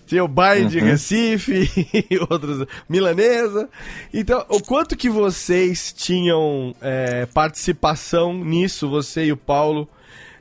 [0.06, 0.86] tinha o Bayern de Uhum.
[0.86, 1.70] Recife
[2.10, 3.70] e outros, Milanesa.
[4.14, 9.88] Então, o quanto que vocês tinham é, participação nisso, você e o Paulo,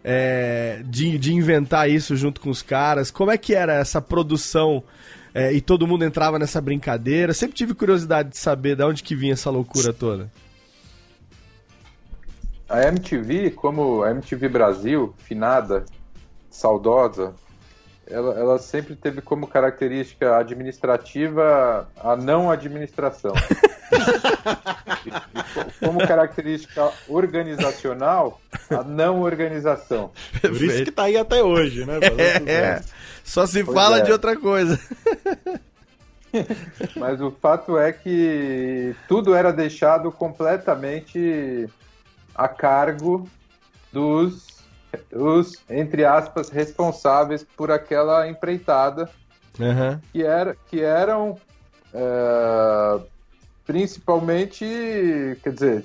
[0.02, 3.10] é, de, de inventar isso junto com os caras?
[3.10, 4.82] Como é que era essa produção?
[5.34, 7.34] é, e todo mundo entrava nessa brincadeira.
[7.34, 10.30] Sempre tive curiosidade de saber de onde que vinha essa loucura toda.
[12.68, 15.84] A MTV, como a MTV Brasil, finada,
[16.48, 17.34] saudosa,
[18.08, 23.32] ela, ela sempre teve como característica administrativa a não administração.
[25.54, 28.40] Co- como característica organizacional,
[28.70, 30.10] a não organização.
[30.40, 31.98] Por isso que tá aí até hoje, né?
[32.46, 32.82] É, é.
[33.22, 34.02] Só se Pois fala é.
[34.02, 34.78] de outra coisa.
[36.96, 41.68] Mas o fato é que tudo era deixado completamente
[42.34, 43.28] a cargo
[43.92, 44.53] dos,
[45.12, 49.08] os, entre aspas, responsáveis por aquela empreitada,
[49.60, 50.00] Aham.
[50.12, 51.38] que, era, que eram
[51.92, 53.00] é,
[53.64, 54.64] principalmente,
[55.42, 55.84] quer dizer,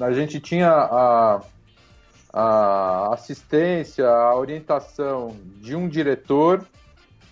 [0.00, 1.42] a gente tinha a,
[2.32, 6.64] a assistência, a orientação de um diretor,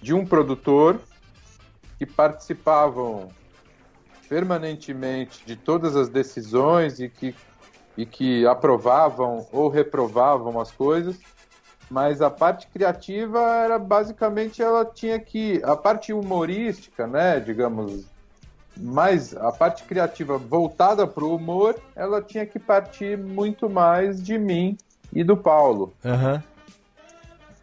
[0.02, 1.00] de um produtor,
[1.98, 3.30] que participavam
[4.28, 7.34] permanentemente de todas as decisões e que,
[7.96, 11.16] e que aprovavam ou reprovavam as coisas,
[11.90, 18.04] mas a parte criativa era basicamente ela tinha que a parte humorística, né, digamos,
[18.76, 24.36] mais a parte criativa voltada para o humor, ela tinha que partir muito mais de
[24.38, 24.76] mim
[25.12, 25.94] e do Paulo.
[26.04, 26.42] Aham.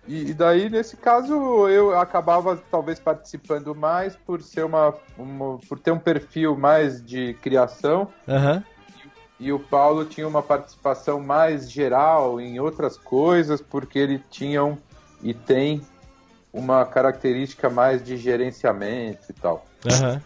[0.07, 1.33] E, e daí, nesse caso,
[1.69, 7.33] eu acabava talvez participando mais por ser uma, uma- por ter um perfil mais de
[7.35, 8.63] criação Aham.
[9.39, 14.77] E o Paulo tinha uma participação mais geral em outras coisas porque ele tinha um,
[15.21, 15.81] e tem
[16.51, 19.65] uma característica mais de gerenciamento e tal.
[19.91, 20.21] Aham.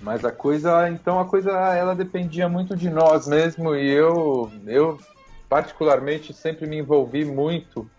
[0.00, 4.98] Mas a coisa, então a coisa, ela dependia muito de nós mesmo e eu, eu
[5.48, 7.90] particularmente sempre me envolvi muito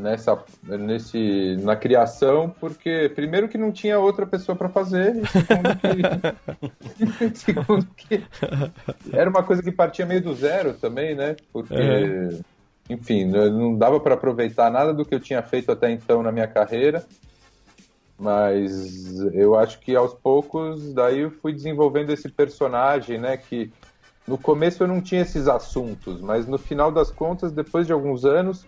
[0.00, 5.76] nessa, nesse, na criação, porque primeiro que não tinha outra pessoa para fazer e segundo
[5.76, 8.24] que, segundo que
[9.12, 11.36] era uma coisa que partia meio do zero também, né?
[11.52, 12.30] Porque É.
[12.88, 16.48] enfim, não dava para aproveitar nada do que eu tinha feito até então na minha
[16.48, 17.04] carreira.
[18.18, 23.38] Mas eu acho que aos poucos daí eu fui desenvolvendo esse personagem, né?
[23.38, 23.72] Que
[24.28, 28.24] no começo eu não tinha esses assuntos, mas no final das contas, depois de alguns
[28.24, 28.66] anos,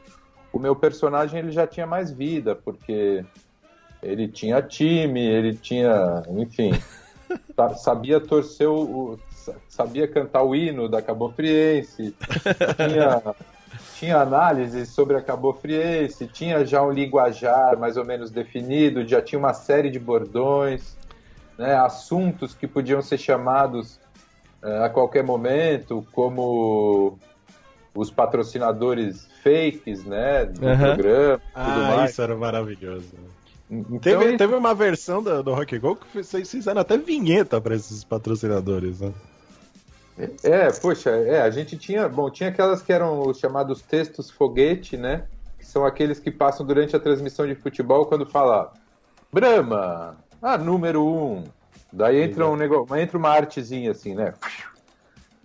[0.53, 3.25] o meu personagem ele já tinha mais vida, porque
[4.03, 6.73] ele tinha time, ele tinha, enfim,
[7.57, 8.75] sa- sabia torcer o,
[9.15, 12.15] o- sa- sabia cantar o hino da Cabo Friense,
[12.77, 13.23] tinha,
[13.99, 19.23] tinha análise sobre a Cabo Friense, tinha já um linguajar mais ou menos definido, já
[19.23, 20.97] tinha uma série de bordões,
[21.57, 24.01] né, assuntos que podiam ser chamados
[24.63, 27.19] eh, a qualquer momento, como
[27.95, 30.95] os patrocinadores fakes, né, do Aham.
[30.95, 32.11] programa, tudo Ah, mais.
[32.13, 33.09] isso era maravilhoso.
[33.71, 37.61] Então, teve, isso- teve uma versão do, do Rock Go que vocês fizeram até vinheta
[37.61, 39.13] para esses patrocinadores, né?
[40.43, 44.97] É, poxa, é, a gente tinha, bom, tinha aquelas que eram os chamados textos foguete,
[44.97, 45.25] né?
[45.59, 48.73] Que são aqueles que passam durante a transmissão de futebol quando fala
[49.33, 51.45] Brahma, ah, número um.
[51.91, 54.35] Daí entra um negócio, entra uma artezinha assim, né?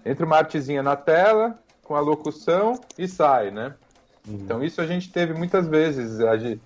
[0.06, 1.57] Entra uma artezinha na tela
[1.88, 3.73] com a locução e sai, né?
[4.27, 6.61] Então isso a gente teve muitas vezes, a gente,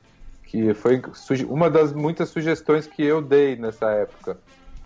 [0.46, 1.00] que foi
[1.48, 4.38] uma das muitas sugestões que eu dei nessa época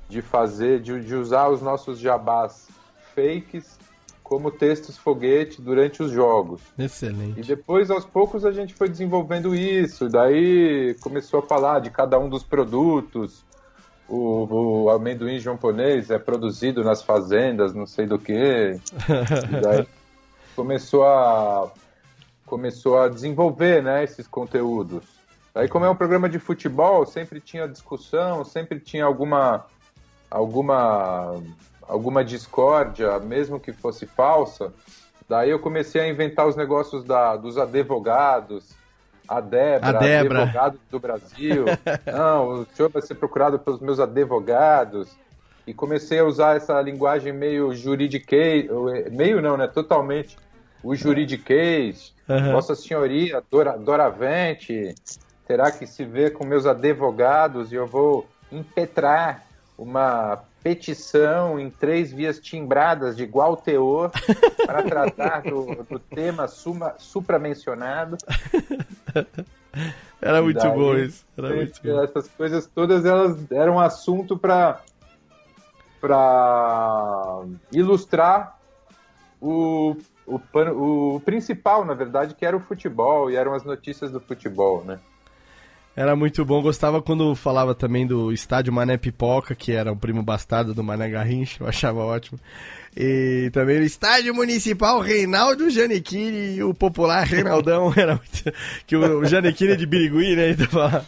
[0.10, 2.68] de fazer, de, de usar os nossos jabás
[3.16, 3.80] fakes
[4.22, 6.60] como textos foguete durante os jogos.
[6.78, 7.40] Excelente.
[7.40, 10.10] E depois, aos poucos, a gente foi desenvolvendo isso.
[10.10, 13.46] Daí começou a falar de cada um dos produtos.
[14.10, 18.34] O, o amendoim japonês é produzido nas fazendas, não sei do que.
[19.62, 19.88] Daí
[20.56, 21.72] começou a
[22.46, 25.04] começou a desenvolver, né, esses conteúdos.
[25.54, 29.66] Aí, como é um programa de futebol, sempre tinha discussão, sempre tinha alguma
[30.30, 31.42] alguma
[31.82, 34.74] alguma discórdia, mesmo que fosse falsa.
[35.28, 38.76] Daí eu comecei a inventar os negócios da, dos advogados,
[39.28, 40.42] a Debra, Debra.
[40.44, 41.66] advogado do Brasil.
[42.06, 45.10] Não, o senhor vai ser procurado pelos meus advogados.
[45.66, 48.70] E comecei a usar essa linguagem meio juridiquês,
[49.12, 49.66] meio não, né?
[49.66, 50.38] Totalmente
[50.86, 52.14] o juridiquês.
[52.30, 52.54] Aham.
[52.54, 54.94] Vossa Senhoria, Dora, Doravante,
[55.48, 59.44] terá que se ver com meus advogados e eu vou impetrar
[59.78, 64.12] uma petição em três vias timbradas de igual teor
[64.66, 68.18] para tratar do, do tema suma, supramencionado.
[70.22, 71.26] Era muito Daí, bom isso.
[71.38, 72.04] Era muito bom.
[72.04, 74.82] Essas coisas todas elas eram assunto para
[76.00, 77.42] para
[77.72, 78.60] ilustrar
[79.42, 79.96] o,
[80.26, 84.20] o, pano- o principal, na verdade, que era o futebol e eram as notícias do
[84.20, 85.00] futebol, né?
[85.96, 86.62] Era muito bom.
[86.62, 91.10] Gostava quando falava também do estádio Mané Pipoca, que era o primo bastardo do Mané
[91.10, 91.64] Garrincha.
[91.64, 92.38] Eu achava ótimo.
[92.98, 97.94] E também o estádio municipal Reinaldo Janequini e o popular Reinaldão.
[97.96, 98.60] Era muito...
[98.86, 100.50] Que o, o Janequini é de Birigui, né?
[100.50, 101.06] Então falava,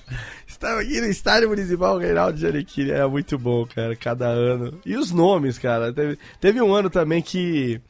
[0.47, 2.91] Estava aqui no estádio municipal Reinaldo Janequini.
[2.91, 4.79] Era muito bom, cara, cada ano.
[4.85, 5.91] E os nomes, cara.
[5.91, 7.81] Teve, teve um ano também que...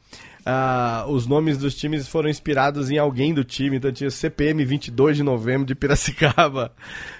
[0.49, 5.17] ah, os nomes dos times foram inspirados em alguém do time, então tinha CPM 22
[5.17, 6.71] de novembro de Piracicaba,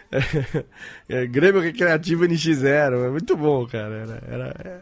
[1.09, 4.81] é, Grêmio Recreativo NX0, é muito bom, cara, era, era,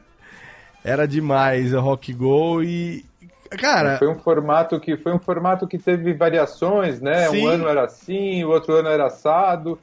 [0.84, 3.04] era demais o Rock Go e,
[3.50, 3.98] cara...
[3.98, 7.28] Foi um formato que foi um formato que teve variações, né?
[7.30, 7.42] Sim.
[7.44, 9.80] Um ano era assim, o outro ano era assado.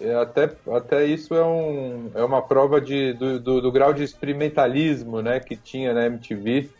[0.00, 4.02] É, Até, até isso é, um, é uma prova de, do, do, do grau de
[4.02, 6.70] experimentalismo né, que tinha na MTV.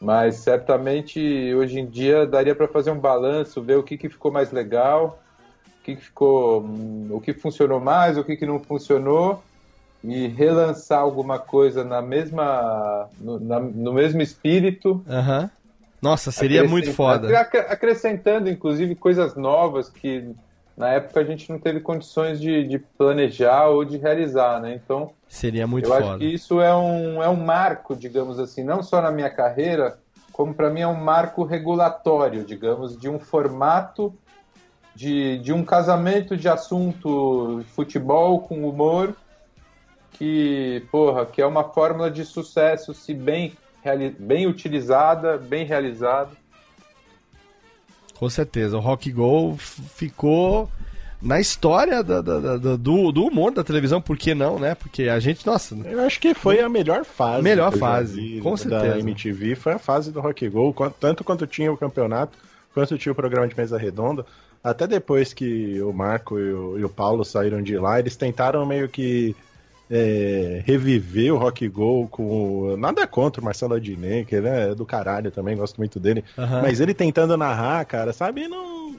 [0.00, 1.20] Mas certamente
[1.54, 5.20] hoje em dia daria para fazer um balanço, ver o que, que ficou mais legal,
[5.80, 9.42] o que, que ficou, hum, o que funcionou mais, o que, que não funcionou
[10.02, 15.50] e relançar alguma coisa na mesma no, na- no mesmo espírito Aham.
[16.00, 17.38] Nossa, seria muito foda.
[17.38, 20.24] Acre- Acrescentando, inclusive, coisas novas que
[20.80, 24.80] na época a gente não teve condições de, de planejar ou de realizar, né?
[24.82, 26.18] Então, Seria muito eu acho foda.
[26.18, 29.98] que isso é um, é um marco, digamos assim, não só na minha carreira,
[30.32, 34.14] como para mim é um marco regulatório, digamos, de um formato
[34.94, 39.14] de, de um casamento de assunto futebol com humor
[40.12, 43.52] que, porra, que é uma fórmula de sucesso se bem,
[44.18, 46.30] bem utilizada, bem realizada.
[48.20, 50.70] Com certeza, o Rock Go ficou
[51.22, 54.74] na história da- da- da- da- do, do humor da televisão, por que não, né?
[54.74, 55.74] Porque a gente, nossa.
[55.84, 57.42] Eu acho que foi a melhor fase.
[57.42, 58.98] Melhor fase, vi com da certeza.
[59.00, 62.36] MTV foi a fase do Rock Go, tanto quanto tinha o campeonato,
[62.74, 64.24] quanto tinha o programa de mesa redonda.
[64.62, 68.64] Até depois que o Marco e o, e o Paulo saíram de lá, eles tentaram
[68.66, 69.34] meio que
[69.90, 72.76] é, reviver o Rock Go com.
[72.78, 76.24] Nada contra o Marcelo Adnet, que ele é do caralho também, gosto muito dele.
[76.38, 76.62] Aham.
[76.62, 78.46] Mas ele tentando narrar, cara, sabe?
[78.46, 78.94] Não,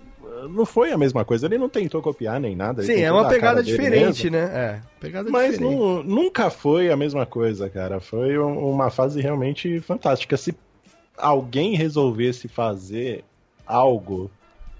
[0.49, 1.45] não foi a mesma coisa.
[1.45, 2.83] Ele não tentou copiar nem nada.
[2.83, 4.47] Sim, é uma pegada diferente, mesmo.
[4.47, 4.53] né?
[4.53, 5.75] É, pegada Mas diferente.
[5.75, 7.99] nu- nunca foi a mesma coisa, cara.
[8.01, 10.35] Foi um- uma fase realmente fantástica.
[10.35, 10.53] Se
[11.17, 13.23] alguém resolvesse fazer
[13.65, 14.29] algo,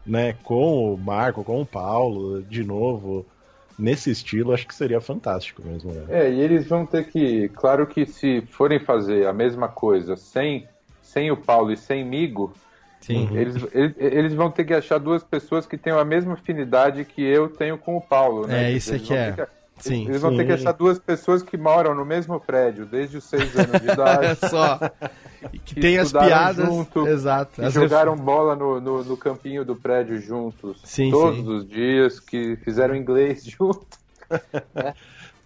[0.05, 3.25] né, com o Marco, com o Paulo, de novo,
[3.81, 5.91] nesse estilo, acho que seria fantástico mesmo.
[5.91, 6.05] Né?
[6.09, 7.49] É, e eles vão ter que.
[7.49, 10.67] Claro que se forem fazer a mesma coisa sem,
[11.01, 12.53] sem o Paulo e sem Migo,
[12.99, 13.29] Sim.
[13.35, 17.23] eles, eles, eles vão ter que achar duas pessoas que tenham a mesma afinidade que
[17.23, 18.65] eu tenho com o Paulo, né?
[18.65, 19.31] É, isso é que é.
[19.31, 19.49] ter
[19.81, 20.05] Sim.
[20.07, 20.61] Eles vão ter que Sim.
[20.63, 24.25] achar duas pessoas que moram no mesmo prédio desde os seis anos de idade.
[24.25, 24.79] Olha só.
[25.51, 26.65] E que tem as piadas.
[26.65, 27.53] junto, Exato.
[27.61, 31.47] Que As jogaram bola no, no, no campinho do prédio juntos Sim, todos sim.
[31.49, 33.85] os dias, que fizeram inglês junto.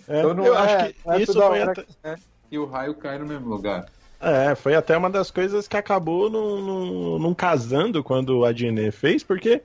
[0.07, 2.15] É, Então não eu é, acho que é isso toda foi hora até- que, né,
[2.49, 3.85] que o raio cai no mesmo lugar.
[4.21, 9.61] É, foi até uma das coisas que acabou não, casando quando o Adnet fez, porque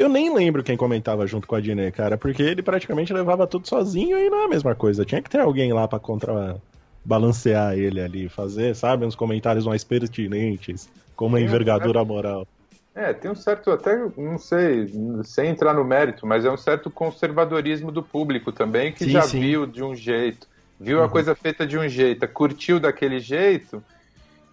[0.00, 3.68] eu nem lembro quem comentava junto com o Adnet, cara, porque ele praticamente levava tudo
[3.68, 5.04] sozinho e não é a mesma coisa.
[5.04, 10.88] Tinha que ter alguém lá pra contrabalancear ele ali, fazer, sabe, uns comentários mais pertinentes,
[11.14, 12.46] com uma envergadura moral.
[12.94, 14.88] É, tem um certo, até, não sei,
[15.22, 19.26] sem entrar no mérito, mas é um certo conservadorismo do público também, que Sim, já
[19.26, 19.40] sim.
[19.40, 20.46] viu de um jeito,
[20.80, 21.10] viu a Uhum.
[21.10, 23.84] coisa feita de um jeito, curtiu daquele jeito,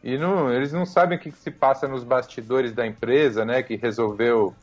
[0.04, 3.64] e não, eles não sabem o que, que se passa nos bastidores da empresa, né,
[3.64, 4.54] que resolveu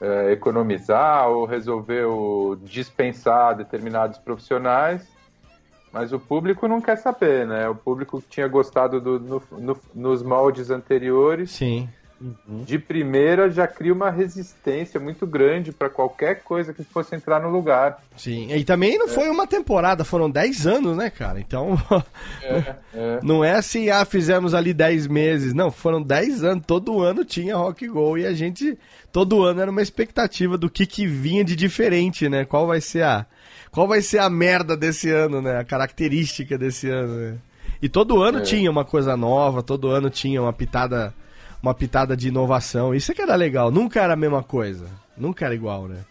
[0.00, 5.06] é, economizar ou resolveu dispensar determinados profissionais,
[5.92, 7.68] mas o público não quer saber, né?
[7.68, 11.88] O público tinha gostado do, no- no- nos moldes anteriores Sim.
[12.64, 17.50] De primeira já cria uma resistência muito grande para qualquer coisa que fosse entrar no
[17.50, 18.02] lugar.
[18.16, 18.50] Sim.
[18.54, 21.38] E também não foi uma temporada, foram 10 anos, né, cara?
[21.38, 21.78] Então.
[22.42, 23.20] É, é.
[23.22, 25.52] Não é assim, ah, fizemos ali 10 meses.
[25.52, 26.64] Não, foram 10 anos.
[26.66, 28.78] Todo ano tinha Rock Go e a gente.
[29.12, 32.44] Todo ano era uma expectativa do que, que vinha de diferente, né?
[32.44, 33.26] Qual vai ser a.
[33.70, 35.58] Qual vai ser a merda desse ano, né?
[35.58, 37.34] A característica desse ano, né?
[37.82, 38.42] E todo ano É.
[38.42, 41.12] tinha uma coisa nova, todo ano tinha uma pitada.
[41.66, 42.94] Uma pitada de inovação.
[42.94, 43.72] Isso é que era legal.
[43.72, 44.86] Nunca era a mesma coisa.
[45.16, 46.04] Nunca era igual, né?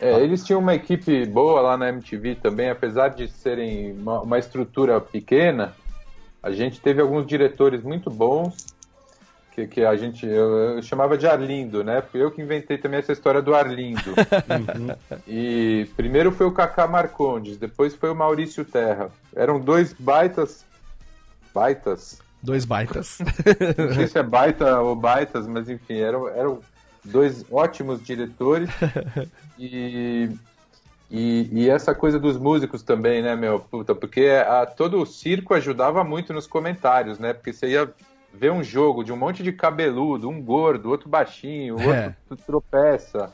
[0.00, 4.38] É, eles tinham uma equipe boa lá na MTV também, apesar de serem uma, uma
[4.38, 5.74] estrutura pequena.
[6.40, 8.66] A gente teve alguns diretores muito bons,
[9.50, 12.00] que, que a gente eu, eu chamava de Arlindo, né?
[12.00, 14.14] Fui eu que inventei também essa história do Arlindo.
[15.26, 19.10] E primeiro foi o Kaká Marcondes, depois foi o Maurício Terra.
[19.34, 20.64] Eram dois baitas.
[21.52, 22.22] Baitas?
[22.44, 23.18] Dois baitas.
[23.78, 26.60] Não sei se é baita ou baitas, mas enfim, eram, eram
[27.02, 28.68] dois ótimos diretores.
[29.56, 30.30] E,
[31.08, 33.60] e, e essa coisa dos músicos também, né, meu?
[33.60, 37.32] Puta, porque a, todo o circo ajudava muito nos comentários, né?
[37.32, 37.88] Porque você ia
[38.32, 42.14] ver um jogo de um monte de cabeludo, um gordo, outro baixinho, outro É.
[42.44, 43.32] tropeça.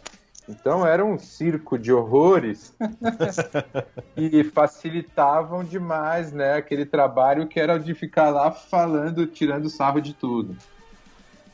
[0.51, 2.75] Então era um circo de horrores
[4.17, 10.13] e facilitavam demais, né, aquele trabalho que era de ficar lá falando, tirando sarro de
[10.13, 10.57] tudo.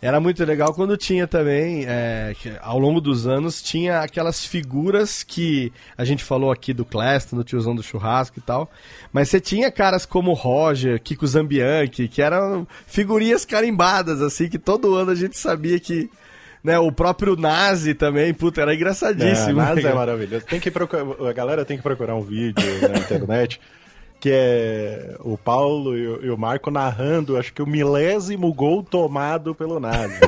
[0.01, 5.73] Era muito legal quando tinha também, é, ao longo dos anos, tinha aquelas figuras que
[5.97, 8.71] a gente falou aqui do Claston, do tiozão do churrasco e tal.
[9.11, 14.95] Mas você tinha caras como Roger, Kiko Zambianchi, que eram figurinhas carimbadas, assim, que todo
[14.95, 16.11] ano a gente sabia que.
[16.67, 19.61] Né, o próprio Nazi também, puta, era engraçadíssimo.
[19.61, 20.47] É, mas né, é maravilhoso.
[20.47, 23.61] Tem que procurar, a galera tem que procurar um vídeo na internet
[24.19, 29.79] que é o Paulo e o, Marco narrando, acho que o milésimo gol tomado pelo
[29.79, 30.19] Nazi.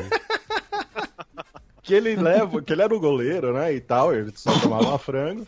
[1.83, 5.45] que ele leva, que ele era o goleiro, né, e tal, ele só tomava frango.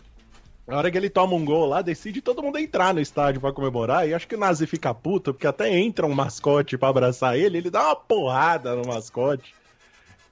[0.68, 3.54] Na hora que ele toma um gol lá, decide todo mundo entrar no estádio pra
[3.54, 4.10] comemorar.
[4.10, 7.60] E acho que o Nazi fica puto, porque até entra um mascote pra abraçar ele,
[7.60, 9.61] ele dá uma porrada no mascote.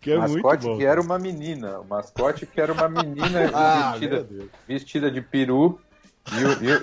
[0.02, 0.78] Que é mascote bom.
[0.78, 1.80] que era uma menina.
[1.80, 4.28] O mascote que era uma menina Ah, vestida,
[4.68, 5.80] vestida de peru.
[6.32, 6.82] E, o- e o-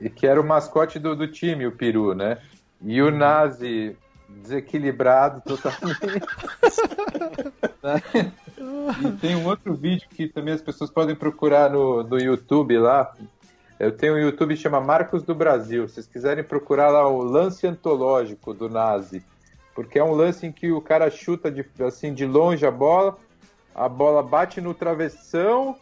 [0.00, 2.38] e que era o mascote do, do time, o peru, né?
[2.82, 3.96] E o nazi
[4.28, 5.98] desequilibrado totalmente.
[9.02, 13.12] E tem um outro vídeo que também as pessoas podem procurar no, no YouTube lá.
[13.78, 15.86] Eu tenho um YouTube que chama Marcos do Brasil.
[15.88, 19.22] Se vocês quiserem procurar lá o lance antológico do Nazi.
[19.74, 23.16] Porque é um lance em que o cara chuta de, assim, de longe a bola,
[23.74, 25.76] a bola bate no travessão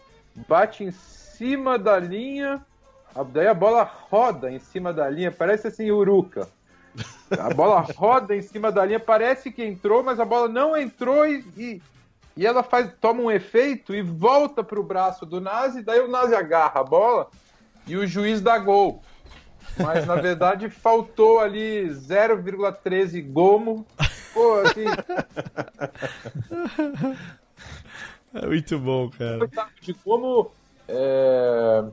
[0.49, 2.65] bate em cima da linha,
[3.33, 6.49] daí a bola roda em cima da linha, parece assim, uruca.
[7.39, 11.27] A bola roda em cima da linha, parece que entrou, mas a bola não entrou
[11.27, 11.83] e, e,
[12.37, 16.35] e ela faz, toma um efeito e volta pro braço do Nazi, daí o Nazi
[16.35, 17.29] agarra a bola
[17.87, 19.03] e o juiz dá gol.
[19.79, 23.87] Mas na verdade faltou ali 0,13 gomo.
[24.33, 24.85] Pô, assim,
[28.35, 29.49] É muito bom, cara.
[29.81, 30.51] de como
[30.89, 31.85] é,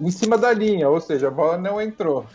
[0.00, 2.26] em cima da linha, ou seja, a bola não entrou.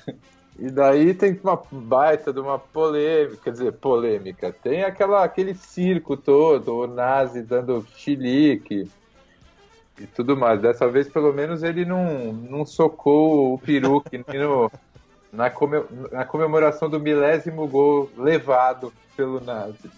[0.58, 4.54] E daí tem uma baita de uma polêmica, quer dizer, polêmica.
[4.54, 8.90] Tem aquela, aquele circo todo, o Nazi dando chilique
[10.00, 10.62] e tudo mais.
[10.62, 14.72] Dessa vez, pelo menos, ele não, não socou o peru que no,
[15.32, 19.90] na, come, na comemoração do milésimo gol levado pelo Nazi.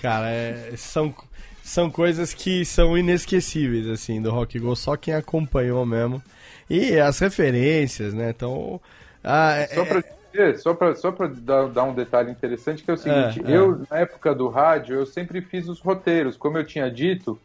[0.00, 1.14] Cara, é- são,
[1.62, 6.22] são coisas que são inesquecíveis, assim, do Rock Go, só quem acompanhou mesmo.
[6.70, 8.30] E as referências, né?
[8.30, 8.80] Então.
[9.24, 12.90] ah, é- Só pra dizer, só pra, só pra dar, dar um detalhe interessante, que
[12.90, 13.56] é o seguinte, É, é.
[13.56, 16.36] eu, na época do rádio, eu sempre fiz os roteiros.
[16.36, 17.38] Como eu tinha dito,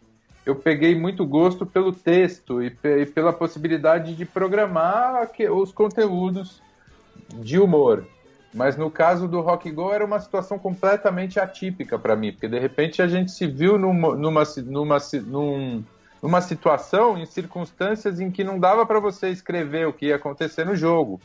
[0.45, 6.61] eu peguei muito gosto pelo texto e, e pela possibilidade de programar que- os conteúdos
[7.35, 8.05] de humor.
[8.53, 12.59] Mas no caso do Rock Go era uma situação completamente atípica para mim, porque de
[12.59, 15.83] repente a gente se viu numa, numa, numa, num-
[16.21, 20.65] numa situação, em circunstâncias em que não dava para você escrever o que ia acontecer
[20.65, 21.19] no jogo.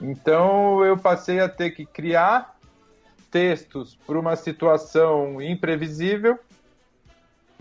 [0.00, 2.56] Então eu passei a ter que criar
[3.30, 6.38] textos para uma situação imprevisível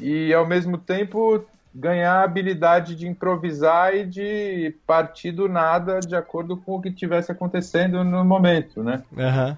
[0.01, 6.15] e ao mesmo tempo ganhar a habilidade de improvisar e de partir do nada de
[6.15, 9.03] acordo com o que estivesse acontecendo no momento, né?
[9.17, 9.57] Aham.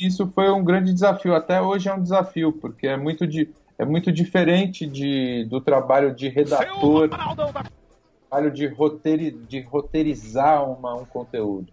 [0.00, 3.48] Isso foi um grande desafio, até hoje é um desafio, porque é muito, di
[3.78, 11.04] é muito diferente de, do trabalho de redator, trabalho de, roteiri de roteirizar uma, um
[11.04, 11.68] conteúdo.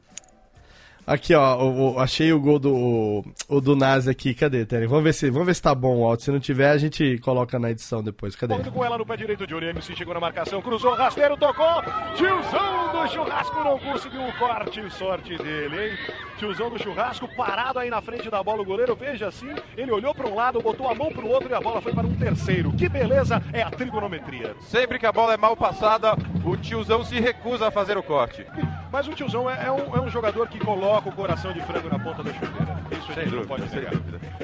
[1.06, 4.34] Aqui, ó, o- o- achei o gol do, o do Nazi aqui.
[4.34, 4.86] Cadê, Terry?
[4.88, 6.24] Vamos ver, se, vamos ver se tá bom o áudio.
[6.26, 8.36] Se não tiver, a gente coloca na edição depois.
[8.36, 8.54] Cadê?
[8.54, 11.82] Correndo com ela no pé direito de Uriemse, chegou na marcação, cruzou, rasteiro, tocou.
[12.16, 15.98] Tiozão do churrasco não conseguiu o corte, sorte dele, hein?
[16.38, 20.14] Tiozão do churrasco parado aí na frente da bola, o goleiro, veja assim, ele olhou
[20.14, 22.16] para um lado, botou a mão para o outro e a bola foi para um
[22.16, 22.72] terceiro.
[22.74, 24.56] Que beleza é a trigonometria.
[24.62, 26.14] Sempre que a bola é mal passada,
[26.46, 28.46] o tiozão se recusa a fazer o corte.
[28.92, 31.90] Mas o tiozão é, é um, é um jogador que coloca o coração de frango
[31.90, 32.78] na ponta da chuteira.
[32.92, 33.94] Isso a gente não pode negar.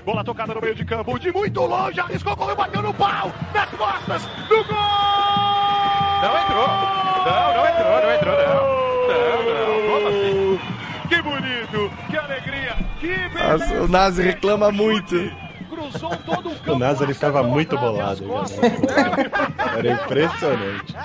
[0.06, 3.70] Bola tocada no meio de campo, de muito longe, arriscou, correu, bateu no pau, nas
[3.72, 4.78] costas do gol!
[6.22, 6.68] Não entrou!
[7.28, 8.78] Não, não entrou, não entrou, não.
[9.08, 10.60] Não, não, como assim?
[11.10, 13.58] Que bonito, que alegria, que beleza!
[13.58, 15.30] Nossa, o Nazi reclama muito.
[15.70, 16.72] Cruzou todo o campo.
[16.72, 18.24] O Nazi ele ficava muito bolado.
[18.26, 19.78] cara.
[19.78, 20.96] Era impressionante.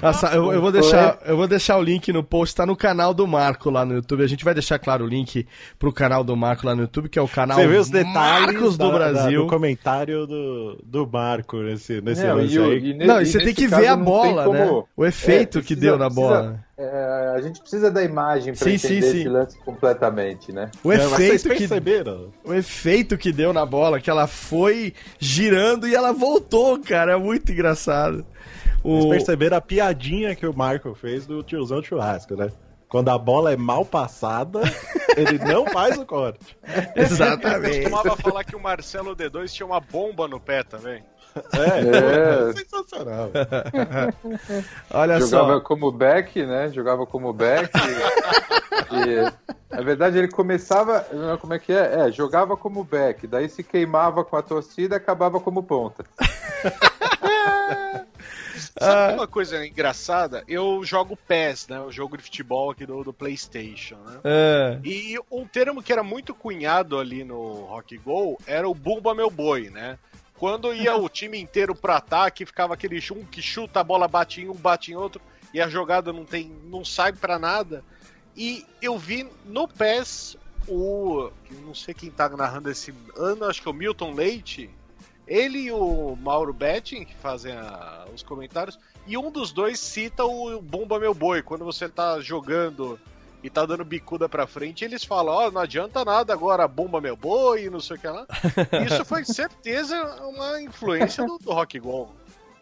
[0.00, 3.12] Nossa, eu, eu vou deixar, eu vou deixar o link no post, tá no canal
[3.12, 4.22] do Marco lá no YouTube.
[4.22, 5.46] A gente vai deixar, claro, o link
[5.78, 8.14] pro canal do Marco lá no YouTube, que é o canal Você vê os detalhes
[8.54, 9.42] Marcos da- do da- Brasil.
[9.42, 12.90] do comentário do, do Marco nesse, nesse Não, lance e aí.
[12.90, 14.66] e Não, e você tem que ver a bola, tem né?
[14.66, 16.64] como- O efeito É, que precisa- deu na precisa- bola.
[16.78, 19.18] é, a gente precisa da imagem para Sim, entender sim, sim.
[19.20, 20.70] esse lance completamente, né?
[20.84, 22.28] O vocês efeito que perceberam?
[22.44, 27.16] o efeito que deu na bola, que ela foi girando e ela voltou, cara, é
[27.16, 28.24] muito engraçado.
[28.82, 29.08] Vocês O...
[29.10, 32.50] perceberam a piadinha que o Marco fez do tiozão churrasco, né?
[32.88, 34.60] Quando a bola é mal passada,
[35.16, 36.56] ele não faz o corte.
[36.96, 37.82] Exatamente.
[37.82, 41.02] Costumava falar que o Marcelo D2 tinha uma bomba no pé também.
[41.52, 42.52] É, É.
[42.54, 43.30] sensacional.
[44.90, 45.60] Olha Jogava só.
[45.60, 46.70] como back, né?
[46.72, 47.70] Jogava como back.
[48.90, 51.06] e, e, na verdade, ele começava.
[51.40, 52.06] Como é que é?
[52.06, 53.26] É, jogava como back.
[53.26, 56.04] Daí se queimava com a torcida e acabava como ponta.
[58.78, 60.44] Sabe uma coisa engraçada?
[60.48, 61.80] Eu jogo PES, né?
[61.80, 64.20] O jogo de futebol aqui do, do PlayStation, né?
[64.24, 64.80] É.
[64.84, 69.30] E um termo que era muito cunhado ali no Rock Go era o Bumba Meu
[69.30, 69.98] Boi, né?
[70.38, 74.40] Quando ia o time inteiro pro ataque, ficava aquele um que chuta a bola, bate
[74.40, 75.20] em um, bate em outro,
[75.52, 77.82] e a jogada não tem, não sai pra nada.
[78.36, 80.36] E eu vi no PES
[80.68, 81.30] o.
[81.64, 84.70] Não sei quem tá narrando esse ano, acho que é o Milton Leite.
[85.28, 90.24] Ele e o Mauro Betting, que fazem a- os comentários, e um dos dois cita
[90.24, 91.42] o Bumba Meu Boi.
[91.42, 92.98] Quando você tá jogando
[93.42, 97.16] e tá dando bicuda pra frente, eles falam: Ó, não adianta nada agora, Bumba Meu
[97.16, 98.26] Boi, e não sei o que lá.
[98.86, 99.96] Isso foi certeza
[100.26, 102.08] uma influência do, do Rock Go.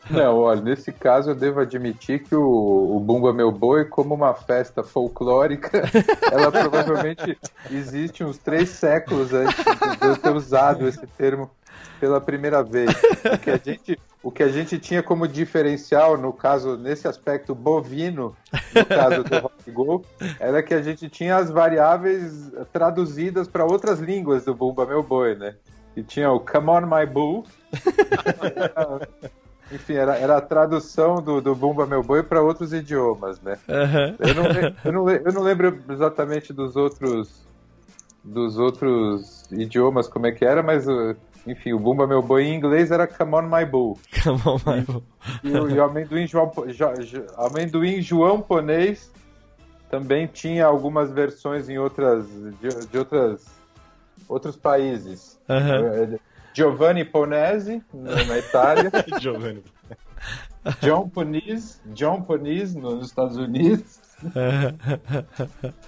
[0.08, 4.34] Não, olha, nesse caso eu devo admitir que o, o Bumba Meu Boi, como uma
[4.34, 5.82] festa folclórica,
[6.30, 7.36] ela provavelmente
[7.70, 9.56] existe uns três séculos antes
[10.00, 11.50] de eu ter usado esse termo
[11.98, 12.90] pela primeira vez.
[13.24, 17.54] O que a gente, o que a gente tinha como diferencial, no caso, nesse aspecto
[17.54, 18.36] bovino,
[18.74, 20.04] no caso do Rock Go,
[20.38, 25.34] era que a gente tinha as variáveis traduzidas para outras línguas do Bumba Meu Boi,
[25.34, 25.54] né?
[25.96, 27.44] E tinha o Come On My Bull.
[29.72, 33.58] Enfim, era, era a tradução do, do Bumba Meu Boi para outros idiomas, né?
[33.68, 34.14] Aham.
[34.18, 34.44] Eu, não,
[34.84, 37.46] eu, não, eu não lembro exatamente dos outros
[38.26, 41.16] dos outros idiomas como é que era, mas uh,
[41.46, 43.98] enfim, o Bumba Meu Boi em inglês era Come On My Bull.
[44.24, 45.02] Come on, my bull.
[45.44, 49.10] E o, e o amendoim, João, Jo- Jo- amendoim João Ponês
[49.90, 53.46] também tinha algumas versões em outras de, de outras
[54.28, 55.38] outros países.
[55.48, 56.18] Eh,
[56.52, 58.90] Giovanni Ponese na Itália.
[59.20, 59.62] Giovanni.
[60.82, 64.00] John Ponese, John Ponese no- nos Estados Unidos.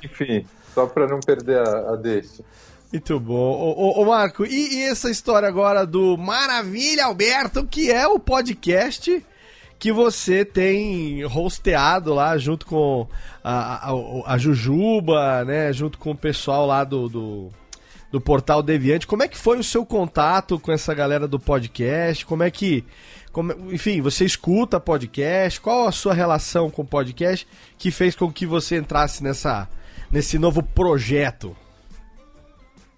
[0.05, 2.45] Enfim, só para não perder a, a deixa.
[2.93, 3.35] Muito bom.
[3.35, 8.19] Ô, ô, ô, Marco, e, e essa história agora do Maravilha Alberto, que é o
[8.19, 9.25] podcast
[9.79, 13.07] que você tem hosteado lá junto com
[13.45, 15.73] a, a, a Jujuba, né?
[15.73, 17.49] Junto com o pessoal lá do, do,
[18.11, 19.07] do Portal Deviante.
[19.07, 22.25] Como é que foi o seu contato com essa galera do podcast?
[22.25, 22.85] Como é que.
[23.31, 25.61] como- enfim, você escuta podcast?
[25.61, 27.47] Qual a sua relação com o podcast
[27.77, 29.69] que fez com que você entrasse nessa,
[30.11, 31.55] nesse novo projeto?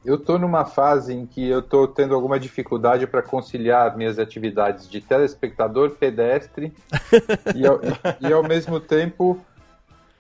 [0.05, 4.89] Eu estou numa fase em que eu estou tendo alguma dificuldade para conciliar minhas atividades
[4.89, 6.73] de telespectador, pedestre
[7.55, 7.81] e, ao,
[8.21, 9.39] e, ao mesmo tempo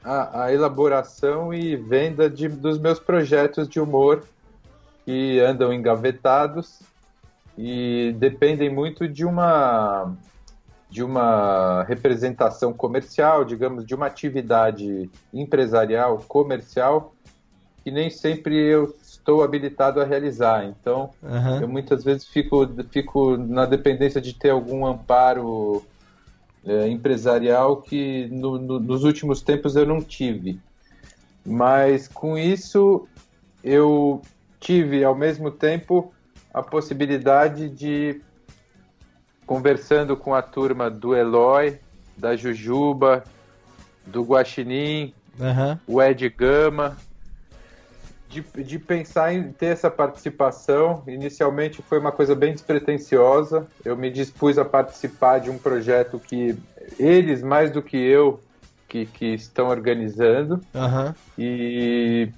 [0.04, 4.22] a, a elaboração e venda de, dos meus projetos de humor
[5.06, 6.80] que andam engavetados
[7.56, 10.14] e dependem muito de uma
[10.90, 17.14] de uma representação comercial, digamos, de uma atividade empresarial, comercial,
[17.84, 20.64] que nem sempre eu estou habilitado a realizar.
[20.64, 21.60] Então, Aham.
[21.60, 25.82] eu muitas vezes fico, fico na dependência de ter algum amparo
[26.64, 30.60] é, empresarial que no- no- nos últimos tempos eu não tive.
[31.46, 33.08] Mas com isso
[33.64, 34.20] eu
[34.58, 36.12] tive ao mesmo tempo
[36.52, 38.20] a possibilidade de
[39.46, 41.78] conversando com a turma do Eloy,
[42.16, 43.24] da Jujuba,
[44.06, 45.80] do Guaxinim, Aham.
[45.86, 46.96] o Ed Gama,
[48.30, 51.02] de, de pensar em ter essa participação.
[51.06, 53.66] Inicialmente foi uma coisa bem despretensiosa.
[53.84, 56.56] Eu me dispus a participar de um projeto que
[56.98, 58.40] eles, mais do que eu,
[58.88, 60.60] que, que estão organizando.
[60.74, 61.14] Aham.
[61.36, 62.30] E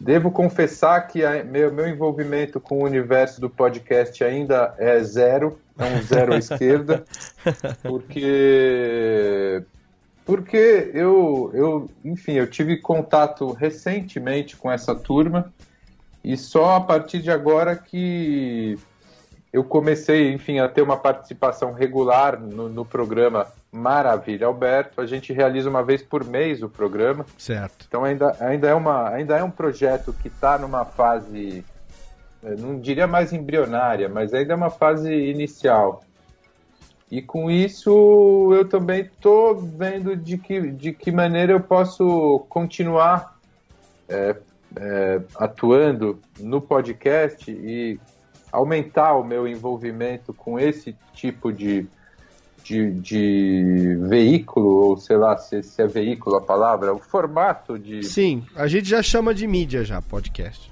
[0.00, 5.58] devo confessar que a- meu, meu envolvimento com o universo do podcast ainda é zero,
[5.78, 7.04] é um zero à esquerda,
[7.82, 9.62] porque
[10.24, 15.52] porque eu, eu, enfim, eu tive contato recentemente com essa turma
[16.24, 18.78] e só a partir de agora que
[19.52, 25.00] eu comecei, enfim, a ter uma participação regular no, no programa Maravilha Alberto.
[25.00, 27.26] A gente realiza uma vez por mês o programa.
[27.36, 27.84] Certo.
[27.86, 31.64] Então ainda, ainda, é, uma, ainda é um projeto que está numa fase,
[32.42, 36.02] eh, não diria mais embrionária, mas ainda é uma fase inicial.
[37.12, 43.38] E com isso eu também estou vendo de que, de que maneira eu posso continuar
[44.08, 44.34] eh,
[44.74, 48.00] eh, atuando no podcast e
[48.50, 51.86] aumentar o meu envolvimento com esse tipo de,
[52.64, 58.04] de, de veículo, ou sei lá se, se é veículo a palavra, o formato de.
[58.04, 60.71] Sim, a gente já chama de mídia já, podcast.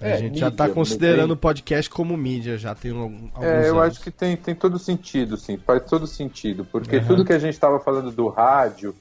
[0.00, 2.90] A É, gente já mídia, tá não considerando tem- o podcast como mídia, já tem
[2.90, 3.96] algum, alguns É, eu anos.
[3.96, 7.06] acho que tem, tem todo sentido, sim, faz todo sentido, porque Aham.
[7.06, 8.94] tudo que a gente estava falando do rádio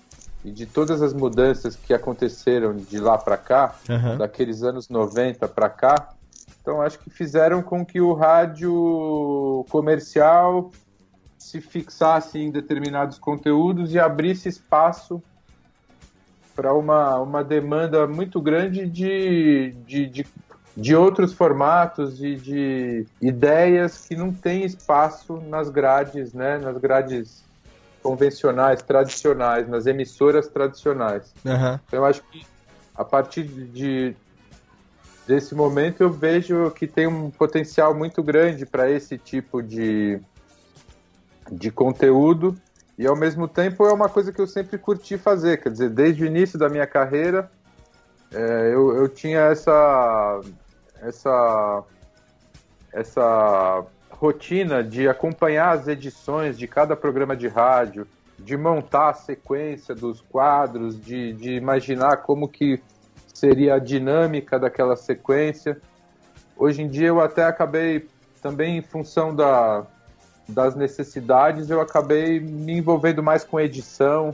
[0.44, 4.18] e de todas as mudanças que aconteceram de lá para cá, Aham.
[4.18, 6.10] daqueles anos 90 para cá,
[6.62, 10.70] então acho que fizeram com que o rádio comercial
[11.38, 15.24] se fixasse em determinados conteúdos e abrisse espaço
[16.56, 20.28] para uma, uma demanda muito grande de, de, de,
[20.80, 27.44] de outros formatos e de ideias que não têm espaço nas grades, né, nas grades
[28.02, 31.34] convencionais, tradicionais, nas emissoras tradicionais.
[31.88, 32.46] Então, eu acho que
[32.96, 34.16] a partir de
[35.28, 40.20] desse momento eu vejo que tem um potencial muito grande para esse tipo de,
[41.52, 42.58] de conteúdo.
[42.98, 46.24] E ao mesmo tempo é uma coisa que eu sempre curti fazer, quer dizer, desde
[46.24, 47.50] o início da minha carreira
[48.32, 50.40] é, eu, eu tinha essa
[51.02, 51.84] essa
[52.92, 58.08] essa rotina de acompanhar as edições de cada programa de rádio,
[58.38, 62.82] de montar a sequência dos quadros, de, de imaginar como que
[63.34, 65.80] seria a dinâmica daquela sequência.
[66.58, 68.10] Hoje em dia eu até acabei
[68.42, 69.86] também em função da,
[70.48, 74.34] das necessidades, eu acabei me envolvendo mais com edição.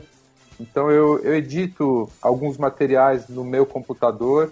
[0.58, 4.50] Então eu, eu edito alguns materiais no meu computador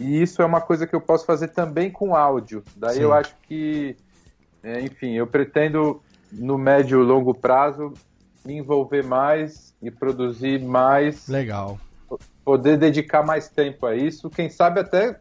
[0.00, 2.64] e isso é uma coisa que eu posso fazer também com áudio.
[2.74, 3.02] Daí Sim.
[3.02, 3.94] eu acho que,
[4.62, 6.02] é, enfim, eu pretendo
[6.32, 7.92] no médio e longo prazo
[8.44, 11.78] me envolver mais e produzir mais, Legal.
[12.44, 14.30] poder dedicar mais tempo a isso.
[14.30, 15.20] Quem sabe até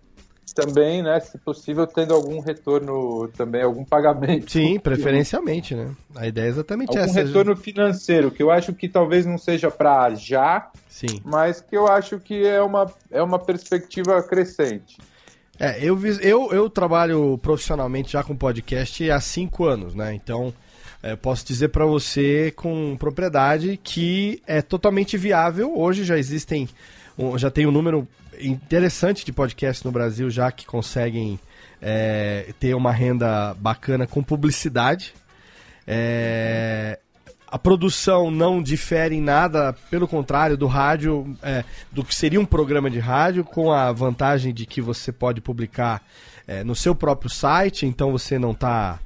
[0.53, 4.51] também, né, se possível, tendo algum retorno também, algum pagamento.
[4.51, 5.91] Sim, preferencialmente, né?
[6.15, 7.23] A ideia é exatamente Algum essa.
[7.23, 11.19] retorno financeiro, que eu acho que talvez não seja para já, Sim.
[11.23, 14.97] mas que eu acho que é uma, é uma perspectiva crescente.
[15.59, 20.13] É, eu, eu, eu trabalho profissionalmente já com podcast há cinco anos, né?
[20.13, 20.53] Então,
[21.03, 25.77] é, posso dizer para você com propriedade que é totalmente viável.
[25.77, 26.69] Hoje já existem,
[27.17, 28.07] um- já tem um número
[28.39, 31.39] interessante de podcasts no Brasil já que conseguem
[31.81, 35.13] é, ter uma renda bacana com publicidade.
[35.87, 36.99] É,
[37.47, 42.45] a produção não difere em nada, pelo contrário, do rádio, é, do que seria um
[42.45, 46.03] programa de rádio, com a vantagem de que você pode publicar
[46.47, 48.99] é, no seu próprio site, então você não está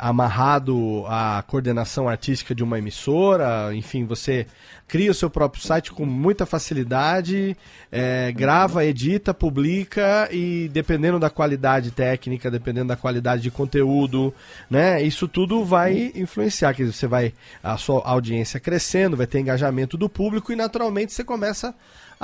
[0.00, 4.46] amarrado à coordenação artística de uma emissora, enfim, você
[4.86, 7.56] cria o seu próprio site com muita facilidade,
[7.90, 14.32] é, grava, edita, publica e dependendo da qualidade técnica, dependendo da qualidade de conteúdo,
[14.70, 17.32] né, isso tudo vai influenciar, que você vai
[17.62, 21.74] a sua audiência crescendo, vai ter engajamento do público e naturalmente você começa a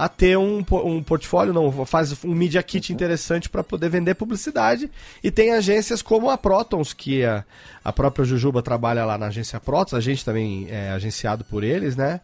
[0.09, 4.91] ter um, um portfólio, não, faz um media kit interessante para poder vender publicidade.
[5.23, 7.45] E tem agências como a Protons, que a,
[7.85, 11.97] a própria Jujuba trabalha lá na agência Protons, a gente também é agenciado por eles,
[11.97, 12.21] né?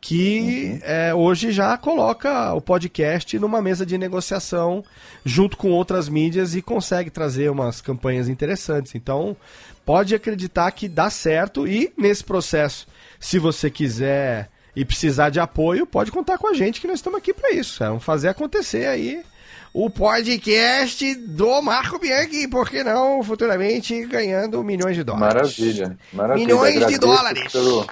[0.00, 4.84] Que é, hoje já coloca o podcast numa mesa de negociação
[5.24, 8.94] junto com outras mídias e consegue trazer umas campanhas interessantes.
[8.94, 9.34] Então,
[9.84, 12.86] pode acreditar que dá certo e nesse processo,
[13.18, 17.18] se você quiser e precisar de apoio, pode contar com a gente que nós estamos
[17.18, 17.82] aqui para isso.
[17.82, 19.22] É, vamos fazer acontecer aí
[19.72, 25.58] o podcast do Marco Bianchi, por que não futuramente ganhando milhões de dólares.
[25.58, 26.46] Maravilha, maravilha.
[26.46, 27.52] Milhões de Agradeço dólares.
[27.52, 27.86] Pelo...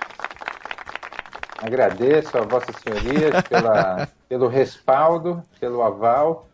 [1.59, 6.48] Agradeço a Vossas Senhorias pela, pelo respaldo, pelo aval.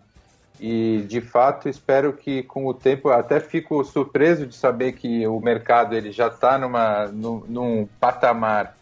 [0.60, 5.38] E, de fato, espero que com o tempo, até fico surpreso de saber que o
[5.40, 8.77] mercado ele já está numa, num, num patamar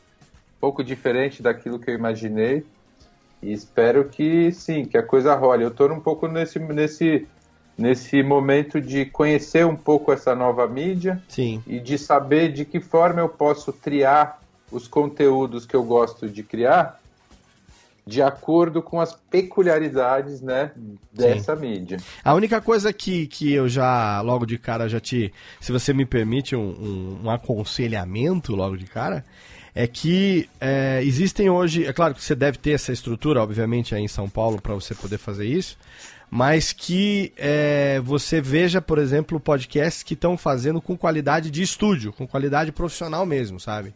[0.67, 2.65] pouco diferente daquilo que eu imaginei.
[3.41, 5.63] E espero que sim, que a coisa role.
[5.63, 7.25] Eu estou um pouco nesse, nesse,
[7.79, 11.63] nesse momento de conhecer um pouco essa nova mídia Sim.
[11.69, 14.41] e de saber de que forma eu posso triar
[14.73, 17.01] os conteúdos que eu gosto de criar
[18.05, 20.71] de acordo com as peculiaridades né,
[21.13, 21.99] dessa mídia.
[22.25, 25.33] A única coisa que, que eu já, logo de cara, já te.
[25.61, 29.25] Se você me permite um, um, um aconselhamento logo de cara,
[29.77, 31.85] é que é, existem hoje.
[31.85, 34.94] É claro que você deve ter essa estrutura, obviamente, aí em São Paulo, para você
[34.94, 35.77] poder fazer isso.
[36.31, 42.11] Mas que é, você veja, por exemplo, podcasts que estão fazendo com qualidade de estúdio,
[42.11, 43.93] com qualidade profissional mesmo, sabe?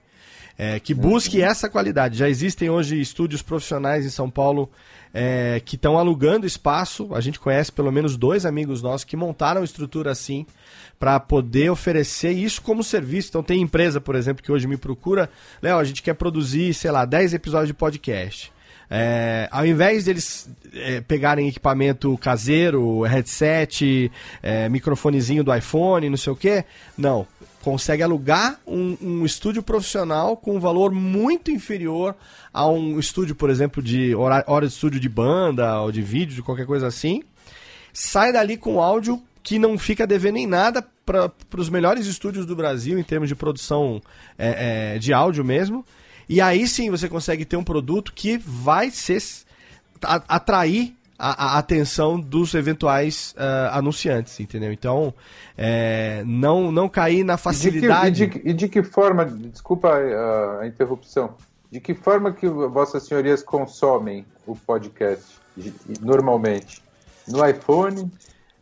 [0.56, 2.18] É, que busque essa qualidade.
[2.18, 4.70] Já existem hoje estúdios profissionais em São Paulo
[5.14, 7.08] é, que estão alugando espaço.
[7.14, 10.44] A gente conhece pelo menos dois amigos nossos que montaram estrutura assim
[11.00, 13.30] para poder oferecer isso como serviço.
[13.30, 15.30] Então tem empresa, por exemplo, que hoje me procura,
[15.62, 18.52] Léo, a gente quer produzir, sei lá, 10 episódios de podcast.
[18.92, 24.12] É, ao invés deles é, pegarem equipamento caseiro, headset,
[24.42, 26.64] é, microfonezinho do iPhone, não sei o que,
[26.98, 27.26] não.
[27.62, 32.14] Consegue alugar um, um estúdio profissional com um valor muito inferior
[32.52, 36.34] a um estúdio, por exemplo, de hora, hora de estúdio de banda ou de vídeo,
[36.34, 37.22] de qualquer coisa assim.
[37.92, 42.54] Sai dali com áudio que não fica devendo em nada para os melhores estúdios do
[42.54, 44.00] Brasil em termos de produção
[44.38, 45.84] é, é, de áudio mesmo.
[46.28, 49.20] E aí sim você consegue ter um produto que vai ser
[50.02, 54.72] a- atrair a, a atenção dos eventuais ah, anunciantes, entendeu?
[54.72, 55.12] Então,
[55.58, 58.24] é, não, não cair na facilidade.
[58.24, 61.34] E de, que, e, de, e de que forma, desculpa a, a interrupção,
[61.70, 65.24] de que forma que vossas senhorias consomem o podcast
[66.00, 66.82] normalmente?
[67.28, 68.10] No iPhone?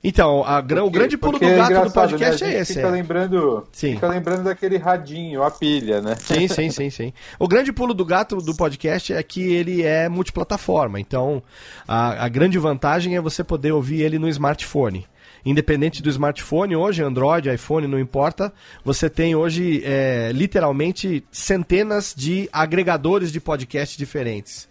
[0.03, 2.55] Então, a o grande pulo do porque gato do engraçado, podcast né?
[2.55, 2.75] É esse.
[2.75, 2.91] Fica é.
[2.91, 3.95] lembrando, Sim.
[3.95, 6.15] fica lembrando daquele radinho, a pilha, né?
[6.17, 7.13] Sim, sim, sim, sim.
[7.39, 11.01] O grande pulo do gato do podcast é que ele é multiplataforma.
[11.01, 11.43] Então,
[11.87, 15.05] a, a grande vantagem é você poder ouvir ele no smartphone.
[15.45, 18.53] Independente do smartphone, hoje, Android, iPhone, não importa,
[18.85, 24.69] você tem hoje é, literalmente centenas de agregadores de podcast diferentes.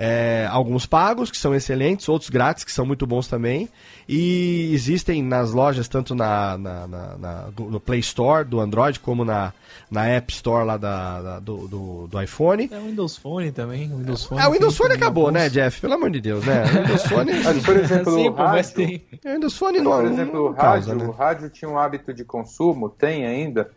[0.00, 3.68] É, alguns pagos, que são excelentes, outros grátis, que são muito bons também.
[4.08, 9.24] E existem nas lojas, tanto na, na, na- na- no Play Store do Android, como
[9.24, 9.52] na,
[9.90, 12.70] na App Store lá da, da- do, do, do iPhone.
[12.72, 13.92] É o Windows Phone também.
[13.92, 15.40] O Windows Phone É, o Windows Phone acabou, alguns.
[15.42, 15.80] né, Jeff?
[15.80, 16.62] Pelo amor de Deus, né?
[16.64, 17.32] O Windows Phone.
[17.42, 19.02] Mas, por exemplo, Sim, o rádio, tem.
[19.26, 21.04] o Windows Phone não, por exemplo, não o causa, rádio, né?
[21.08, 23.68] o rádio tinha um hábito de consumo, tem ainda,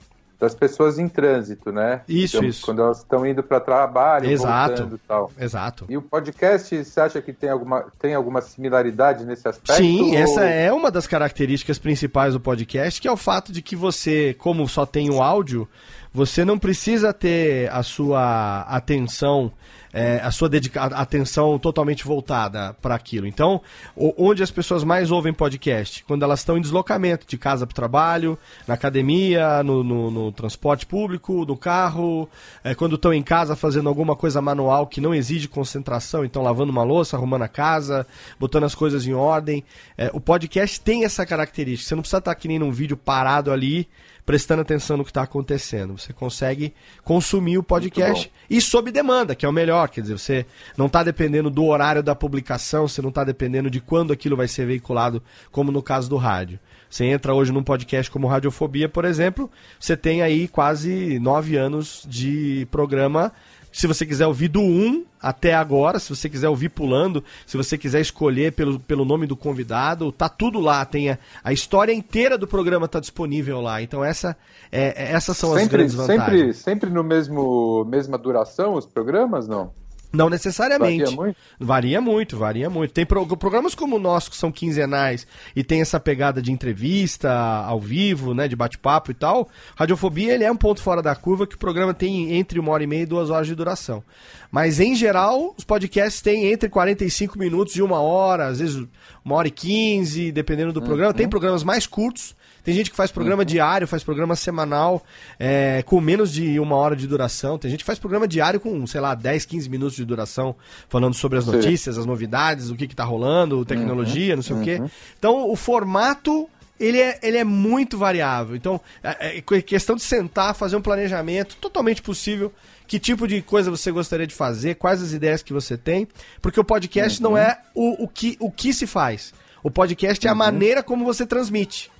[0.41, 2.01] das pessoas em trânsito, né?
[2.09, 2.65] Isso, isso.
[2.65, 4.69] Quando elas estão indo para trabalho, Exato.
[4.75, 5.31] voltando e tal.
[5.39, 5.85] Exato.
[5.87, 9.77] E o podcast, você acha que tem alguma, tem alguma similaridade nesse aspecto?
[9.77, 13.61] Sim, ou- essa é uma das características principais do podcast, que é o fato de
[13.61, 15.67] que você, como só tem o áudio,
[16.11, 19.51] você não precisa ter a sua atenção,
[19.93, 23.27] é, a sua dedica atenção totalmente voltada para aquilo.
[23.27, 23.61] Então,
[23.95, 26.03] onde as pessoas mais ouvem podcast?
[26.05, 28.37] Quando elas estão em deslocamento, de casa para o trabalho,
[28.67, 32.29] na academia, no, no- no transporte público, no carro,
[32.63, 36.71] é, quando estão em casa fazendo alguma coisa manual que não exige concentração, então lavando
[36.71, 38.05] uma louça, arrumando a casa,
[38.39, 39.63] botando as coisas em ordem.
[39.97, 41.87] É, o podcast tem essa característica.
[41.89, 43.87] Você não precisa estar que nem num vídeo parado ali,
[44.25, 45.97] prestando atenção no que está acontecendo.
[45.97, 46.73] Você consegue
[47.03, 49.89] consumir o podcast e sob demanda, que é o melhor.
[49.89, 50.45] Quer dizer, você
[50.77, 54.47] não está dependendo do horário da publicação, você não está dependendo de quando aquilo vai
[54.47, 55.21] ser veiculado,
[55.51, 56.59] como no caso do rádio.
[56.89, 59.49] Você entra hoje num podcast como Radiofobia, por exemplo,
[59.79, 63.31] você tem aí quase nove anos de programa.
[63.71, 67.77] Se você quiser ouvir do 1 até agora, se você quiser ouvir pulando, se você
[67.77, 70.83] quiser escolher pelo, pelo nome do convidado, tá tudo lá.
[70.83, 73.81] Tem a, a história inteira do programa tá disponível lá.
[73.81, 74.35] Então essa,
[74.71, 76.27] é, é- essas são as sempre, grandes vantagens.
[76.27, 79.71] sempre, sempre no mesmo mesma duração os programas, não?
[80.13, 81.03] Não necessariamente.
[81.03, 81.37] Varia muito?
[81.59, 82.91] Varia muito, varia muito.
[82.93, 85.25] Tem pro- programas como o nosso, que são quinzenais
[85.55, 89.47] e tem essa pegada de entrevista ao vivo, né, de bate-papo e tal.
[89.75, 92.83] Radiofobia, ele é um ponto fora da curva que o programa tem entre uma hora
[92.83, 94.03] e meia e duas horas de duração.
[94.51, 98.85] Mas, em geral, os podcasts têm entre 45 minutos e uma hora, às vezes
[99.23, 101.13] uma hora e quinze, dependendo do programa.
[101.13, 105.03] Tem programas mais curtos, tem gente que faz programa diário, faz programa semanal,
[105.39, 107.57] é, com menos de uma hora de duração.
[107.57, 110.55] Tem gente que faz programa diário com, sei lá, 10, 15 minutos de duração,
[110.87, 111.51] falando sobre as Sim.
[111.51, 114.81] notícias, as novidades, o que, que tá rolando, tecnologia, não sei o quê.
[115.17, 116.49] Então, o formato.
[116.79, 118.55] Ele é, ele é muito variável.
[118.55, 122.51] Então, é, é questão de sentar, fazer um planejamento totalmente possível.
[122.87, 126.07] Que tipo de coisa você gostaria de fazer, quais as ideias que você tem.
[126.41, 129.31] Porque o podcast não é o, o, que, o que se faz.
[129.61, 131.91] O podcast é a maneira como você transmite.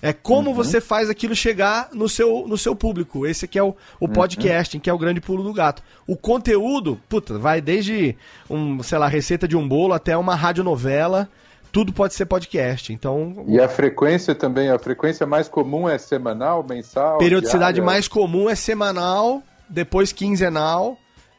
[0.00, 3.26] É como você faz aquilo chegar no seu, no seu público.
[3.26, 5.82] Esse aqui é o, o podcasting, que é o grande pulo do gato.
[6.06, 8.16] O conteúdo, puta, vai desde
[8.48, 11.28] um, sei lá, receita de um bolo até uma radionovela.
[11.72, 12.92] Tudo pode ser podcast.
[12.92, 17.18] Então, E a frequência também, a frequência mais comum é semanal, mensal?
[17.18, 17.84] periodicidade diária?
[17.84, 20.96] mais comum é semanal, depois quinzenal,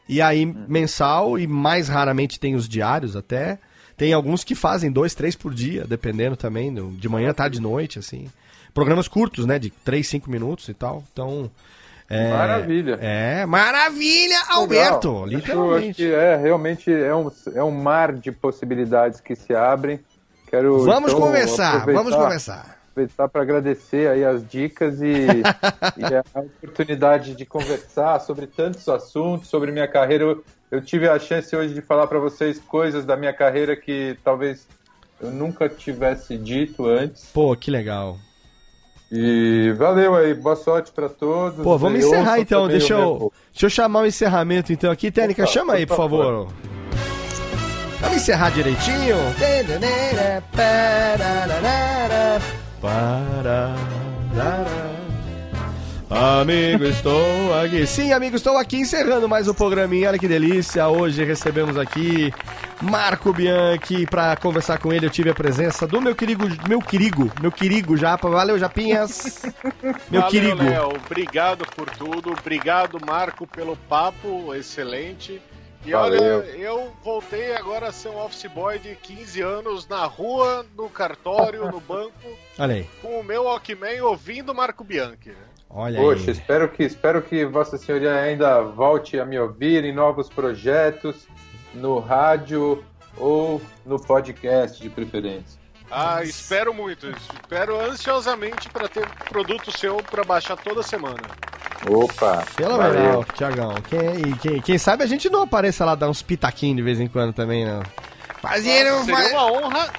[0.08, 0.66] e aí Hum.
[0.68, 3.58] mensal, e mais raramente tem os diários até.
[4.00, 7.60] Tem alguns que fazem dois, três por dia, dependendo também, do- de manhã, tarde e
[7.60, 8.30] noite, assim.
[8.72, 9.58] Programas curtos, né?
[9.58, 11.04] De três, cinco minutos e tal.
[11.12, 11.50] Então.
[12.08, 12.98] É, Maravilha.
[12.98, 14.56] É, maravilha, Legal.
[14.58, 15.08] Alberto!
[15.10, 15.94] Acho- Acho Literalmente.
[15.96, 20.00] que é, realmente é um, é um mar de possibilidades que se abrem.
[20.48, 22.78] Quero, Vamos então, conversar, vamos conversar.
[22.92, 25.12] Aproveitar para agradecer aí as dicas e,
[26.00, 26.04] e
[26.34, 30.24] a oportunidade de conversar sobre tantos assuntos, sobre minha carreira.
[30.24, 34.16] Eu, eu tive a chance hoje de falar para vocês coisas da minha carreira que
[34.22, 34.66] talvez
[35.20, 37.26] eu nunca tivesse dito antes.
[37.32, 38.18] Pô, que legal.
[39.12, 41.64] E valeu aí, boa sorte para todos.
[41.64, 42.68] Pô, vamos encerrar então.
[42.68, 45.10] Deixa eu, deixa eu chamar o encerramento então aqui.
[45.10, 46.48] Técnica, Opa, chama aí, por por favor.
[48.00, 49.16] Vamos encerrar direitinho?
[56.10, 57.86] Amigo, estou aqui.
[57.86, 60.08] Sim, amigo, estou aqui encerrando mais um programinha.
[60.08, 60.88] Olha que delícia.
[60.88, 62.32] Hoje recebemos aqui
[62.82, 65.06] Marco Bianchi para conversar com ele.
[65.06, 68.28] Eu tive a presença do meu querido, meu querido, meu querido Japa.
[68.28, 69.42] Valeu, Japinhas.
[70.10, 70.64] Meu Valeu, querido.
[70.64, 72.32] Léo, obrigado por tudo.
[72.32, 75.40] Obrigado, Marco, pelo papo excelente.
[75.86, 76.38] E Valeu.
[76.38, 80.88] olha, eu voltei agora a ser um office boy de 15 anos na rua, no
[80.90, 82.12] cartório, no banco,
[82.58, 82.86] Olha aí.
[83.00, 85.32] com o meu Walkman ouvindo Marco Bianchi.
[85.72, 86.30] Olha Poxa, aí.
[86.32, 91.28] espero que, espero que Vossa Senhoria ainda volte a me ouvir em novos projetos,
[91.72, 92.84] no rádio
[93.16, 95.60] ou no podcast de preferência.
[95.88, 97.08] Ah, espero muito.
[97.08, 101.22] Espero ansiosamente para ter produto seu para baixar toda semana.
[101.88, 102.42] Opa!
[102.42, 103.74] Fenomenal, Tiagão.
[103.88, 107.08] Quem, quem, quem sabe a gente não apareça lá dar uns pitaquinhos de vez em
[107.08, 107.82] quando também, não.
[108.40, 109.90] Fazendo, Seria faz- uma honra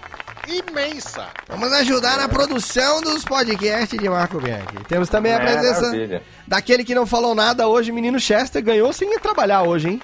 [0.48, 1.28] imensa.
[1.48, 4.84] Vamos ajudar na produção dos podcasts de Marco Bianchi.
[4.88, 6.24] Temos também a presença Maravilha.
[6.48, 10.02] daquele que não falou nada hoje, menino Chester, ganhou sem ir trabalhar hoje, hein?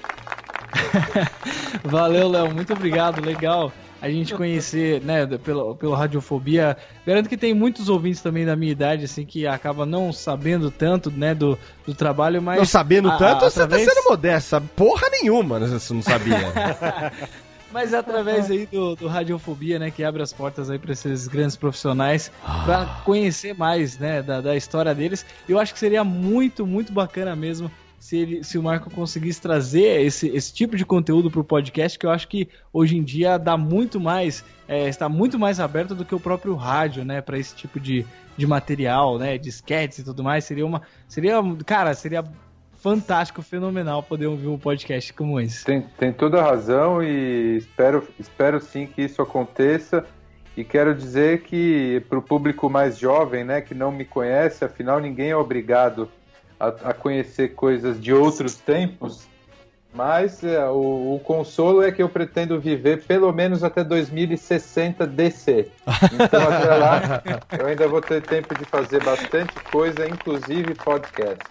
[1.84, 6.76] Valeu, Léo, muito obrigado, legal a gente conhecer, né, pelo, pelo Radiofobia.
[7.04, 11.10] Garanto que tem muitos ouvintes também da minha idade, assim, que acaba não sabendo tanto,
[11.10, 12.58] né, do, do trabalho, mas...
[12.58, 14.60] Não sabendo a- tanto, a- você tá sendo modesto.
[14.76, 16.36] Porra nenhuma, né, você não sabia.
[17.70, 21.28] Mas é através aí do, do Radiofobia, né, que abre as portas aí para esses
[21.28, 22.30] grandes profissionais,
[22.64, 25.24] para conhecer mais, né, da, da história deles.
[25.48, 30.00] Eu acho que seria muito, muito bacana mesmo se, ele, se o Marco conseguisse trazer
[30.02, 33.56] esse, esse tipo de conteúdo pro podcast, que eu acho que hoje em dia dá
[33.56, 37.54] muito mais, é, está muito mais aberto do que o próprio rádio, né, para esse
[37.54, 40.44] tipo de, de material, né, de sketches e tudo mais.
[40.44, 41.34] Seria uma, seria,
[41.66, 42.24] cara, seria
[42.78, 45.64] fantástico, fenomenal poder ouvir um podcast como esse.
[45.64, 50.04] Tem, tem toda a razão e espero, espero sim que isso aconteça.
[50.56, 54.98] E quero dizer que para o público mais jovem, né, que não me conhece, afinal
[54.98, 56.08] ninguém é obrigado
[56.58, 59.28] a, a conhecer coisas de outros tempos.
[59.94, 65.70] Mas é, o, o consolo é que eu pretendo viver pelo menos até 2060 DC.
[66.12, 67.22] Então até lá
[67.58, 71.44] eu ainda vou ter tempo de fazer bastante coisa, inclusive podcast.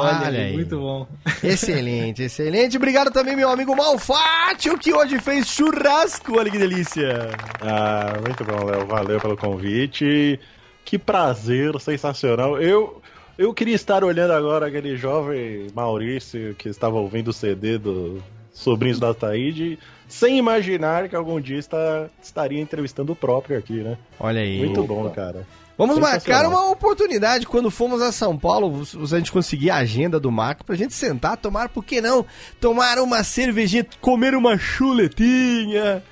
[0.00, 0.52] Olha aí.
[0.52, 1.06] muito bom.
[1.42, 2.76] Excelente, excelente.
[2.76, 6.38] Obrigado também, meu amigo Malfátio, que hoje fez churrasco.
[6.38, 7.30] Olha que delícia.
[7.60, 8.86] Ah, muito bom, Léo.
[8.86, 10.38] Valeu pelo convite.
[10.84, 12.60] Que prazer, sensacional.
[12.60, 13.00] Eu,
[13.38, 18.22] eu queria estar olhando agora aquele jovem Maurício que estava ouvindo o CD do
[18.52, 23.98] Sobrinhos da Taíde, sem imaginar que algum dia está, estaria entrevistando o próprio aqui, né?
[24.20, 24.58] Olha aí.
[24.58, 25.44] Muito bom, cara.
[25.76, 30.20] Vamos marcar uma oportunidade quando formos a São Paulo, se a gente conseguir a agenda
[30.20, 32.24] do Marco, pra gente sentar, tomar, por que não?
[32.60, 36.02] Tomar uma cervejinha, comer uma chuletinha.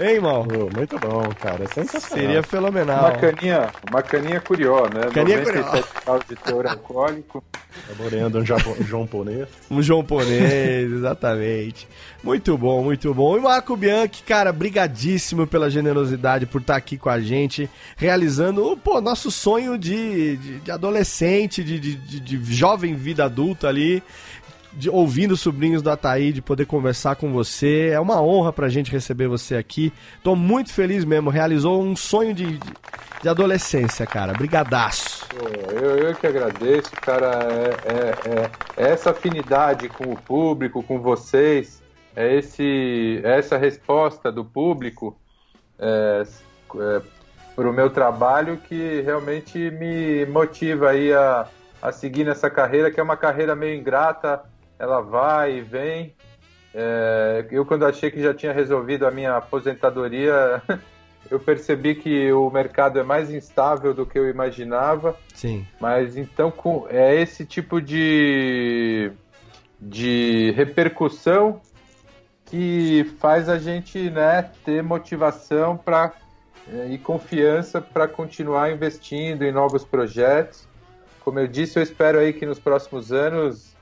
[0.00, 0.46] Hein, mal?
[0.76, 1.66] muito bom, cara.
[1.66, 2.18] Sensacional.
[2.26, 3.00] Seria fenomenal.
[3.00, 5.08] Uma caninha, uma caninha curió, né?
[5.12, 7.42] Caninha 97 graus de teor alcoólico.
[7.88, 9.48] Saboreando um japo- japonês.
[9.70, 11.88] Um japonês, exatamente.
[12.22, 13.36] Muito bom, muito bom.
[13.36, 19.00] E Marco Bianchi, cara, brigadíssimo pela generosidade por estar aqui com a gente, realizando, pô,
[19.00, 24.02] nosso sonho de, de, de adolescente, de, de, de- de jovem vida adulta ali,
[24.78, 27.90] de, ouvindo os sobrinhos do Ataí, de poder conversar com você.
[27.92, 29.92] É uma honra pra gente receber você aqui.
[30.22, 32.58] Tô muito feliz mesmo, realizou um sonho de,
[33.20, 34.32] de, adolescência, cara.
[34.32, 35.26] Brigadaço.
[35.82, 37.40] Eu, eu que agradeço, cara.
[37.50, 38.50] É, é- é-
[38.86, 41.82] é essa afinidade com o público, com vocês,
[42.14, 45.18] é, esse, é essa resposta do público
[45.78, 46.22] é,
[47.56, 51.48] para o meu trabalho que realmente me motiva aí a,
[51.82, 54.44] a seguir nessa carreira, que é uma carreira meio ingrata,
[54.78, 56.14] ela vai e vem.
[56.74, 60.62] É, eu, quando achei que já tinha resolvido a minha aposentadoria,
[61.30, 65.16] eu percebi que o mercado é mais instável do que eu imaginava.
[65.34, 65.66] Sim.
[65.80, 69.10] Mas então com, é esse tipo de,
[69.80, 71.60] de repercussão
[72.46, 76.14] que faz a gente né, ter motivação pra,
[76.66, 80.66] eh, e confiança para continuar investindo em novos projetos.
[81.20, 83.76] Como eu disse, eu espero aí que nos próximos anos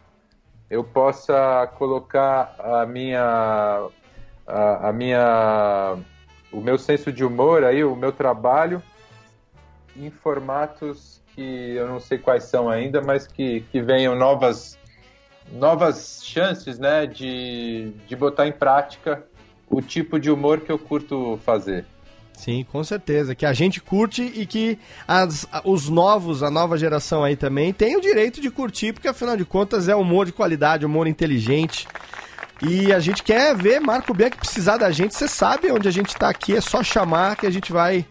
[0.71, 3.89] eu possa colocar a minha
[4.47, 5.97] a, a minha
[6.53, 8.83] o meu senso de humor aí, o meu trabalho
[9.97, 14.79] em formatos que eu não sei quais são ainda, mas que, que venham novas
[15.53, 19.25] novas chances, né, de, de botar em prática
[19.69, 21.87] o tipo de humor que eu curto fazer.
[22.37, 23.35] Sim, com certeza.
[23.35, 27.97] Que a gente curte e que as, os novos, a nova geração aí também, tem
[27.97, 31.89] o direito de curtir, porque afinal de contas é humor de qualidade, humor inteligente.
[32.63, 35.15] E a gente quer ver Marco Bianchi precisar da gente.
[35.15, 38.07] Você sabe onde a gente tá aqui, é só chamar que a gente vai,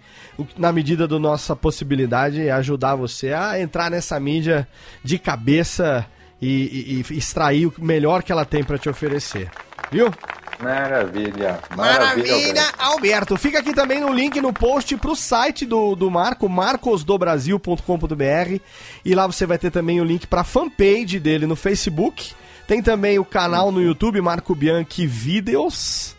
[0.57, 4.67] na medida da nossa possibilidade, ajudar você a entrar nessa mídia
[5.03, 6.05] de cabeça
[6.41, 9.49] e, e- e extrair o melhor que ela tem para te oferecer.
[9.91, 10.11] Viu?
[10.61, 11.59] Maravilha.
[11.75, 13.37] Maravilha, Alberto.
[13.37, 18.59] Fica aqui também no link no post pro site do, do Marco, marcosdobrasil.com.br.
[19.03, 22.33] E lá você vai ter também o link pra fanpage dele no Facebook.
[22.67, 26.15] Tem também o canal no YouTube, Marco Bianchi Videos.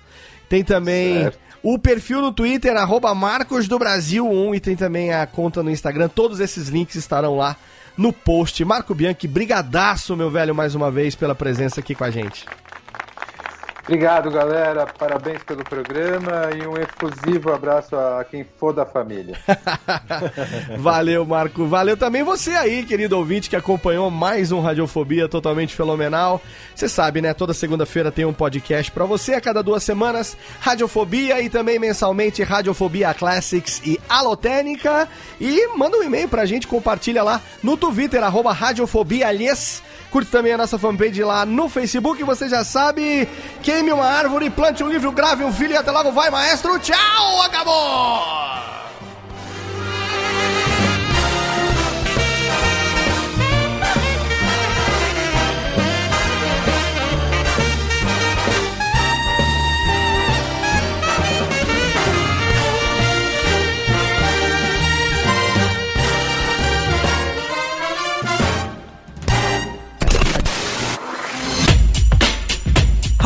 [0.49, 1.39] Tem também Certo.
[1.63, 4.55] o perfil no Twitter, arroba Marcos do Brasil 1.
[4.55, 6.09] E tem também a conta no Instagram.
[6.09, 7.57] Todos esses links estarão lá
[7.97, 8.63] no post.
[8.65, 12.45] Marco Bianchi, brigadaço, meu velho, mais uma vez pela presença aqui com a gente.
[13.87, 14.85] Obrigado, galera.
[14.85, 19.39] Parabéns pelo programa e um efusivo abraço a quem for da família.
[20.77, 21.67] Valeu, Marco.
[21.69, 26.43] Valeu também você aí, querido ouvinte, que acompanhou mais um Radiofobia totalmente fenomenal.
[26.75, 27.33] Você sabe, né?
[27.33, 32.43] Toda segunda-feira tem um podcast pra você, a cada duas semanas, Radiofobia e também mensalmente
[32.43, 35.09] Radiofobia Classics e Alotênica.
[35.41, 39.29] E manda um e-mail pra gente, compartilha lá no Twitter, arroba Radiofobia,
[40.11, 42.23] Curte também a nossa fanpage lá no Facebook.
[42.25, 43.29] Você já sabe.
[43.63, 46.13] Queime uma árvore, plante um livro, grave um filho e até logo.
[46.13, 46.79] Vai, maestro.
[46.79, 47.43] Tchau.
[47.43, 48.23] Acabou.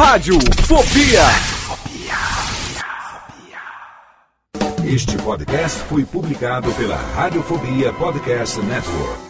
[0.02, 1.20] Rádio Fobia.
[4.82, 9.29] Este podcast foi publicado pela Radiofobia Podcast Network.